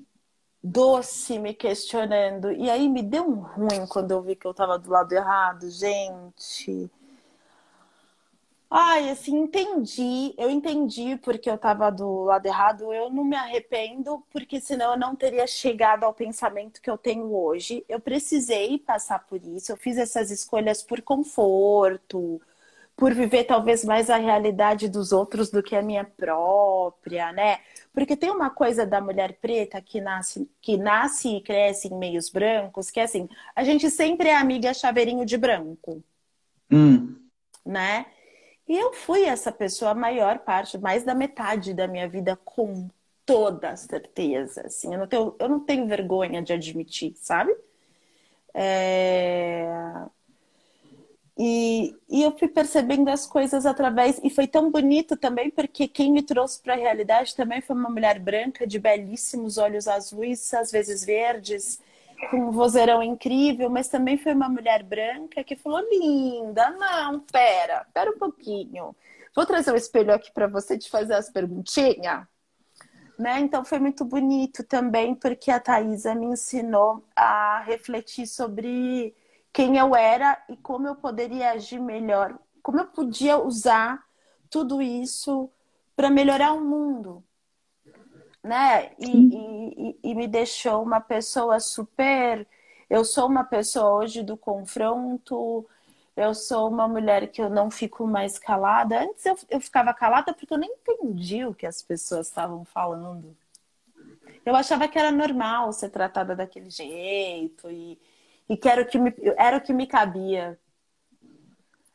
doce 0.63 1.39
me 1.39 1.53
questionando. 1.53 2.51
E 2.51 2.69
aí 2.69 2.87
me 2.87 3.01
deu 3.01 3.27
um 3.27 3.41
ruim 3.41 3.85
quando 3.87 4.11
eu 4.11 4.21
vi 4.21 4.35
que 4.35 4.45
eu 4.45 4.53
tava 4.53 4.77
do 4.77 4.89
lado 4.89 5.11
errado, 5.13 5.69
gente. 5.69 6.89
Ai, 8.73 9.09
assim, 9.09 9.37
entendi. 9.37 10.33
Eu 10.37 10.49
entendi 10.49 11.17
porque 11.17 11.49
eu 11.49 11.57
tava 11.57 11.91
do 11.91 12.23
lado 12.23 12.45
errado. 12.45 12.93
Eu 12.93 13.09
não 13.09 13.23
me 13.25 13.35
arrependo, 13.35 14.23
porque 14.31 14.61
senão 14.61 14.93
eu 14.93 14.99
não 14.99 15.13
teria 15.15 15.45
chegado 15.45 16.05
ao 16.05 16.13
pensamento 16.13 16.81
que 16.81 16.89
eu 16.89 16.97
tenho 16.97 17.35
hoje. 17.35 17.83
Eu 17.89 17.99
precisei 17.99 18.79
passar 18.79 19.27
por 19.27 19.43
isso. 19.45 19.71
Eu 19.73 19.77
fiz 19.77 19.97
essas 19.97 20.31
escolhas 20.31 20.81
por 20.81 21.01
conforto, 21.01 22.41
por 23.01 23.15
viver 23.15 23.45
talvez 23.45 23.83
mais 23.83 24.11
a 24.11 24.17
realidade 24.17 24.87
dos 24.87 25.11
outros 25.11 25.49
do 25.49 25.63
que 25.63 25.75
a 25.75 25.81
minha 25.81 26.03
própria, 26.03 27.31
né? 27.31 27.57
Porque 27.91 28.15
tem 28.15 28.29
uma 28.29 28.51
coisa 28.51 28.85
da 28.85 29.01
mulher 29.01 29.39
preta 29.41 29.81
que 29.81 29.99
nasce, 29.99 30.47
que 30.61 30.77
nasce 30.77 31.37
e 31.37 31.41
cresce 31.41 31.87
em 31.87 31.97
meios 31.97 32.29
brancos, 32.29 32.91
que 32.91 32.99
é 32.99 33.03
assim, 33.03 33.27
a 33.55 33.63
gente 33.63 33.89
sempre 33.89 34.29
é 34.29 34.35
amiga 34.35 34.71
chaveirinho 34.71 35.25
de 35.25 35.35
branco. 35.35 36.03
Hum. 36.71 37.15
Né? 37.65 38.05
E 38.67 38.77
eu 38.77 38.93
fui 38.93 39.23
essa 39.23 39.51
pessoa 39.51 39.91
a 39.91 39.95
maior 39.95 40.37
parte, 40.37 40.77
mais 40.77 41.03
da 41.03 41.15
metade 41.15 41.73
da 41.73 41.87
minha 41.87 42.07
vida, 42.07 42.35
com 42.45 42.87
toda 43.25 43.75
certeza. 43.77 44.67
Assim, 44.67 44.93
eu, 44.93 44.99
não 44.99 45.07
tenho, 45.07 45.35
eu 45.39 45.49
não 45.49 45.59
tenho 45.59 45.87
vergonha 45.87 46.39
de 46.39 46.53
admitir, 46.53 47.15
sabe? 47.15 47.51
É... 48.53 49.65
E, 51.37 51.95
e 52.09 52.21
eu 52.21 52.37
fui 52.37 52.47
percebendo 52.47 53.09
as 53.09 53.25
coisas 53.25 53.65
através. 53.65 54.19
E 54.23 54.29
foi 54.29 54.47
tão 54.47 54.69
bonito 54.69 55.15
também, 55.15 55.49
porque 55.49 55.87
quem 55.87 56.11
me 56.11 56.21
trouxe 56.21 56.61
para 56.61 56.73
a 56.73 56.77
realidade 56.77 57.35
também 57.35 57.61
foi 57.61 57.75
uma 57.75 57.89
mulher 57.89 58.19
branca, 58.19 58.67
de 58.67 58.79
belíssimos 58.79 59.57
olhos 59.57 59.87
azuis, 59.87 60.53
às 60.53 60.71
vezes 60.71 61.03
verdes, 61.05 61.79
com 62.29 62.37
um 62.37 62.51
vozeirão 62.51 63.01
incrível, 63.01 63.69
mas 63.69 63.87
também 63.87 64.17
foi 64.17 64.33
uma 64.33 64.49
mulher 64.49 64.83
branca 64.83 65.43
que 65.43 65.55
falou: 65.55 65.81
linda, 65.89 66.69
não, 66.71 67.19
pera, 67.21 67.85
pera 67.93 68.11
um 68.11 68.17
pouquinho. 68.17 68.95
Vou 69.35 69.45
trazer 69.45 69.71
o 69.71 69.73
um 69.73 69.77
espelho 69.77 70.13
aqui 70.13 70.31
para 70.31 70.47
você 70.47 70.77
te 70.77 70.89
fazer 70.89 71.13
as 71.13 71.29
perguntinhas. 71.29 72.27
Né? 73.17 73.39
Então 73.39 73.63
foi 73.63 73.79
muito 73.79 74.03
bonito 74.03 74.63
também, 74.63 75.15
porque 75.15 75.51
a 75.51 75.59
Thaisa 75.59 76.15
me 76.15 76.25
ensinou 76.25 77.03
a 77.15 77.61
refletir 77.65 78.27
sobre 78.27 79.15
quem 79.53 79.77
eu 79.77 79.95
era 79.95 80.41
e 80.47 80.55
como 80.55 80.87
eu 80.87 80.95
poderia 80.95 81.51
agir 81.51 81.79
melhor, 81.79 82.37
como 82.63 82.79
eu 82.79 82.87
podia 82.87 83.37
usar 83.37 84.03
tudo 84.49 84.81
isso 84.81 85.49
para 85.95 86.09
melhorar 86.09 86.53
o 86.53 86.61
mundo, 86.61 87.23
né? 88.43 88.91
E, 88.97 89.09
e, 89.09 89.99
e, 90.03 90.15
me 90.15 90.27
deixou 90.27 90.81
uma 90.81 90.99
pessoa 90.99 91.59
super. 91.59 92.47
Eu 92.89 93.05
sou 93.05 93.27
uma 93.27 93.43
pessoa 93.43 94.03
hoje 94.03 94.23
do 94.23 94.35
confronto. 94.35 95.67
Eu 96.15 96.33
sou 96.33 96.67
uma 96.69 96.87
mulher 96.87 97.31
que 97.31 97.41
eu 97.41 97.49
não 97.49 97.69
fico 97.71 98.05
mais 98.05 98.37
calada. 98.37 99.03
Antes 99.03 99.25
eu, 99.25 99.37
eu 99.49 99.61
ficava 99.61 99.93
calada 99.93 100.33
porque 100.33 100.53
eu 100.53 100.57
nem 100.57 100.71
entendi 100.71 101.45
o 101.45 101.53
que 101.53 101.65
as 101.65 101.81
pessoas 101.81 102.27
estavam 102.27 102.65
falando. 102.65 103.35
Eu 104.45 104.55
achava 104.55 104.87
que 104.87 104.97
era 104.97 105.11
normal 105.11 105.71
ser 105.71 105.89
tratada 105.89 106.35
daquele 106.35 106.69
jeito 106.69 107.69
e, 107.69 107.97
e 108.51 108.57
que 108.57 108.67
era 108.67 108.81
o 108.81 108.85
que 108.85 108.99
me, 108.99 109.15
era 109.37 109.55
o 109.55 109.61
que 109.61 109.71
me 109.71 109.87
cabia. 109.87 110.59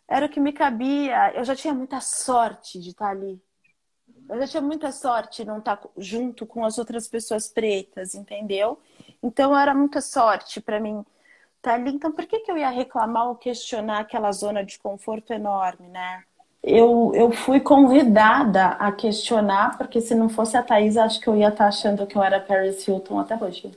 Era 0.08 0.24
o 0.24 0.28
que 0.30 0.40
me 0.40 0.54
cabia. 0.54 1.34
Eu 1.34 1.44
já 1.44 1.54
tinha 1.54 1.74
muita 1.74 2.00
sorte 2.00 2.80
de 2.80 2.90
estar 2.90 3.10
ali. 3.10 3.38
Eu 4.26 4.40
já 4.40 4.46
tinha 4.46 4.62
muita 4.62 4.90
sorte 4.90 5.42
de 5.42 5.48
não 5.48 5.58
estar 5.58 5.78
junto 5.98 6.46
com 6.46 6.64
as 6.64 6.78
outras 6.78 7.08
pessoas 7.08 7.46
pretas, 7.46 8.14
entendeu? 8.14 8.80
Então 9.22 9.54
era 9.54 9.74
muita 9.74 10.00
sorte 10.00 10.58
para 10.58 10.80
mim 10.80 11.04
estar 11.58 11.74
ali. 11.74 11.90
Então 11.90 12.10
por 12.10 12.24
que, 12.24 12.40
que 12.40 12.50
eu 12.50 12.56
ia 12.56 12.70
reclamar 12.70 13.28
ou 13.28 13.36
questionar 13.36 14.00
aquela 14.00 14.32
zona 14.32 14.64
de 14.64 14.78
conforto 14.78 15.34
enorme, 15.34 15.88
né? 15.88 16.24
eu, 16.62 17.12
eu 17.14 17.30
fui 17.30 17.60
convidada 17.60 18.70
a 18.70 18.90
questionar, 18.90 19.76
porque 19.76 20.00
se 20.00 20.14
não 20.14 20.28
fosse 20.28 20.56
a 20.56 20.62
Thaís, 20.62 20.96
acho 20.96 21.20
que 21.20 21.28
eu 21.28 21.36
ia 21.36 21.48
estar 21.48 21.66
achando 21.66 22.06
que 22.06 22.16
eu 22.16 22.22
era 22.22 22.40
Paris 22.40 22.86
Hilton 22.88 23.20
até 23.20 23.36
hoje. 23.36 23.70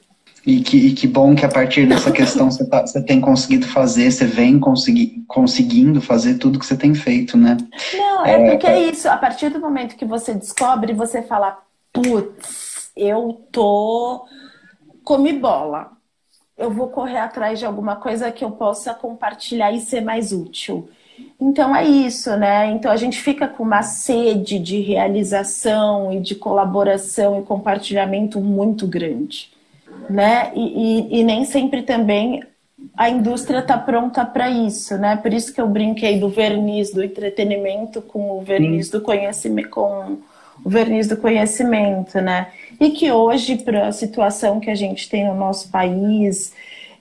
E 0.46 0.62
que, 0.62 0.78
e 0.78 0.94
que 0.94 1.08
bom 1.08 1.36
que 1.36 1.46
a 1.46 1.50
partir 1.50 1.88
dessa 1.88 2.12
questão 2.14 2.50
você, 2.50 2.68
tá, 2.68 2.86
você 2.86 3.02
tem 3.04 3.20
conseguido 3.20 3.68
fazer, 3.68 4.12
você 4.12 4.26
vem 4.26 4.60
consegui, 4.60 5.24
conseguindo 5.28 6.02
fazer 6.02 6.36
tudo 6.36 6.60
que 6.60 6.66
você 6.66 6.78
tem 6.78 6.94
feito, 6.96 7.38
né? 7.38 7.58
Não, 7.94 8.26
é, 8.26 8.48
é 8.48 8.52
porque 8.52 8.68
é 8.68 8.90
isso. 8.90 9.08
A 9.10 9.18
partir 9.18 9.50
do 9.50 9.60
momento 9.60 9.96
que 9.96 10.06
você 10.06 10.34
descobre, 10.34 10.94
você 10.94 11.22
fala, 11.22 11.60
putz, 11.92 12.92
eu 12.96 13.46
tô 13.52 14.26
comi 15.04 15.34
bola. 15.34 15.92
Eu 16.58 16.72
vou 16.72 16.90
correr 16.90 17.20
atrás 17.20 17.58
de 17.58 17.66
alguma 17.66 17.96
coisa 17.96 18.32
que 18.32 18.44
eu 18.44 18.52
possa 18.52 18.94
compartilhar 18.94 19.72
e 19.72 19.80
ser 19.80 20.02
mais 20.02 20.34
útil. 20.34 20.90
Então 21.40 21.76
é 21.76 21.86
isso, 21.86 22.36
né? 22.36 22.70
Então 22.72 22.92
a 22.92 22.98
gente 22.98 23.20
fica 23.20 23.48
com 23.48 23.64
uma 23.64 23.82
sede 23.82 24.60
de 24.60 24.80
realização 24.82 26.12
e 26.12 26.20
de 26.20 26.36
colaboração 26.36 27.40
e 27.40 27.44
compartilhamento 27.44 28.42
muito 28.42 28.86
grande, 28.86 29.50
né? 30.10 30.52
E, 30.56 31.10
e, 31.12 31.20
e 31.20 31.24
nem 31.24 31.46
sempre 31.46 31.84
também 31.84 32.42
a 32.96 33.10
indústria 33.10 33.60
está 33.60 33.78
pronta 33.78 34.26
para 34.26 34.50
isso, 34.50 34.98
né? 34.98 35.16
Por 35.18 35.34
isso 35.34 35.54
que 35.54 35.62
eu 35.62 35.68
brinquei 35.68 36.20
do 36.20 36.30
verniz 36.30 36.92
do 36.92 37.04
entretenimento 37.04 38.02
com 38.02 38.32
o 38.38 38.42
verniz 38.42 38.90
do 38.90 39.02
conhecimento, 39.02 39.70
com 39.70 40.18
o 40.64 40.70
verniz 40.70 41.08
do 41.08 41.18
conhecimento, 41.18 42.20
né? 42.22 42.48
E 42.80 42.92
que 42.92 43.12
hoje, 43.12 43.58
para 43.58 43.88
a 43.88 43.92
situação 43.92 44.60
que 44.60 44.70
a 44.70 44.76
gente 44.76 45.10
tem 45.10 45.26
no 45.26 45.36
nosso 45.36 45.70
país, 45.70 46.54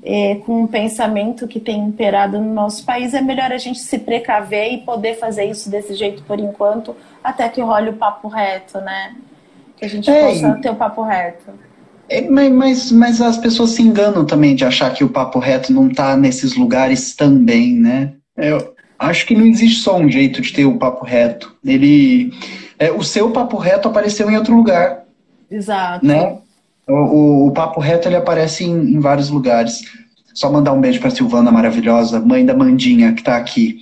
é, 0.03 0.37
com 0.37 0.63
um 0.63 0.67
pensamento 0.67 1.49
que 1.49 1.59
tem 1.59 1.81
imperado 1.81 2.41
no 2.41 2.53
nosso 2.53 2.85
país, 2.85 3.15
é 3.15 3.21
melhor 3.21 3.53
a 3.53 3.59
gente 3.59 3.81
se 3.81 3.99
precaver 3.99 4.73
e 4.73 4.79
poder 4.79 5.17
fazer 5.17 5.45
isso 5.45 5.71
desse 5.71 5.95
jeito 5.95 6.23
por 6.23 6.39
enquanto, 6.39 6.95
até 7.23 7.49
que 7.49 7.61
role 7.61 7.91
o 7.91 7.95
papo 7.95 8.29
reto, 8.29 8.81
né? 8.81 9.17
Que 9.77 9.85
a 9.85 9.89
gente 9.89 10.11
é, 10.11 10.29
possa 10.29 10.55
ter 10.61 10.71
o 10.71 10.77
papo 10.77 11.03
reto. 11.03 11.68
É, 12.09 12.23
mas, 12.23 12.91
mas 12.91 13.21
as 13.21 13.37
pessoas 13.37 13.71
se 13.71 13.83
enganam 13.83 14.25
também 14.25 14.55
de 14.55 14.65
achar 14.65 14.93
que 14.93 15.05
o 15.05 15.09
papo 15.09 15.39
reto 15.39 15.73
não 15.73 15.89
está 15.89 16.17
nesses 16.17 16.57
lugares 16.57 17.15
também, 17.15 17.75
né? 17.75 18.13
Eu 18.37 18.75
acho 18.99 19.27
que 19.27 19.35
não 19.35 19.47
existe 19.47 19.81
só 19.81 19.97
um 19.97 20.11
jeito 20.11 20.41
de 20.41 20.53
ter 20.53 20.65
o 20.65 20.79
papo 20.79 21.05
reto. 21.05 21.55
Ele, 21.65 22.33
é, 22.79 22.91
o 22.91 23.03
seu 23.03 23.31
papo 23.31 23.57
reto 23.57 23.89
apareceu 23.89 24.31
em 24.31 24.37
outro 24.37 24.55
lugar. 24.55 25.05
Exato. 25.51 26.05
Né? 26.05 26.39
O, 26.89 27.49
o, 27.49 27.51
Papo 27.53 27.81
Reto 27.81 28.09
ele 28.09 28.17
aparece 28.17 28.65
em, 28.65 28.95
em, 28.95 29.01
vários 29.01 29.29
lugares. 29.29 29.83
Só 30.35 30.51
mandar 30.51 30.73
um 30.73 30.81
beijo 30.81 31.01
para 31.01 31.11
Silvana 31.11 31.51
maravilhosa, 31.51 32.21
mãe 32.21 32.47
da 32.47 32.55
Mandinha, 32.55 33.13
que 33.13 33.21
está 33.21 33.37
aqui 33.37 33.81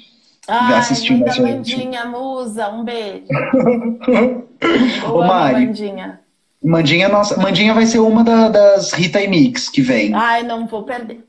Ai, 0.48 0.74
assistindo 0.74 1.20
mãe 1.20 1.28
a 1.28 1.32
gente. 1.32 1.76
Mandinha, 1.76 2.04
musa, 2.06 2.68
um 2.68 2.84
beijo. 2.84 3.26
Ô, 5.12 5.22
Mari, 5.22 5.66
Mandinha. 5.66 6.20
Mandinha, 6.66 7.08
nossa, 7.08 7.40
Mandinha 7.40 7.72
vai 7.72 7.86
ser 7.86 8.00
uma 8.00 8.24
da, 8.24 8.48
das 8.48 8.92
Rita 8.92 9.22
e 9.22 9.28
Mix 9.28 9.68
que 9.68 9.80
vem. 9.80 10.12
Ai, 10.12 10.42
não 10.42 10.66
vou 10.66 10.82
perder. 10.82 11.24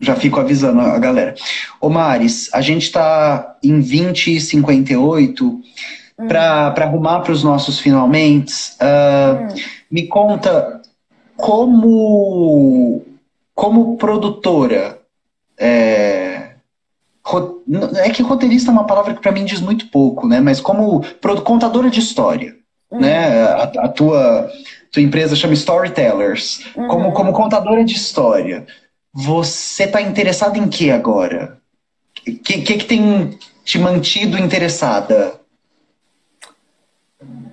Já 0.00 0.16
fico 0.16 0.40
avisando 0.40 0.80
a 0.80 0.98
galera. 0.98 1.34
Ô 1.78 1.90
Maris, 1.90 2.48
a 2.54 2.62
gente 2.62 2.84
está 2.84 3.58
em 3.62 3.80
20 3.80 4.36
e 4.36 4.40
58 4.40 5.44
hum. 5.46 5.62
para 6.26 6.74
arrumar 6.78 7.20
para 7.20 7.32
os 7.32 7.44
nossos 7.44 7.78
finalmente. 7.78 8.54
Uh, 8.80 9.52
hum. 9.52 9.62
Me 9.90 10.06
conta 10.06 10.80
como, 11.36 13.02
como 13.54 13.98
produtora, 13.98 14.98
é, 15.58 16.52
é 18.02 18.10
que 18.10 18.22
roteirista 18.22 18.70
é 18.70 18.72
uma 18.72 18.86
palavra 18.86 19.12
que 19.12 19.20
para 19.20 19.32
mim 19.32 19.44
diz 19.44 19.60
muito 19.60 19.88
pouco, 19.88 20.26
né? 20.26 20.40
Mas 20.40 20.58
como 20.58 21.04
contadora 21.44 21.90
de 21.90 22.00
história, 22.00 22.56
uhum. 22.90 23.00
né? 23.00 23.42
A, 23.42 23.62
a, 23.62 23.88
tua, 23.88 24.50
tua 24.90 25.02
empresa 25.02 25.36
chama 25.36 25.54
Storytellers. 25.54 26.64
Uhum. 26.76 26.88
Como, 26.88 27.12
como 27.12 27.32
contadora 27.32 27.84
de 27.84 27.94
história, 27.94 28.66
você 29.12 29.84
está 29.84 30.00
interessada 30.00 30.58
em 30.58 30.68
que 30.68 30.90
agora? 30.90 31.58
O 32.18 32.22
que, 32.22 32.62
que, 32.62 32.76
que 32.78 32.84
tem 32.84 33.38
te 33.64 33.78
mantido 33.78 34.38
interessada? 34.38 35.40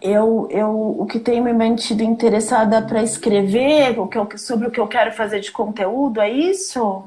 eu, 0.01 0.47
eu, 0.51 0.95
o 0.99 1.05
que 1.05 1.19
tem 1.19 1.41
me 1.41 1.53
mantido 1.53 2.03
interessada 2.03 2.81
para 2.81 3.03
escrever 3.03 3.99
o 3.99 4.07
que 4.07 4.17
eu, 4.17 4.27
sobre 4.37 4.67
o 4.67 4.71
que 4.71 4.79
eu 4.79 4.87
quero 4.87 5.11
fazer 5.11 5.39
de 5.39 5.51
conteúdo, 5.51 6.21
é 6.21 6.29
isso? 6.29 7.03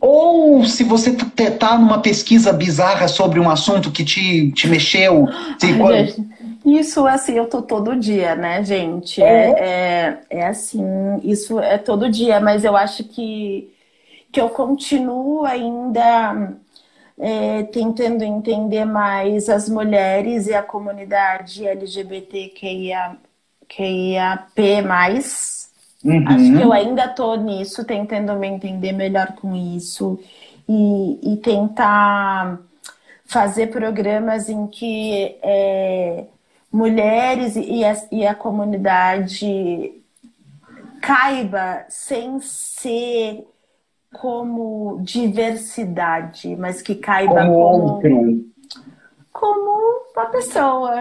Ou 0.00 0.64
se 0.64 0.84
você 0.84 1.16
está 1.38 1.78
numa 1.78 2.00
pesquisa 2.00 2.52
bizarra 2.52 3.08
sobre 3.08 3.40
um 3.40 3.48
assunto 3.48 3.90
que 3.90 4.04
te, 4.04 4.52
te 4.52 4.68
mexeu. 4.68 5.26
Ai, 5.28 6.14
isso, 6.66 7.06
assim, 7.06 7.34
eu 7.34 7.48
tô 7.48 7.62
todo 7.62 7.94
dia, 7.94 8.34
né, 8.34 8.64
gente? 8.64 9.22
É. 9.22 9.50
é, 9.50 10.22
é, 10.30 10.40
é 10.40 10.46
assim, 10.48 10.82
isso 11.22 11.60
é 11.60 11.78
todo 11.78 12.10
dia, 12.10 12.40
mas 12.40 12.64
eu 12.64 12.76
acho 12.76 13.04
que, 13.04 13.72
que 14.32 14.40
eu 14.40 14.48
continuo 14.50 15.44
ainda 15.44 16.56
é, 17.18 17.62
tentando 17.64 18.24
entender 18.24 18.84
mais 18.84 19.48
as 19.48 19.68
mulheres 19.68 20.48
e 20.48 20.54
a 20.54 20.62
comunidade 20.62 21.64
LGBTQIA, 21.66 23.16
Uhum. 26.04 26.28
Acho 26.28 26.56
que 26.56 26.62
eu 26.62 26.72
ainda 26.72 27.04
estou 27.04 27.36
nisso, 27.36 27.84
tentando 27.84 28.34
me 28.34 28.48
entender 28.48 28.90
melhor 28.92 29.34
com 29.36 29.54
isso 29.54 30.18
e, 30.68 31.32
e 31.32 31.36
tentar 31.36 32.58
fazer 33.24 33.68
programas 33.68 34.48
em 34.48 34.66
que 34.66 35.36
é, 35.42 36.26
mulheres 36.76 37.56
e 37.56 37.82
a, 37.84 37.96
e 38.12 38.26
a 38.26 38.34
comunidade 38.34 40.02
caiba 41.00 41.86
sem 41.88 42.38
ser 42.40 43.46
como 44.12 45.00
diversidade, 45.02 46.54
mas 46.56 46.82
que 46.82 46.94
caiba 46.94 47.46
como, 47.46 48.00
como, 48.00 48.44
como 49.32 50.02
uma 50.14 50.26
pessoa. 50.26 51.00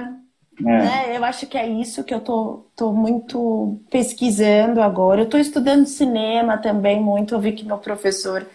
É. 0.57 0.63
Né? 0.63 1.17
Eu 1.17 1.25
acho 1.25 1.45
que 1.47 1.57
é 1.57 1.67
isso 1.67 2.03
que 2.05 2.13
eu 2.13 2.21
tô, 2.21 2.65
tô 2.75 2.93
muito 2.93 3.81
pesquisando 3.91 4.81
agora. 4.81 5.21
Eu 5.21 5.29
tô 5.29 5.37
estudando 5.37 5.85
cinema 5.85 6.57
também 6.57 7.01
muito. 7.01 7.35
Eu 7.35 7.39
vi 7.39 7.51
que 7.51 7.65
meu 7.65 7.77
professor 7.77 8.45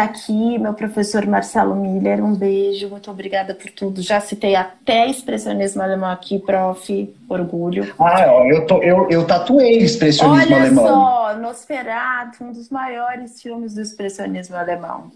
tá 0.00 0.04
aqui, 0.04 0.58
meu 0.58 0.72
professor 0.72 1.26
Marcelo 1.26 1.76
Miller, 1.76 2.24
um 2.24 2.34
beijo, 2.34 2.88
muito 2.88 3.10
obrigada 3.10 3.54
por 3.54 3.70
tudo. 3.70 4.00
Já 4.00 4.18
citei 4.20 4.54
até 4.54 5.06
expressionismo 5.06 5.82
alemão 5.82 6.10
aqui, 6.10 6.38
prof, 6.38 7.14
orgulho. 7.28 7.94
Ah, 8.00 8.26
eu, 8.46 8.66
tô, 8.66 8.82
eu, 8.82 9.08
eu 9.10 9.26
tatuei 9.26 9.78
expressionismo 9.78 10.54
Olha 10.54 10.62
alemão. 10.62 10.84
Olha 10.84 11.34
só, 11.34 11.40
Nosferatu, 11.40 12.44
um 12.44 12.52
dos 12.52 12.70
maiores 12.70 13.42
filmes 13.42 13.74
do 13.74 13.82
expressionismo 13.82 14.56
alemão. 14.56 15.10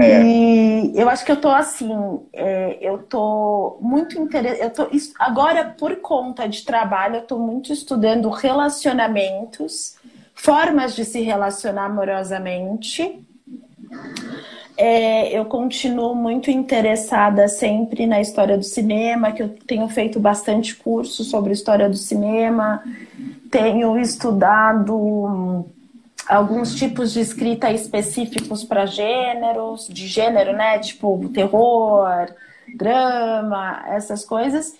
É. 0.00 0.22
E 0.22 0.92
eu 0.98 1.08
acho 1.08 1.24
que 1.24 1.32
eu 1.32 1.40
tô 1.40 1.50
assim, 1.50 2.20
é, 2.32 2.78
eu 2.80 2.98
tô 2.98 3.78
muito 3.80 4.20
interessada. 4.20 4.88
Agora, 5.18 5.64
por 5.78 5.96
conta 5.96 6.48
de 6.48 6.64
trabalho, 6.64 7.16
eu 7.16 7.22
tô 7.22 7.38
muito 7.38 7.72
estudando 7.72 8.28
relacionamentos, 8.30 9.96
formas 10.34 10.94
de 10.94 11.04
se 11.04 11.20
relacionar 11.20 11.86
amorosamente 11.86 13.27
é, 14.76 15.36
eu 15.36 15.44
continuo 15.44 16.14
muito 16.14 16.50
interessada 16.50 17.48
sempre 17.48 18.06
na 18.06 18.20
história 18.20 18.56
do 18.56 18.62
cinema, 18.62 19.32
que 19.32 19.42
eu 19.42 19.48
tenho 19.66 19.88
feito 19.88 20.20
bastante 20.20 20.76
curso 20.76 21.24
sobre 21.24 21.52
história 21.52 21.88
do 21.88 21.96
cinema, 21.96 22.82
tenho 23.50 23.98
estudado 23.98 25.66
alguns 26.28 26.74
tipos 26.74 27.12
de 27.12 27.20
escrita 27.20 27.72
específicos 27.72 28.62
para 28.62 28.86
gêneros, 28.86 29.88
de 29.88 30.06
gênero, 30.06 30.52
né? 30.52 30.78
Tipo 30.78 31.28
terror, 31.30 32.28
drama, 32.76 33.82
essas 33.88 34.24
coisas. 34.24 34.76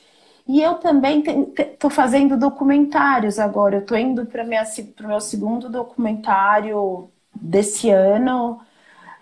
E 0.47 0.63
eu 0.63 0.75
também 0.75 1.25
estou 1.59 1.91
fazendo 1.91 2.37
documentários 2.37 3.39
agora. 3.39 3.77
Eu 3.77 3.81
estou 3.81 3.99
indo 3.99 4.27
para 4.27 4.45
o 4.45 5.09
meu 5.09 5.21
segundo 5.21 5.69
documentário 5.69 7.11
desse 7.35 7.91
ano, 7.91 8.61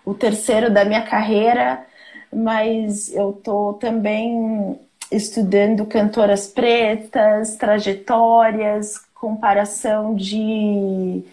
o 0.07 0.13
terceiro 0.13 0.71
da 0.71 0.85
minha 0.85 1.01
carreira, 1.01 1.85
mas 2.33 3.13
eu 3.13 3.31
estou 3.31 3.73
também 3.73 4.79
estudando 5.11 5.85
cantoras 5.85 6.47
pretas, 6.47 7.57
trajetórias, 7.57 8.97
comparação 9.13 10.15
de, 10.15 11.25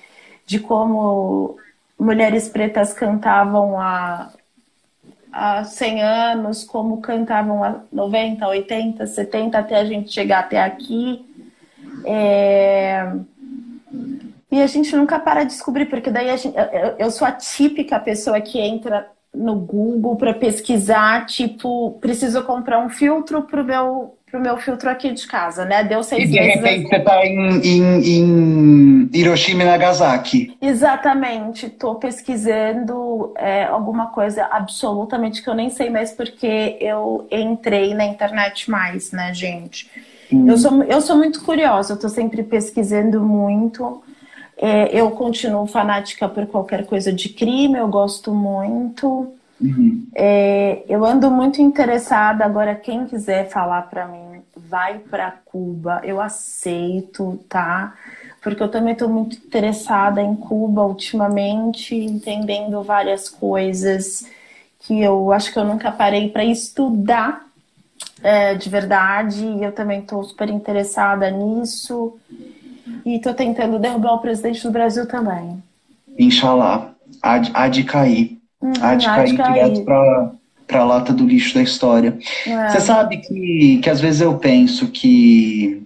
de 0.44 0.58
como 0.58 1.56
mulheres 1.96 2.48
pretas 2.48 2.92
cantavam 2.92 3.80
há, 3.80 4.32
há 5.32 5.62
100 5.62 6.02
anos, 6.02 6.64
como 6.64 7.00
cantavam 7.00 7.62
há 7.62 7.80
90, 7.92 8.44
80, 8.44 9.06
70, 9.06 9.56
até 9.56 9.76
a 9.76 9.84
gente 9.84 10.12
chegar 10.12 10.40
até 10.40 10.60
aqui. 10.60 11.24
É... 12.04 13.08
E 14.50 14.60
a 14.60 14.66
gente 14.66 14.94
nunca 14.94 15.18
para 15.18 15.42
de 15.42 15.50
descobrir, 15.50 15.86
porque 15.86 16.10
daí 16.10 16.36
gente, 16.36 16.56
eu, 16.56 16.94
eu 16.98 17.10
sou 17.10 17.26
a 17.26 17.32
típica 17.32 17.98
pessoa 17.98 18.40
que 18.40 18.58
entra 18.58 19.08
no 19.34 19.56
Google 19.56 20.16
para 20.16 20.32
pesquisar, 20.32 21.26
tipo, 21.26 21.98
preciso 22.00 22.42
comprar 22.44 22.78
um 22.78 22.88
filtro 22.88 23.42
pro 23.42 23.64
meu 23.64 24.14
pro 24.34 24.42
meu 24.42 24.56
filtro 24.56 24.90
aqui 24.90 25.12
de 25.12 25.28
casa, 25.28 25.64
né? 25.64 25.84
Deu 25.84 26.02
seis 26.02 26.24
e 26.24 26.32
de 26.32 26.40
meses. 26.40 26.54
repente 26.56 26.88
você 26.88 26.98
tá 26.98 27.24
em, 27.24 27.60
em, 27.60 28.02
em, 28.02 29.10
Hiroshima 29.14 29.62
e 29.62 29.66
Nagasaki. 29.66 30.56
Exatamente. 30.60 31.70
Tô 31.70 31.94
pesquisando 31.94 33.32
é, 33.36 33.62
alguma 33.62 34.08
coisa 34.08 34.48
absolutamente 34.50 35.40
que 35.40 35.48
eu 35.48 35.54
nem 35.54 35.70
sei 35.70 35.88
mais 35.88 36.10
porque 36.10 36.76
eu 36.80 37.28
entrei 37.30 37.94
na 37.94 38.06
internet 38.06 38.68
mais, 38.68 39.12
né, 39.12 39.32
gente? 39.32 39.88
Hum. 40.32 40.48
Eu, 40.48 40.58
sou, 40.58 40.82
eu 40.82 41.00
sou 41.00 41.16
muito 41.16 41.44
curiosa, 41.44 41.92
eu 41.92 41.98
tô 42.00 42.08
sempre 42.08 42.42
pesquisando 42.42 43.22
muito. 43.22 44.02
É, 44.56 44.96
eu 44.98 45.10
continuo 45.10 45.66
fanática 45.66 46.28
por 46.28 46.46
qualquer 46.46 46.86
coisa 46.86 47.12
de 47.12 47.28
crime, 47.28 47.78
eu 47.78 47.88
gosto 47.88 48.32
muito. 48.32 49.32
Uhum. 49.60 50.06
É, 50.14 50.82
eu 50.88 51.04
ando 51.04 51.30
muito 51.30 51.60
interessada. 51.60 52.44
Agora, 52.44 52.74
quem 52.74 53.06
quiser 53.06 53.48
falar 53.48 53.82
para 53.82 54.06
mim, 54.06 54.42
vai 54.56 54.98
para 54.98 55.30
Cuba, 55.44 56.00
eu 56.04 56.20
aceito, 56.20 57.40
tá? 57.48 57.94
Porque 58.42 58.62
eu 58.62 58.68
também 58.68 58.92
estou 58.92 59.08
muito 59.08 59.36
interessada 59.36 60.22
em 60.22 60.34
Cuba 60.36 60.84
ultimamente, 60.84 61.94
entendendo 61.94 62.82
várias 62.82 63.28
coisas 63.28 64.26
que 64.80 65.00
eu 65.00 65.32
acho 65.32 65.52
que 65.52 65.58
eu 65.58 65.64
nunca 65.64 65.90
parei 65.90 66.28
para 66.28 66.44
estudar 66.44 67.46
é, 68.22 68.54
de 68.54 68.68
verdade. 68.68 69.44
E 69.44 69.64
eu 69.64 69.72
também 69.72 70.00
estou 70.00 70.22
super 70.24 70.48
interessada 70.48 71.30
nisso. 71.30 72.18
E 73.04 73.16
estou 73.16 73.34
tentando 73.34 73.78
derrubar 73.78 74.14
o 74.14 74.18
presidente 74.18 74.62
do 74.62 74.70
Brasil 74.70 75.06
também. 75.06 75.62
Inshallah. 76.18 76.90
Há, 77.22 77.40
há 77.54 77.68
de 77.68 77.84
cair. 77.84 78.38
Hum, 78.62 78.72
há 78.80 78.94
de 78.94 79.06
cair, 79.06 79.36
cair. 79.36 79.52
direto 79.52 79.84
para 80.66 80.80
a 80.80 80.84
lata 80.84 81.12
do 81.12 81.26
lixo 81.26 81.54
da 81.54 81.62
história. 81.62 82.18
É. 82.46 82.68
Você 82.68 82.80
sabe 82.80 83.18
que, 83.18 83.78
que 83.82 83.90
às 83.90 84.00
vezes 84.00 84.20
eu 84.20 84.36
penso 84.38 84.88
que, 84.88 85.82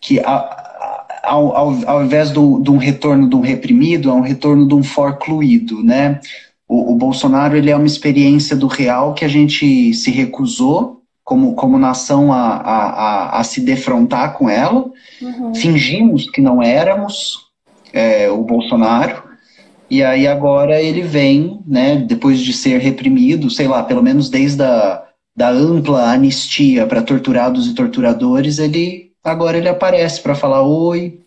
que 0.00 0.20
a, 0.20 1.20
ao, 1.22 1.54
ao, 1.54 1.88
ao 1.88 2.04
invés 2.04 2.30
do, 2.30 2.60
de 2.60 2.70
um 2.70 2.78
retorno 2.78 3.28
de 3.28 3.36
um 3.36 3.40
reprimido, 3.40 4.10
é 4.10 4.12
um 4.12 4.20
retorno 4.20 4.66
de 4.66 4.74
um 4.74 4.82
forcluído, 4.82 5.82
né? 5.82 6.20
O, 6.66 6.92
o 6.92 6.96
Bolsonaro 6.96 7.56
ele 7.56 7.70
é 7.70 7.76
uma 7.76 7.86
experiência 7.86 8.56
do 8.56 8.66
real 8.66 9.14
que 9.14 9.24
a 9.24 9.28
gente 9.28 9.92
se 9.94 10.10
recusou 10.10 10.97
como, 11.28 11.54
como 11.54 11.78
nação 11.78 12.32
a, 12.32 12.54
a, 12.56 13.40
a, 13.40 13.44
se 13.44 13.60
defrontar 13.60 14.32
com 14.32 14.48
ela. 14.48 14.90
Uhum. 15.20 15.54
Fingimos 15.54 16.30
que 16.30 16.40
não 16.40 16.62
éramos 16.62 17.50
é, 17.92 18.30
o 18.30 18.38
Bolsonaro. 18.38 19.24
E 19.90 20.02
aí 20.02 20.26
agora 20.26 20.80
ele 20.80 21.02
vem, 21.02 21.60
né, 21.66 21.96
depois 21.96 22.40
de 22.40 22.54
ser 22.54 22.80
reprimido, 22.80 23.50
sei 23.50 23.68
lá, 23.68 23.82
pelo 23.82 24.02
menos 24.02 24.30
desde 24.30 24.62
a 24.62 25.04
da 25.36 25.50
ampla 25.50 26.10
anistia 26.10 26.86
para 26.86 27.02
torturados 27.02 27.68
e 27.68 27.74
torturadores, 27.74 28.58
ele 28.58 29.10
agora 29.22 29.58
ele 29.58 29.68
aparece 29.68 30.22
para 30.22 30.34
falar: 30.34 30.62
Oi, 30.62 31.20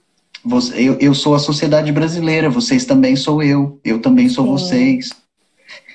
você, 0.43 0.81
eu, 0.81 0.97
eu 0.99 1.13
sou 1.13 1.35
a 1.35 1.39
sociedade 1.39 1.91
brasileira, 1.91 2.49
vocês 2.49 2.85
também 2.85 3.15
sou 3.15 3.43
eu, 3.43 3.79
eu 3.85 4.01
também 4.01 4.27
sou 4.27 4.45
Sim. 4.45 4.51
vocês. 4.51 5.20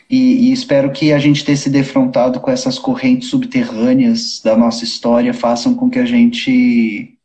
E, 0.09 0.49
e, 0.49 0.53
espero 0.53 0.93
que 0.93 1.13
a 1.13 1.19
gente 1.19 1.45
ter 1.45 1.57
se 1.57 1.69
defrontado 1.69 2.39
com 2.39 2.51
essas 2.51 2.79
correntes 2.79 3.29
subterrâneas 3.29 4.41
da 4.43 4.57
nossa 4.57 4.85
história 4.85 5.35
façam 5.35 5.75
com 5.75 5.91
que 5.91 5.99
a 5.99 6.05
gente 6.05 7.19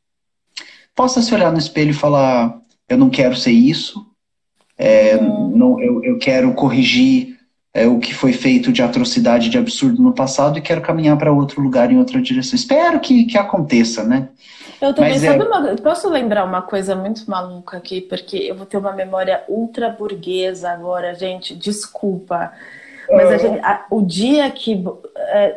possa 0.95 1.21
se 1.21 1.33
olhar 1.33 1.51
no 1.51 1.59
espelho 1.59 1.91
e 1.91 1.93
falar: 1.93 2.59
eu 2.89 2.97
não 2.97 3.09
quero 3.09 3.35
ser 3.35 3.51
isso, 3.51 4.05
é, 4.77 5.15
uhum. 5.15 5.55
não, 5.55 5.79
eu, 5.79 6.03
eu 6.03 6.17
quero 6.17 6.53
corrigir 6.53 7.37
é, 7.73 7.87
o 7.87 7.99
que 7.99 8.13
foi 8.13 8.33
feito 8.33 8.71
de 8.71 8.81
atrocidade, 8.81 9.49
de 9.49 9.57
absurdo 9.57 10.01
no 10.01 10.13
passado 10.13 10.57
e 10.57 10.61
quero 10.61 10.81
caminhar 10.81 11.17
para 11.17 11.31
outro 11.31 11.61
lugar, 11.61 11.91
em 11.91 11.97
outra 11.97 12.21
direção. 12.21 12.55
Espero 12.55 12.99
que, 12.99 13.25
que 13.25 13.37
aconteça, 13.37 14.03
né? 14.03 14.29
Eu 14.81 14.93
também, 14.95 15.11
Mas, 15.11 15.21
sabe 15.21 15.43
é... 15.43 15.47
uma, 15.47 15.75
posso 15.75 16.09
lembrar 16.09 16.43
uma 16.43 16.63
coisa 16.63 16.95
muito 16.95 17.29
maluca 17.29 17.77
aqui, 17.77 18.01
porque 18.01 18.37
eu 18.37 18.55
vou 18.55 18.65
ter 18.65 18.77
uma 18.77 18.91
memória 18.91 19.43
ultra 19.47 19.89
burguesa 19.89 20.71
agora, 20.71 21.13
gente, 21.13 21.55
desculpa. 21.55 22.51
Mas 23.07 23.31
a 23.31 23.37
gente, 23.37 23.59
a, 23.63 23.85
o 23.91 24.01
dia 24.01 24.49
que 24.49 24.75
uh, 24.75 25.01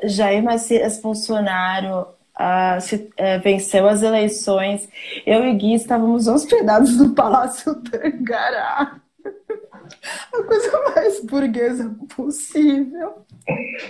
Jair 0.05 0.43
Messias 0.43 1.01
Bolsonaro 1.01 2.07
uh, 2.35 2.81
se, 2.81 2.97
uh, 2.97 3.41
venceu 3.43 3.89
as 3.89 4.03
eleições, 4.03 4.89
eu 5.25 5.45
e 5.45 5.55
Gui 5.55 5.75
estávamos 5.75 6.29
hospedados 6.29 6.99
no 6.99 7.15
Palácio 7.15 7.75
Tangará. 7.77 8.97
A 10.35 10.43
coisa 10.43 10.83
mais 10.95 11.25
burguesa 11.25 11.95
possível. 12.15 13.25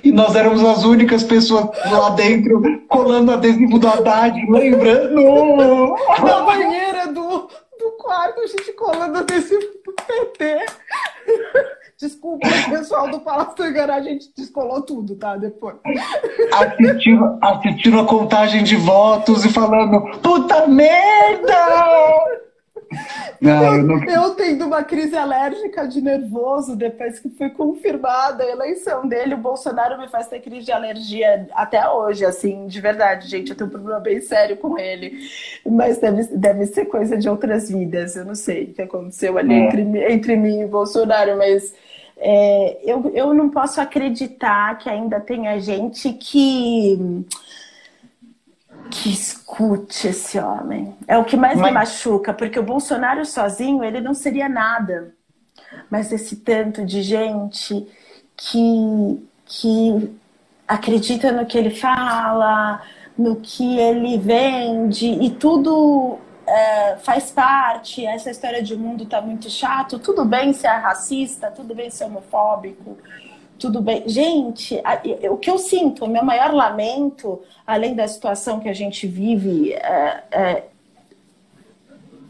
E 0.02 0.10
nós 0.10 0.34
éramos 0.34 0.64
as 0.64 0.84
únicas 0.84 1.22
pessoas 1.22 1.68
lá 1.90 2.10
dentro 2.10 2.60
colando 2.88 3.32
adesivo 3.32 3.78
do 3.78 3.88
Haddad, 3.88 4.38
lembra? 4.50 5.08
No... 5.08 5.94
Na 6.24 6.42
banheira 6.42 7.06
do, 7.08 7.48
do 7.78 7.90
quarto, 7.98 8.40
a 8.40 8.46
gente 8.46 8.72
colando 8.72 9.18
adesivo 9.18 9.60
do 9.84 9.92
PT. 9.92 10.66
Desculpa, 11.96 12.48
pessoal 12.68 13.08
do 13.08 13.20
Palácio 13.20 13.54
do 13.54 13.66
Igará, 13.66 13.94
a 13.94 14.02
gente 14.02 14.26
descolou 14.36 14.82
tudo, 14.82 15.14
tá? 15.14 15.36
Depois. 15.36 15.76
Assistindo, 16.52 17.38
assistindo 17.40 18.00
a 18.00 18.04
contagem 18.04 18.64
de 18.64 18.76
votos 18.76 19.44
e 19.44 19.48
falando, 19.48 20.00
puta 20.20 20.66
merda! 20.66 21.54
Não, 23.44 23.64
eu, 23.64 23.74
eu, 23.74 23.82
não... 23.82 24.04
eu 24.04 24.34
tendo 24.34 24.64
uma 24.64 24.82
crise 24.82 25.14
alérgica 25.14 25.86
de 25.86 26.00
nervoso 26.00 26.74
depois 26.74 27.18
que 27.18 27.28
foi 27.28 27.50
confirmada 27.50 28.42
a 28.42 28.50
eleição 28.50 29.06
dele, 29.06 29.34
o 29.34 29.38
Bolsonaro 29.38 30.00
me 30.00 30.08
faz 30.08 30.26
ter 30.28 30.40
crise 30.40 30.64
de 30.64 30.72
alergia 30.72 31.46
até 31.52 31.86
hoje, 31.88 32.24
assim, 32.24 32.66
de 32.66 32.80
verdade, 32.80 33.28
gente. 33.28 33.50
Eu 33.50 33.56
tenho 33.56 33.68
um 33.68 33.72
problema 33.72 34.00
bem 34.00 34.20
sério 34.20 34.56
com 34.56 34.78
ele. 34.78 35.28
Mas 35.66 35.98
deve, 35.98 36.24
deve 36.36 36.66
ser 36.66 36.86
coisa 36.86 37.18
de 37.18 37.28
outras 37.28 37.68
vidas. 37.68 38.16
Eu 38.16 38.24
não 38.24 38.34
sei 38.34 38.64
o 38.64 38.72
que 38.72 38.82
aconteceu 38.82 39.36
ali 39.36 39.52
é. 39.52 39.58
entre, 39.58 40.12
entre 40.12 40.36
mim 40.36 40.60
e 40.60 40.64
o 40.64 40.68
Bolsonaro, 40.68 41.36
mas. 41.36 41.74
É, 42.16 42.78
eu, 42.84 43.10
eu 43.12 43.34
não 43.34 43.50
posso 43.50 43.80
acreditar 43.80 44.78
que 44.78 44.88
ainda 44.88 45.20
tenha 45.20 45.58
gente 45.58 46.12
que 46.12 47.26
que 48.90 49.10
escute 49.10 50.08
esse 50.08 50.38
homem. 50.38 50.96
É 51.06 51.18
o 51.18 51.24
que 51.24 51.36
mais 51.36 51.58
Mas... 51.58 51.66
me 51.66 51.74
machuca, 51.74 52.32
porque 52.32 52.58
o 52.58 52.62
Bolsonaro 52.62 53.24
sozinho 53.24 53.82
ele 53.82 54.00
não 54.00 54.14
seria 54.14 54.48
nada. 54.48 55.14
Mas 55.90 56.12
esse 56.12 56.36
tanto 56.36 56.84
de 56.84 57.02
gente 57.02 57.86
que, 58.36 59.28
que 59.44 60.16
acredita 60.66 61.32
no 61.32 61.46
que 61.46 61.58
ele 61.58 61.70
fala, 61.70 62.82
no 63.16 63.36
que 63.36 63.78
ele 63.78 64.18
vende, 64.18 65.06
e 65.06 65.30
tudo 65.30 66.18
é, 66.46 66.96
faz 66.96 67.30
parte. 67.30 68.04
Essa 68.04 68.30
história 68.30 68.62
de 68.62 68.74
o 68.74 68.78
mundo 68.78 69.06
tá 69.06 69.20
muito 69.20 69.50
chato. 69.50 69.98
Tudo 69.98 70.24
bem 70.24 70.52
ser 70.52 70.68
racista, 70.68 71.50
tudo 71.50 71.74
bem 71.74 71.90
ser 71.90 72.04
homofóbico, 72.04 72.98
tudo 73.58 73.80
bem. 73.80 74.08
Gente, 74.08 74.80
o 75.30 75.36
que 75.36 75.50
eu 75.50 75.58
sinto, 75.58 76.04
o 76.04 76.08
meu 76.08 76.24
maior 76.24 76.52
lamento, 76.52 77.40
além 77.66 77.94
da 77.94 78.06
situação 78.06 78.60
que 78.60 78.68
a 78.68 78.72
gente 78.72 79.06
vive 79.06 79.72
é, 79.72 80.24
é, 80.30 80.64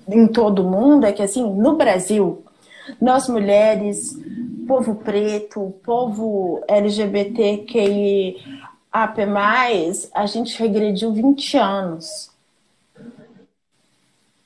em 0.09 0.27
todo 0.27 0.61
o 0.61 0.71
mundo, 0.71 1.07
é 1.07 1.13
que, 1.13 1.23
assim, 1.23 1.43
no 1.43 1.77
Brasil, 1.77 2.45
nós 3.01 3.29
mulheres, 3.29 4.17
povo 4.67 4.97
preto, 4.97 5.75
povo 5.83 6.63
LGBTQIAP+, 6.69 8.43
a 10.13 10.27
gente 10.27 10.59
regrediu 10.59 11.13
20 11.13 11.57
anos. 11.57 12.31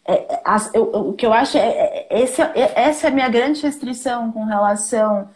É, 0.06 0.40
as, 0.42 0.72
eu, 0.74 0.84
o 0.84 1.12
que 1.12 1.26
eu 1.26 1.34
acho 1.34 1.58
é, 1.58 2.06
é, 2.08 2.22
esse, 2.22 2.40
essa 2.40 3.08
é 3.08 3.10
a 3.10 3.12
minha 3.12 3.28
grande 3.28 3.60
restrição 3.60 4.32
com 4.32 4.44
relação 4.44 5.28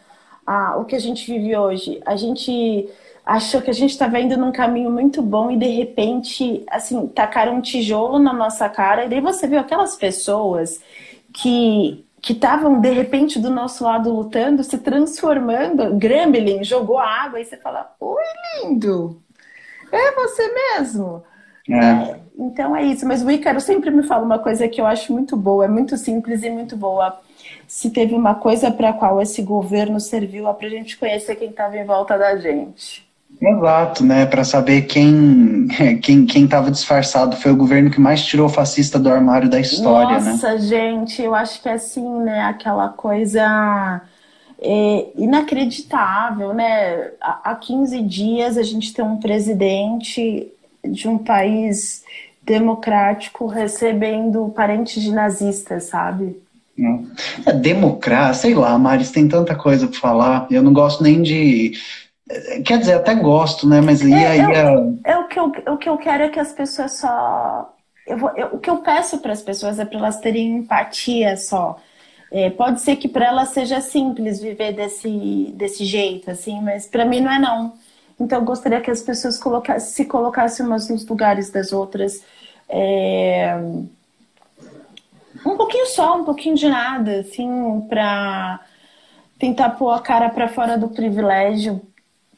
ao 0.45 0.85
que 0.85 0.95
a 0.95 0.99
gente 0.99 1.31
vive 1.31 1.55
hoje. 1.55 2.01
A 2.05 2.15
gente 2.15 2.89
achou 3.25 3.61
que 3.61 3.69
a 3.69 3.73
gente 3.73 3.91
estava 3.91 4.19
indo 4.19 4.37
num 4.37 4.51
caminho 4.51 4.91
muito 4.91 5.21
bom 5.21 5.49
e 5.49 5.57
de 5.57 5.67
repente, 5.67 6.63
assim, 6.69 7.07
tacaram 7.07 7.55
um 7.55 7.61
tijolo 7.61 8.19
na 8.19 8.33
nossa 8.33 8.67
cara. 8.69 9.05
E 9.05 9.09
daí 9.09 9.21
você 9.21 9.47
viu 9.47 9.59
aquelas 9.59 9.95
pessoas 9.95 10.81
que 11.33 12.03
que 12.23 12.31
estavam 12.31 12.79
de 12.79 12.89
repente 12.89 13.37
do 13.37 13.49
nosso 13.49 13.83
lado 13.83 14.09
lutando, 14.09 14.63
se 14.63 14.77
transformando. 14.77 15.93
Gremlin 15.95 16.63
jogou 16.63 16.97
água 16.97 17.41
e 17.41 17.43
você 17.43 17.57
fala: 17.57 17.93
Oi, 17.99 18.23
lindo! 18.63 19.21
É 19.91 20.11
você 20.13 20.47
mesmo. 20.53 21.21
É. 21.69 21.75
É, 21.75 22.19
então 22.39 22.73
é 22.73 22.83
isso. 22.83 23.05
Mas 23.05 23.21
o 23.21 23.29
Ícaro 23.29 23.59
sempre 23.59 23.91
me 23.91 24.03
fala 24.03 24.23
uma 24.23 24.39
coisa 24.39 24.69
que 24.69 24.79
eu 24.79 24.85
acho 24.85 25.11
muito 25.11 25.35
boa, 25.35 25.65
é 25.65 25.67
muito 25.67 25.97
simples 25.97 26.43
e 26.43 26.49
muito 26.49 26.77
boa. 26.77 27.19
Se 27.73 27.89
teve 27.89 28.13
uma 28.13 28.35
coisa 28.35 28.69
para 28.69 28.89
a 28.89 28.93
qual 28.93 29.19
esse 29.19 29.41
governo 29.41 29.99
serviu, 29.99 30.47
é 30.47 30.53
para 30.53 30.67
a 30.67 30.69
gente 30.69 30.95
conhecer 30.95 31.35
quem 31.35 31.49
estava 31.49 31.75
em 31.75 31.83
volta 31.83 32.15
da 32.15 32.37
gente. 32.37 33.03
Exato, 33.41 34.05
né? 34.05 34.27
Para 34.27 34.43
saber 34.43 34.83
quem 34.83 35.67
quem 35.99 36.23
quem 36.23 36.45
estava 36.45 36.69
disfarçado 36.69 37.35
foi 37.35 37.51
o 37.51 37.57
governo 37.57 37.89
que 37.89 37.99
mais 37.99 38.23
tirou 38.23 38.47
fascista 38.47 38.99
do 38.99 39.09
armário 39.09 39.49
da 39.49 39.59
história, 39.59 40.17
Nossa, 40.17 40.25
né? 40.25 40.31
Nossa, 40.33 40.59
gente, 40.59 41.19
eu 41.19 41.33
acho 41.33 41.63
que 41.63 41.67
é 41.67 41.73
assim, 41.73 42.07
né? 42.19 42.41
Aquela 42.41 42.89
coisa 42.89 44.01
é, 44.61 45.07
inacreditável, 45.17 46.53
né? 46.53 47.09
Há 47.19 47.55
15 47.55 48.03
dias 48.03 48.55
a 48.55 48.63
gente 48.63 48.93
tem 48.93 49.03
um 49.03 49.17
presidente 49.17 50.47
de 50.85 51.07
um 51.07 51.17
país 51.17 52.03
democrático 52.43 53.47
recebendo 53.47 54.53
parentes 54.55 55.01
de 55.01 55.11
nazistas, 55.11 55.85
sabe? 55.85 56.39
É, 57.45 57.53
democracia, 57.53 58.33
sei 58.33 58.55
lá, 58.55 58.77
Maris, 58.77 59.11
tem 59.11 59.27
tanta 59.27 59.55
coisa 59.55 59.87
para 59.87 59.99
falar. 59.99 60.47
Eu 60.49 60.63
não 60.63 60.73
gosto 60.73 61.03
nem 61.03 61.21
de 61.21 61.73
Quer 62.65 62.79
dizer, 62.79 62.93
até 62.93 63.13
gosto, 63.15 63.67
né? 63.67 63.81
Mas 63.81 64.01
e 64.01 64.13
é, 64.13 64.27
aí. 64.27 64.39
Eu, 64.39 64.99
é... 65.03 65.17
o, 65.17 65.27
que 65.27 65.39
eu, 65.39 65.45
o 65.73 65.77
que 65.77 65.89
eu 65.89 65.97
quero 65.97 66.23
é 66.23 66.29
que 66.29 66.39
as 66.39 66.53
pessoas 66.53 66.93
só. 66.93 67.73
Eu 68.07 68.17
vou, 68.17 68.31
eu, 68.35 68.47
o 68.53 68.59
que 68.59 68.69
eu 68.69 68.77
peço 68.77 69.19
para 69.19 69.33
as 69.33 69.41
pessoas 69.41 69.79
é 69.79 69.85
para 69.85 69.97
elas 69.97 70.19
terem 70.19 70.57
empatia 70.57 71.35
só. 71.37 71.77
É, 72.31 72.49
pode 72.49 72.81
ser 72.81 72.95
que 72.95 73.07
para 73.07 73.25
elas 73.27 73.49
seja 73.49 73.79
simples 73.79 74.41
viver 74.41 74.73
desse, 74.73 75.53
desse 75.55 75.85
jeito, 75.85 76.31
assim, 76.31 76.59
mas 76.61 76.87
para 76.87 77.05
mim 77.05 77.21
não 77.21 77.31
é 77.31 77.37
não. 77.37 77.73
Então 78.19 78.39
eu 78.39 78.45
gostaria 78.45 78.81
que 78.81 78.89
as 78.89 79.03
pessoas 79.03 79.37
colocassem, 79.37 79.93
se 79.93 80.05
colocassem 80.05 80.65
umas 80.65 80.89
nos 80.89 81.05
lugares 81.05 81.51
das 81.51 81.71
outras. 81.71 82.23
É... 82.67 83.55
Um 85.45 85.57
pouquinho 85.57 85.87
só, 85.87 86.17
um 86.17 86.23
pouquinho 86.23 86.55
de 86.55 86.67
nada, 86.67 87.19
assim, 87.19 87.81
para 87.89 88.59
tentar 89.37 89.71
pôr 89.71 89.91
a 89.91 89.99
cara 89.99 90.29
para 90.29 90.47
fora 90.47 90.77
do 90.77 90.87
privilégio 90.87 91.81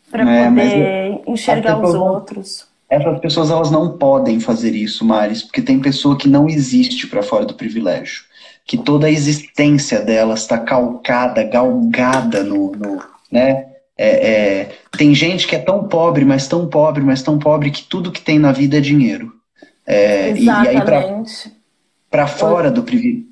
para 0.10 0.30
é, 0.30 0.50
poder 0.50 1.22
enxergar 1.28 1.80
os 1.80 1.94
outros. 1.94 2.68
Essas 2.90 3.20
pessoas 3.20 3.50
elas 3.50 3.72
não 3.72 3.98
podem 3.98 4.40
fazer 4.40 4.76
isso, 4.76 5.04
Maris, 5.04 5.42
porque 5.42 5.62
tem 5.62 5.80
pessoa 5.80 6.18
que 6.18 6.30
não 6.30 6.48
existe 6.48 7.08
para 7.08 7.24
fora 7.24 7.46
do 7.46 7.54
privilégio, 7.54 8.24
que 8.66 8.78
toda 8.78 9.08
a 9.08 9.12
existência 9.12 10.02
delas 10.02 10.42
está 10.42 10.58
calcada, 10.58 11.44
galgada 11.44 12.44
no, 12.44 12.72
no 12.72 13.02
né? 13.32 13.68
É, 13.98 14.30
é, 14.30 14.72
tem 14.98 15.16
gente 15.16 15.48
que 15.48 15.56
é 15.56 15.60
tão 15.60 15.88
pobre, 15.88 16.26
mas 16.26 16.48
tão 16.48 16.68
pobre, 16.68 17.04
mas 17.04 17.24
tão 17.24 17.40
pobre 17.40 17.72
que 17.72 17.84
tudo 17.84 18.12
que 18.12 18.22
tem 18.22 18.38
na 18.38 18.52
vida 18.52 18.78
é 18.78 18.82
dinheiro. 18.82 19.32
É, 19.86 20.30
Exatamente. 20.30 21.48
E 21.48 21.50
aí 21.50 21.55
para 22.16 22.28
fora 22.28 22.72
do 22.72 22.82
privilégio, 22.82 23.26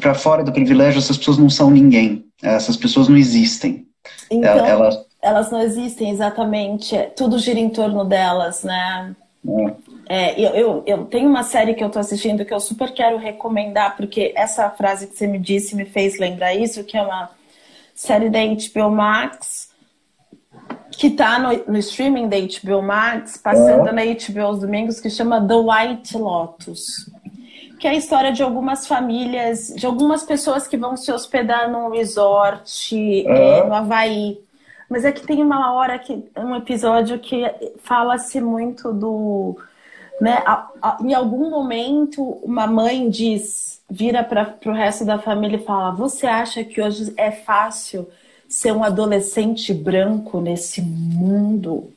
para 0.00 0.14
fora 0.14 0.44
do 0.44 0.52
privilégio, 0.52 0.98
essas 1.00 1.16
pessoas 1.16 1.38
não 1.38 1.50
são 1.50 1.70
ninguém. 1.70 2.24
Essas 2.40 2.76
pessoas 2.76 3.08
não 3.08 3.16
existem. 3.16 3.84
Então, 4.30 4.64
elas, 4.64 5.04
elas 5.20 5.50
não 5.50 5.60
existem 5.60 6.10
exatamente. 6.10 6.96
É, 6.96 7.04
tudo 7.04 7.38
gira 7.38 7.58
em 7.58 7.68
torno 7.68 8.04
delas, 8.04 8.62
né? 8.62 9.16
É, 10.08 10.40
eu, 10.40 10.50
eu, 10.50 10.82
eu, 10.86 11.04
tenho 11.06 11.28
uma 11.28 11.42
série 11.42 11.74
que 11.74 11.82
eu 11.82 11.90
tô 11.90 11.98
assistindo 11.98 12.44
que 12.44 12.54
eu 12.54 12.60
super 12.60 12.92
quero 12.92 13.18
recomendar, 13.18 13.96
porque 13.96 14.32
essa 14.36 14.70
frase 14.70 15.08
que 15.08 15.16
você 15.16 15.26
me 15.26 15.38
disse 15.38 15.74
me 15.74 15.84
fez 15.84 16.16
lembrar 16.16 16.54
isso, 16.54 16.84
que 16.84 16.96
é 16.96 17.02
uma 17.02 17.30
série 17.92 18.30
da 18.30 18.38
HBO 18.38 18.88
Max, 18.88 19.68
que 20.92 21.10
tá 21.10 21.40
no, 21.40 21.72
no 21.72 21.78
streaming 21.78 22.28
da 22.28 22.36
HBO 22.38 22.82
Max, 22.82 23.36
passando 23.36 23.88
é. 23.88 23.92
na 23.92 24.02
HBO 24.04 24.46
aos 24.46 24.60
domingos, 24.60 25.00
que 25.00 25.10
chama 25.10 25.44
The 25.44 25.54
White 25.54 26.16
Lotus. 26.16 27.11
Que 27.82 27.88
é 27.88 27.90
a 27.90 27.94
história 27.94 28.30
de 28.30 28.44
algumas 28.44 28.86
famílias, 28.86 29.74
de 29.74 29.84
algumas 29.86 30.22
pessoas 30.22 30.68
que 30.68 30.76
vão 30.76 30.96
se 30.96 31.10
hospedar 31.10 31.68
num 31.68 31.90
resort 31.90 32.94
é. 33.26 33.58
É, 33.58 33.66
no 33.66 33.74
Havaí. 33.74 34.38
Mas 34.88 35.04
é 35.04 35.10
que 35.10 35.26
tem 35.26 35.42
uma 35.42 35.74
hora 35.74 35.98
que 35.98 36.30
um 36.36 36.54
episódio 36.54 37.18
que 37.18 37.42
fala-se 37.82 38.40
muito 38.40 38.92
do, 38.92 39.58
né? 40.20 40.44
A, 40.46 40.68
a, 40.80 40.98
em 41.00 41.12
algum 41.12 41.50
momento 41.50 42.22
uma 42.44 42.68
mãe 42.68 43.10
diz, 43.10 43.82
vira 43.90 44.22
para 44.22 44.56
o 44.64 44.70
resto 44.70 45.04
da 45.04 45.18
família 45.18 45.56
e 45.56 45.64
fala: 45.64 45.90
"Você 45.90 46.24
acha 46.24 46.62
que 46.62 46.80
hoje 46.80 47.12
é 47.16 47.32
fácil 47.32 48.08
ser 48.48 48.70
um 48.70 48.84
adolescente 48.84 49.74
branco 49.74 50.40
nesse 50.40 50.80
mundo?" 50.80 51.92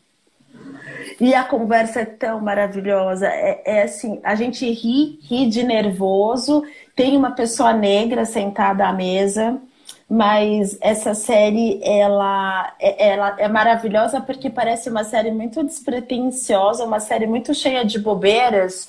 E 1.19 1.33
a 1.33 1.43
conversa 1.43 2.01
é 2.01 2.05
tão 2.05 2.41
maravilhosa. 2.41 3.27
É, 3.27 3.61
é, 3.65 3.83
assim, 3.83 4.19
a 4.23 4.35
gente 4.35 4.69
ri, 4.69 5.19
ri 5.23 5.47
de 5.47 5.63
nervoso. 5.63 6.63
Tem 6.95 7.15
uma 7.15 7.31
pessoa 7.31 7.73
negra 7.73 8.25
sentada 8.25 8.87
à 8.87 8.93
mesa 8.93 9.61
mas 10.09 10.77
essa 10.81 11.15
série 11.15 11.79
ela, 11.83 12.73
é, 12.79 13.09
ela 13.09 13.35
é 13.39 13.47
maravilhosa 13.47 14.21
porque 14.21 14.49
parece 14.49 14.89
uma 14.89 15.03
série 15.03 15.31
muito 15.31 15.63
despretensiosa, 15.63 16.85
uma 16.85 16.99
série 16.99 17.25
muito 17.25 17.53
cheia 17.55 17.83
de 17.83 17.97
bobeiras, 17.97 18.87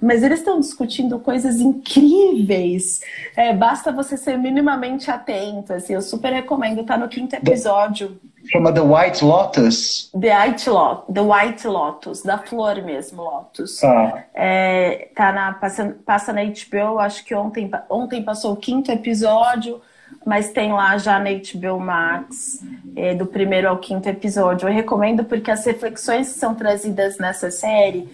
mas 0.00 0.22
eles 0.22 0.38
estão 0.38 0.58
discutindo 0.58 1.18
coisas 1.18 1.60
incríveis. 1.60 3.00
É, 3.36 3.52
basta 3.52 3.92
você 3.92 4.16
ser 4.16 4.38
minimamente 4.38 5.10
atento. 5.10 5.72
Assim, 5.72 5.94
eu 5.94 6.02
super 6.02 6.32
recomendo. 6.32 6.84
Tá 6.84 6.96
no 6.98 7.08
quinto 7.08 7.34
episódio. 7.34 8.18
Chama 8.50 8.72
The 8.72 8.80
White 8.80 9.24
Lotus. 9.24 10.10
The 10.12 10.46
White, 10.46 10.70
Lotus, 10.70 11.14
The 11.14 11.20
White 11.20 11.68
Lotus, 11.68 12.22
da 12.22 12.38
flor 12.38 12.82
mesmo, 12.82 13.22
Lotus. 13.22 13.82
Ah. 13.82 14.24
É, 14.34 15.08
tá 15.14 15.32
na, 15.32 15.52
passa, 15.54 15.96
passa 16.04 16.32
na 16.32 16.42
HBO, 16.44 16.98
acho 16.98 17.24
que 17.24 17.34
ontem, 17.34 17.70
ontem 17.90 18.22
passou 18.22 18.52
o 18.52 18.56
quinto 18.56 18.90
episódio 18.90 19.80
mas 20.24 20.50
tem 20.50 20.72
lá 20.72 20.98
já 20.98 21.20
na 21.20 21.30
HBO 21.30 21.78
Max, 21.78 22.60
é, 22.96 23.14
do 23.14 23.26
primeiro 23.26 23.68
ao 23.68 23.78
quinto 23.78 24.08
episódio. 24.08 24.68
Eu 24.68 24.72
recomendo 24.72 25.24
porque 25.24 25.52
as 25.52 25.64
reflexões 25.64 26.32
que 26.32 26.38
são 26.38 26.54
trazidas 26.54 27.16
nessa 27.18 27.50
série 27.50 28.08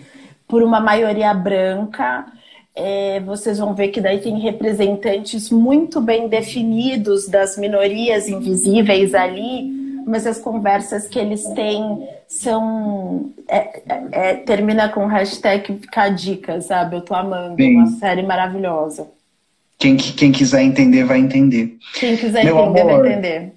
por 0.46 0.62
uma 0.62 0.78
maioria 0.78 1.32
branca, 1.32 2.26
é, 2.74 3.20
vocês 3.20 3.58
vão 3.58 3.74
ver 3.74 3.88
que 3.88 4.00
daí 4.00 4.20
tem 4.20 4.38
representantes 4.38 5.50
muito 5.50 6.02
bem 6.02 6.28
definidos 6.28 7.26
das 7.28 7.56
minorias 7.56 8.28
invisíveis 8.28 9.14
ali, 9.14 9.81
mas 10.06 10.26
as 10.26 10.38
conversas 10.38 11.08
que 11.08 11.18
eles 11.18 11.44
têm 11.50 12.08
são. 12.26 13.32
É, 13.48 13.82
é, 13.88 14.30
é 14.30 14.34
termina 14.36 14.88
com 14.88 15.06
hashtag 15.06 15.78
ficar 15.78 16.10
dica, 16.10 16.60
sabe? 16.60 16.96
Eu 16.96 17.00
tô 17.02 17.14
amando, 17.14 17.56
Sim. 17.56 17.76
uma 17.76 17.86
série 17.98 18.22
maravilhosa. 18.22 19.10
Quem, 19.78 19.96
quem 19.96 20.30
quiser 20.30 20.62
entender, 20.62 21.04
vai 21.04 21.18
entender. 21.18 21.76
Quem 21.94 22.16
quiser 22.16 22.44
Meu 22.44 22.58
entender, 22.58 22.80
amor, 22.80 23.00
vai 23.00 23.12
entender. 23.12 23.52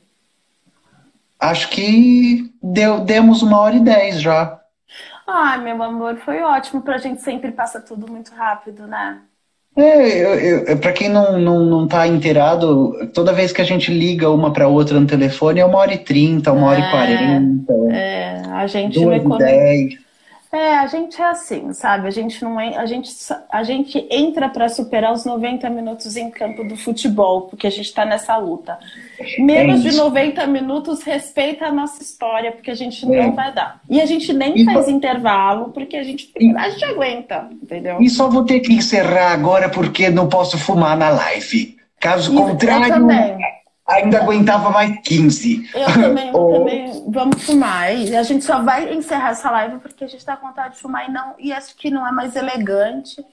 Acho 1.40 1.70
que 1.70 2.52
deu, 2.62 3.02
demos 3.02 3.44
uma 3.44 3.60
hora 3.60 3.76
e 3.76 3.80
dez 3.80 4.22
já. 4.22 4.60
Ai, 5.28 5.62
meu 5.62 5.82
amor, 5.84 6.18
foi 6.18 6.42
ótimo. 6.42 6.82
Pra 6.82 6.98
gente 6.98 7.22
sempre 7.22 7.52
passa 7.52 7.80
tudo 7.80 8.12
muito 8.12 8.34
rápido, 8.34 8.88
né? 8.88 9.22
É, 9.78 10.24
eu, 10.24 10.66
eu, 10.68 10.78
pra 10.78 10.94
quem 10.94 11.10
não, 11.10 11.38
não, 11.38 11.66
não 11.66 11.88
tá 11.88 12.08
inteirado, 12.08 12.94
toda 13.14 13.34
vez 13.34 13.52
que 13.52 13.62
a 13.62 13.66
gente 13.66 13.92
liga 13.92 14.30
uma 14.30 14.54
pra 14.54 14.68
outra 14.70 14.98
no 15.00 15.06
telefone 15.06 15.60
é 15.60 15.66
uma 15.66 15.80
hora 15.80 15.94
e 15.94 15.98
trinta, 15.98 16.54
uma 16.54 16.68
é, 16.68 16.70
hora 16.70 16.80
e 16.80 16.84
é, 16.84 16.90
quarenta. 16.90 17.74
É, 17.92 18.42
a 18.52 18.68
gente 18.68 18.94
duas 18.94 19.08
não 19.08 19.36
economiza. 19.36 20.05
É, 20.56 20.77
a 20.77 20.88
gente 20.88 21.22
é 21.22 21.26
assim, 21.26 21.73
sabe? 21.73 22.07
A 22.07 22.11
gente 22.11 22.41
não 22.41 22.57
é, 22.57 22.77
a 22.77 22.86
gente 22.86 23.14
a 23.49 23.61
gente 23.61 24.07
entra 24.10 24.48
para 24.48 24.69
superar 24.69 25.11
os 25.11 25.26
90 25.26 25.69
minutos 25.69 26.15
em 26.15 26.32
campo 26.32 26.64
do 26.64 26.77
futebol, 26.77 27.41
porque 27.41 27.68
a 27.68 27.69
gente 27.69 27.88
está 27.88 28.06
nessa 28.06 28.38
luta. 28.38 28.80
Menos 29.38 29.86
é 29.86 29.90
de 29.90 29.98
90 29.98 30.48
minutos 30.48 31.03
respeita 31.03 31.65
a 31.65 31.72
nossa 31.73 32.02
história, 32.02 32.53
porque 32.53 32.72
a 32.72 32.76
gente 32.76 33.06
é. 33.06 33.23
não 33.23 33.34
vai 33.34 33.53
dar. 33.53 33.82
E 33.90 33.99
a 33.99 34.06
gente 34.06 34.32
nem 34.32 34.57
e 34.57 34.64
faz 34.64 34.88
intervalo, 34.88 35.72
porque 35.72 35.98
a 35.98 36.03
gente 36.03 36.32
a 36.56 36.69
gente 36.69 36.86
aguenta, 36.86 37.49
entendeu? 37.61 37.98
E 37.99 38.10
só 38.10 38.30
vou 38.30 38.45
ter 38.45 38.61
que 38.61 38.72
encerrar 38.72 39.34
agora 39.34 39.68
porque 39.68 40.10
não 40.10 40.30
posso 40.30 40.57
fumar 40.57 40.98
na 40.98 41.10
live. 41.10 41.76
Caso 41.99 42.34
e 42.34 42.38
contrário, 42.38 43.06
ainda 43.88 44.20
aguentava 44.22 44.70
mais 44.70 44.98
15. 45.03 45.70
Eu 45.74 45.86
também, 45.94 46.32
também. 46.34 47.03
Vamos 47.07 47.44
fumar. 47.44 47.95
E 47.95 48.16
a 48.16 48.24
gente 48.24 48.44
só 48.44 48.62
vai 48.62 48.94
encerrar 48.94 49.30
essa 49.32 49.49
live 49.52 49.78
porque 49.80 50.03
a 50.03 50.07
gente 50.07 50.20
está 50.20 50.36
com 50.36 50.48
vontade 50.48 50.76
de 50.76 50.82
fumar 50.82 51.07
e, 51.07 51.12
não, 51.12 51.34
e 51.40 51.53
acho 51.53 51.76
que 51.76 51.90
não 51.91 52.06
é 52.07 52.12
mais 52.12 52.36
elegante 52.36 53.24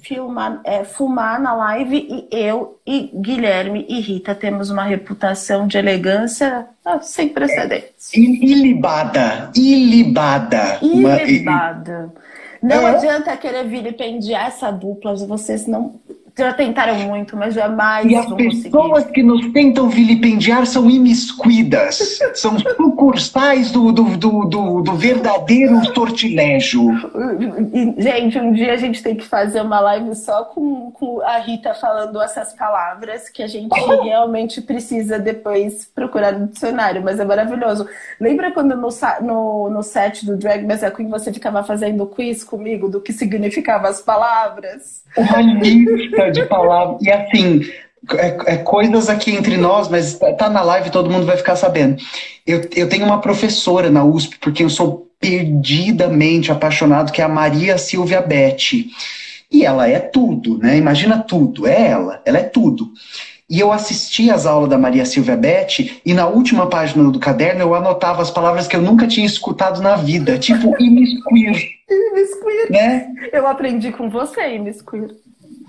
filmar, 0.00 0.60
é, 0.64 0.84
fumar 0.84 1.40
na 1.40 1.52
live 1.54 1.96
e 2.08 2.28
eu 2.30 2.78
e 2.86 3.10
Guilherme 3.12 3.84
e 3.88 4.00
Rita 4.00 4.32
temos 4.34 4.70
uma 4.70 4.84
reputação 4.84 5.66
de 5.66 5.76
elegância 5.76 6.66
ah, 6.84 7.00
sem 7.00 7.28
precedentes. 7.28 8.12
Ilibada, 8.14 9.50
ilibada. 9.56 10.78
Uma- 10.82 11.20
Ilibada. 11.22 12.12
Não 12.62 12.86
É. 12.86 12.90
adianta 12.96 13.36
querer 13.36 13.64
vilipendiar 13.66 14.46
essa 14.46 14.70
dupla, 14.70 15.14
vocês 15.16 15.66
não 15.66 15.94
já 16.38 16.52
tentaram 16.52 16.96
muito, 17.00 17.36
mas 17.36 17.54
jamais 17.54 18.06
E 18.10 18.16
as 18.16 18.26
vão 18.26 18.36
conseguir. 18.36 18.62
pessoas 18.70 19.04
que 19.06 19.22
nos 19.22 19.46
tentam 19.52 19.88
vilipendiar 19.88 20.66
são 20.66 20.88
imiscuidas, 20.88 22.18
são 22.34 22.58
sucursais 22.58 23.70
do, 23.70 23.92
do, 23.92 24.16
do, 24.16 24.44
do, 24.44 24.82
do 24.82 24.92
verdadeiro 24.94 25.84
sortilégio. 25.94 26.90
E, 27.72 28.02
Gente, 28.02 28.38
um 28.38 28.52
dia 28.52 28.72
a 28.72 28.76
gente 28.76 29.02
tem 29.02 29.14
que 29.16 29.24
fazer 29.24 29.60
uma 29.60 29.80
live 29.80 30.14
só 30.14 30.44
com, 30.44 30.90
com 30.92 31.20
a 31.22 31.38
Rita 31.38 31.74
falando 31.74 32.20
essas 32.20 32.54
palavras 32.54 33.28
que 33.28 33.42
a 33.42 33.46
gente 33.46 33.74
realmente 34.02 34.60
precisa 34.60 35.18
depois 35.18 35.90
procurar 35.94 36.32
no 36.32 36.46
dicionário, 36.46 37.02
mas 37.02 37.18
é 37.18 37.24
maravilhoso. 37.24 37.86
Lembra 38.20 38.52
quando 38.52 38.76
no, 38.76 38.88
no, 39.22 39.70
no 39.70 39.82
set 39.82 40.24
do 40.24 40.36
Drag 40.36 40.64
Me 40.64 40.74
As 40.74 40.82
a 40.82 40.90
Queen 40.90 41.08
você 41.08 41.32
ficava 41.32 41.62
fazendo 41.62 42.06
quiz 42.06 42.44
comigo 42.44 42.88
do 42.88 43.00
que 43.00 43.12
significavam 43.12 43.88
as 43.90 44.00
palavras? 44.00 45.02
Uma 45.16 45.40
lista 45.40 46.27
de 46.30 46.44
palavras. 46.46 47.00
E 47.02 47.10
assim, 47.10 47.60
é, 48.16 48.54
é 48.54 48.56
coisas 48.58 49.08
aqui 49.08 49.32
entre 49.34 49.56
nós, 49.56 49.88
mas 49.88 50.14
tá- 50.18 50.32
tá 50.34 50.50
na 50.50 50.62
live, 50.62 50.90
todo 50.90 51.10
mundo 51.10 51.26
vai 51.26 51.36
ficar 51.36 51.56
sabendo. 51.56 51.96
Eu, 52.46 52.62
eu 52.74 52.88
tenho 52.88 53.04
uma 53.04 53.20
professora 53.20 53.90
na 53.90 54.04
USP, 54.04 54.38
porque 54.38 54.64
eu 54.64 54.70
sou 54.70 55.06
perdidamente 55.20 56.50
apaixonado, 56.52 57.12
que 57.12 57.20
é 57.20 57.24
a 57.24 57.28
Maria 57.28 57.76
Silvia 57.78 58.20
Betti. 58.22 58.90
E 59.50 59.64
ela 59.64 59.88
é 59.88 59.98
tudo, 59.98 60.58
né? 60.58 60.76
Imagina 60.76 61.18
tudo, 61.18 61.66
é 61.66 61.88
ela, 61.88 62.20
ela 62.24 62.38
é 62.38 62.42
tudo. 62.42 62.88
E 63.50 63.58
eu 63.58 63.72
assisti 63.72 64.30
às 64.30 64.44
aulas 64.44 64.68
da 64.68 64.76
Maria 64.76 65.06
Silvia 65.06 65.34
Betti, 65.36 66.02
e 66.04 66.12
na 66.12 66.26
última 66.28 66.66
página 66.68 67.10
do 67.10 67.18
caderno 67.18 67.62
eu 67.62 67.74
anotava 67.74 68.20
as 68.20 68.30
palavras 68.30 68.66
que 68.68 68.76
eu 68.76 68.82
nunca 68.82 69.06
tinha 69.06 69.24
escutado 69.26 69.80
na 69.80 69.96
vida, 69.96 70.38
tipo 70.38 70.74
imiscuir, 70.78 71.70
Imiscuir. 71.90 72.70
né? 72.70 73.08
Eu 73.32 73.46
aprendi 73.46 73.90
com 73.90 74.10
você, 74.10 74.54
Imiscuir. 74.54 75.08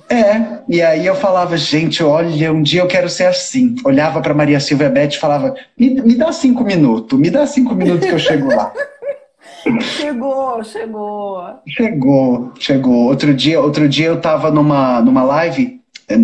É, 0.09 0.59
e 0.67 0.81
aí 0.81 1.05
eu 1.05 1.15
falava, 1.15 1.55
gente, 1.55 2.03
olha, 2.03 2.51
um 2.51 2.63
dia 2.63 2.81
eu 2.81 2.87
quero 2.87 3.07
ser 3.07 3.25
assim. 3.25 3.75
Olhava 3.85 4.21
pra 4.21 4.33
Maria 4.33 4.59
Silvia 4.59 4.89
Beth 4.89 5.09
e 5.09 5.19
falava, 5.19 5.53
me, 5.77 6.01
me 6.01 6.15
dá 6.15 6.31
cinco 6.31 6.63
minutos, 6.63 7.17
me 7.17 7.29
dá 7.29 7.45
cinco 7.45 7.75
minutos 7.75 8.07
que 8.07 8.13
eu 8.13 8.19
chego 8.19 8.47
lá. 8.47 8.73
Chegou, 9.81 10.63
chegou. 10.63 11.43
Chegou, 11.67 12.51
chegou. 12.57 13.07
Outro 13.07 13.33
dia, 13.33 13.59
outro 13.59 13.89
dia 13.89 14.07
eu 14.07 14.21
tava 14.21 14.49
numa, 14.49 15.01
numa 15.01 15.21
live, 15.21 15.81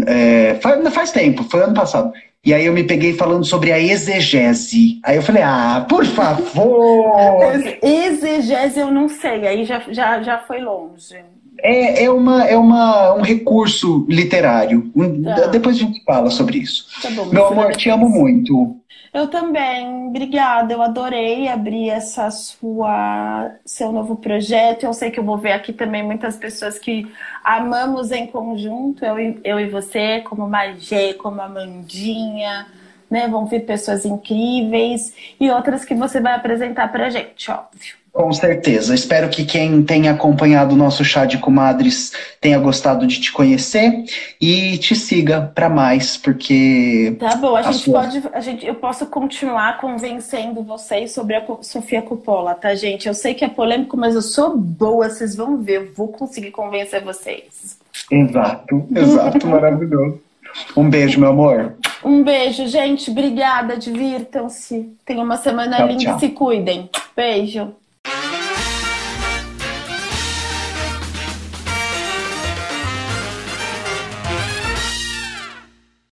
é, 0.08 0.56
faz, 0.62 0.94
faz 0.94 1.12
tempo, 1.12 1.44
foi 1.44 1.62
ano 1.62 1.74
passado. 1.74 2.14
E 2.46 2.54
aí 2.54 2.66
eu 2.66 2.74
me 2.74 2.84
peguei 2.84 3.14
falando 3.14 3.44
sobre 3.44 3.72
a 3.72 3.80
exegese. 3.80 5.00
Aí 5.04 5.18
eu 5.18 5.22
falei, 5.22 5.44
ah, 5.44 5.86
por 5.90 6.06
favor! 6.06 7.42
Exegese 7.84 8.80
eu 8.80 8.90
não 8.90 9.10
sei, 9.10 9.48
aí 9.48 9.66
já, 9.66 9.82
já, 9.90 10.22
já 10.22 10.38
foi 10.40 10.62
longe. 10.62 11.18
É, 11.60 12.04
é, 12.04 12.10
uma, 12.12 12.46
é 12.46 12.58
uma, 12.58 13.14
um 13.16 13.22
recurso 13.22 14.06
literário. 14.10 14.92
Tá. 15.24 15.48
Depois 15.48 15.76
a 15.76 15.80
gente 15.80 16.04
fala 16.04 16.30
sobre 16.30 16.60
isso. 16.60 16.88
Tá 17.02 17.10
bom, 17.12 17.26
Meu 17.26 17.48
amor, 17.48 17.76
te 17.76 17.90
amo 17.90 18.10
muito. 18.10 18.78
Eu 19.14 19.28
também, 19.30 20.08
obrigada. 20.08 20.74
Eu 20.74 20.82
adorei 20.82 21.48
abrir 21.48 21.90
essa 21.90 22.30
sua 22.30 23.52
seu 23.66 23.92
novo 23.92 24.18
projeto. 24.18 24.84
Eu 24.84 24.94
sei 24.94 25.10
que 25.10 25.18
eu 25.18 25.24
vou 25.24 25.38
ver 25.38 25.54
aqui 25.54 25.72
também 25.72 26.04
muitas 26.04 26.36
pessoas 26.36 26.78
que 26.78 27.08
amamos 27.42 28.12
em 28.12 28.28
conjunto, 28.28 29.06
eu, 29.06 29.18
e- 29.18 29.40
eu 29.44 29.58
e 29.58 29.70
você, 29.70 30.20
como 30.22 30.48
Magê, 30.50 31.14
como 31.14 31.40
Amandinha, 31.42 32.68
né? 33.10 33.28
Vão 33.30 33.46
vir 33.46 33.62
pessoas 33.66 34.04
incríveis 34.04 35.14
e 35.40 35.50
outras 35.50 35.86
que 35.86 35.96
você 35.96 36.20
vai 36.20 36.34
apresentar 36.34 36.92
pra 36.92 37.10
gente, 37.10 37.50
óbvio. 37.50 37.96
Com 38.16 38.32
certeza. 38.32 38.96
Espero 38.96 39.28
que 39.28 39.44
quem 39.44 39.84
tenha 39.84 40.12
acompanhado 40.14 40.74
o 40.74 40.78
nosso 40.78 41.04
chá 41.04 41.26
de 41.26 41.38
comadres 41.38 42.14
tenha 42.40 42.58
gostado 42.58 43.06
de 43.06 43.20
te 43.20 43.30
conhecer 43.30 44.06
e 44.40 44.78
te 44.78 44.96
siga 44.96 45.52
para 45.54 45.68
mais, 45.68 46.16
porque 46.16 47.18
Tá 47.20 47.36
bom, 47.36 47.58
a 47.58 47.60
A 47.60 47.72
gente 47.74 47.84
sua. 47.84 48.00
pode, 48.04 48.24
a 48.32 48.40
gente, 48.40 48.66
eu 48.66 48.76
posso 48.76 49.06
continuar 49.08 49.82
convencendo 49.82 50.64
vocês 50.64 51.12
sobre 51.12 51.36
a 51.36 51.46
Sofia 51.62 52.02
Coppola, 52.02 52.56
tá, 52.56 52.74
gente? 52.74 53.06
Eu 53.06 53.14
sei 53.14 53.34
que 53.34 53.44
é 53.44 53.50
polêmico, 53.50 53.98
mas 53.98 54.16
eu 54.16 54.22
sou 54.22 54.56
boa, 54.58 55.10
vocês 55.10 55.36
vão 55.36 55.58
ver, 55.58 55.82
eu 55.82 55.94
vou 55.94 56.08
conseguir 56.08 56.52
convencer 56.52 57.04
vocês. 57.04 57.78
exato, 58.10 58.88
exato, 58.96 59.46
maravilhoso. 59.46 60.22
Um 60.78 60.90
beijo, 60.90 61.20
meu 61.20 61.32
amor. 61.32 61.74
Um 62.02 62.24
beijo, 62.24 62.66
gente, 62.68 63.12
obrigada, 63.12 63.76
divirtam-se. 63.76 64.90
Tenham 65.06 65.26
uma 65.26 65.36
semana 65.36 65.76
Tchau, 65.76 65.88
linda, 65.88 66.04
tchau. 66.06 66.20
se 66.20 66.30
cuidem. 66.30 66.90
Beijo. 67.14 67.74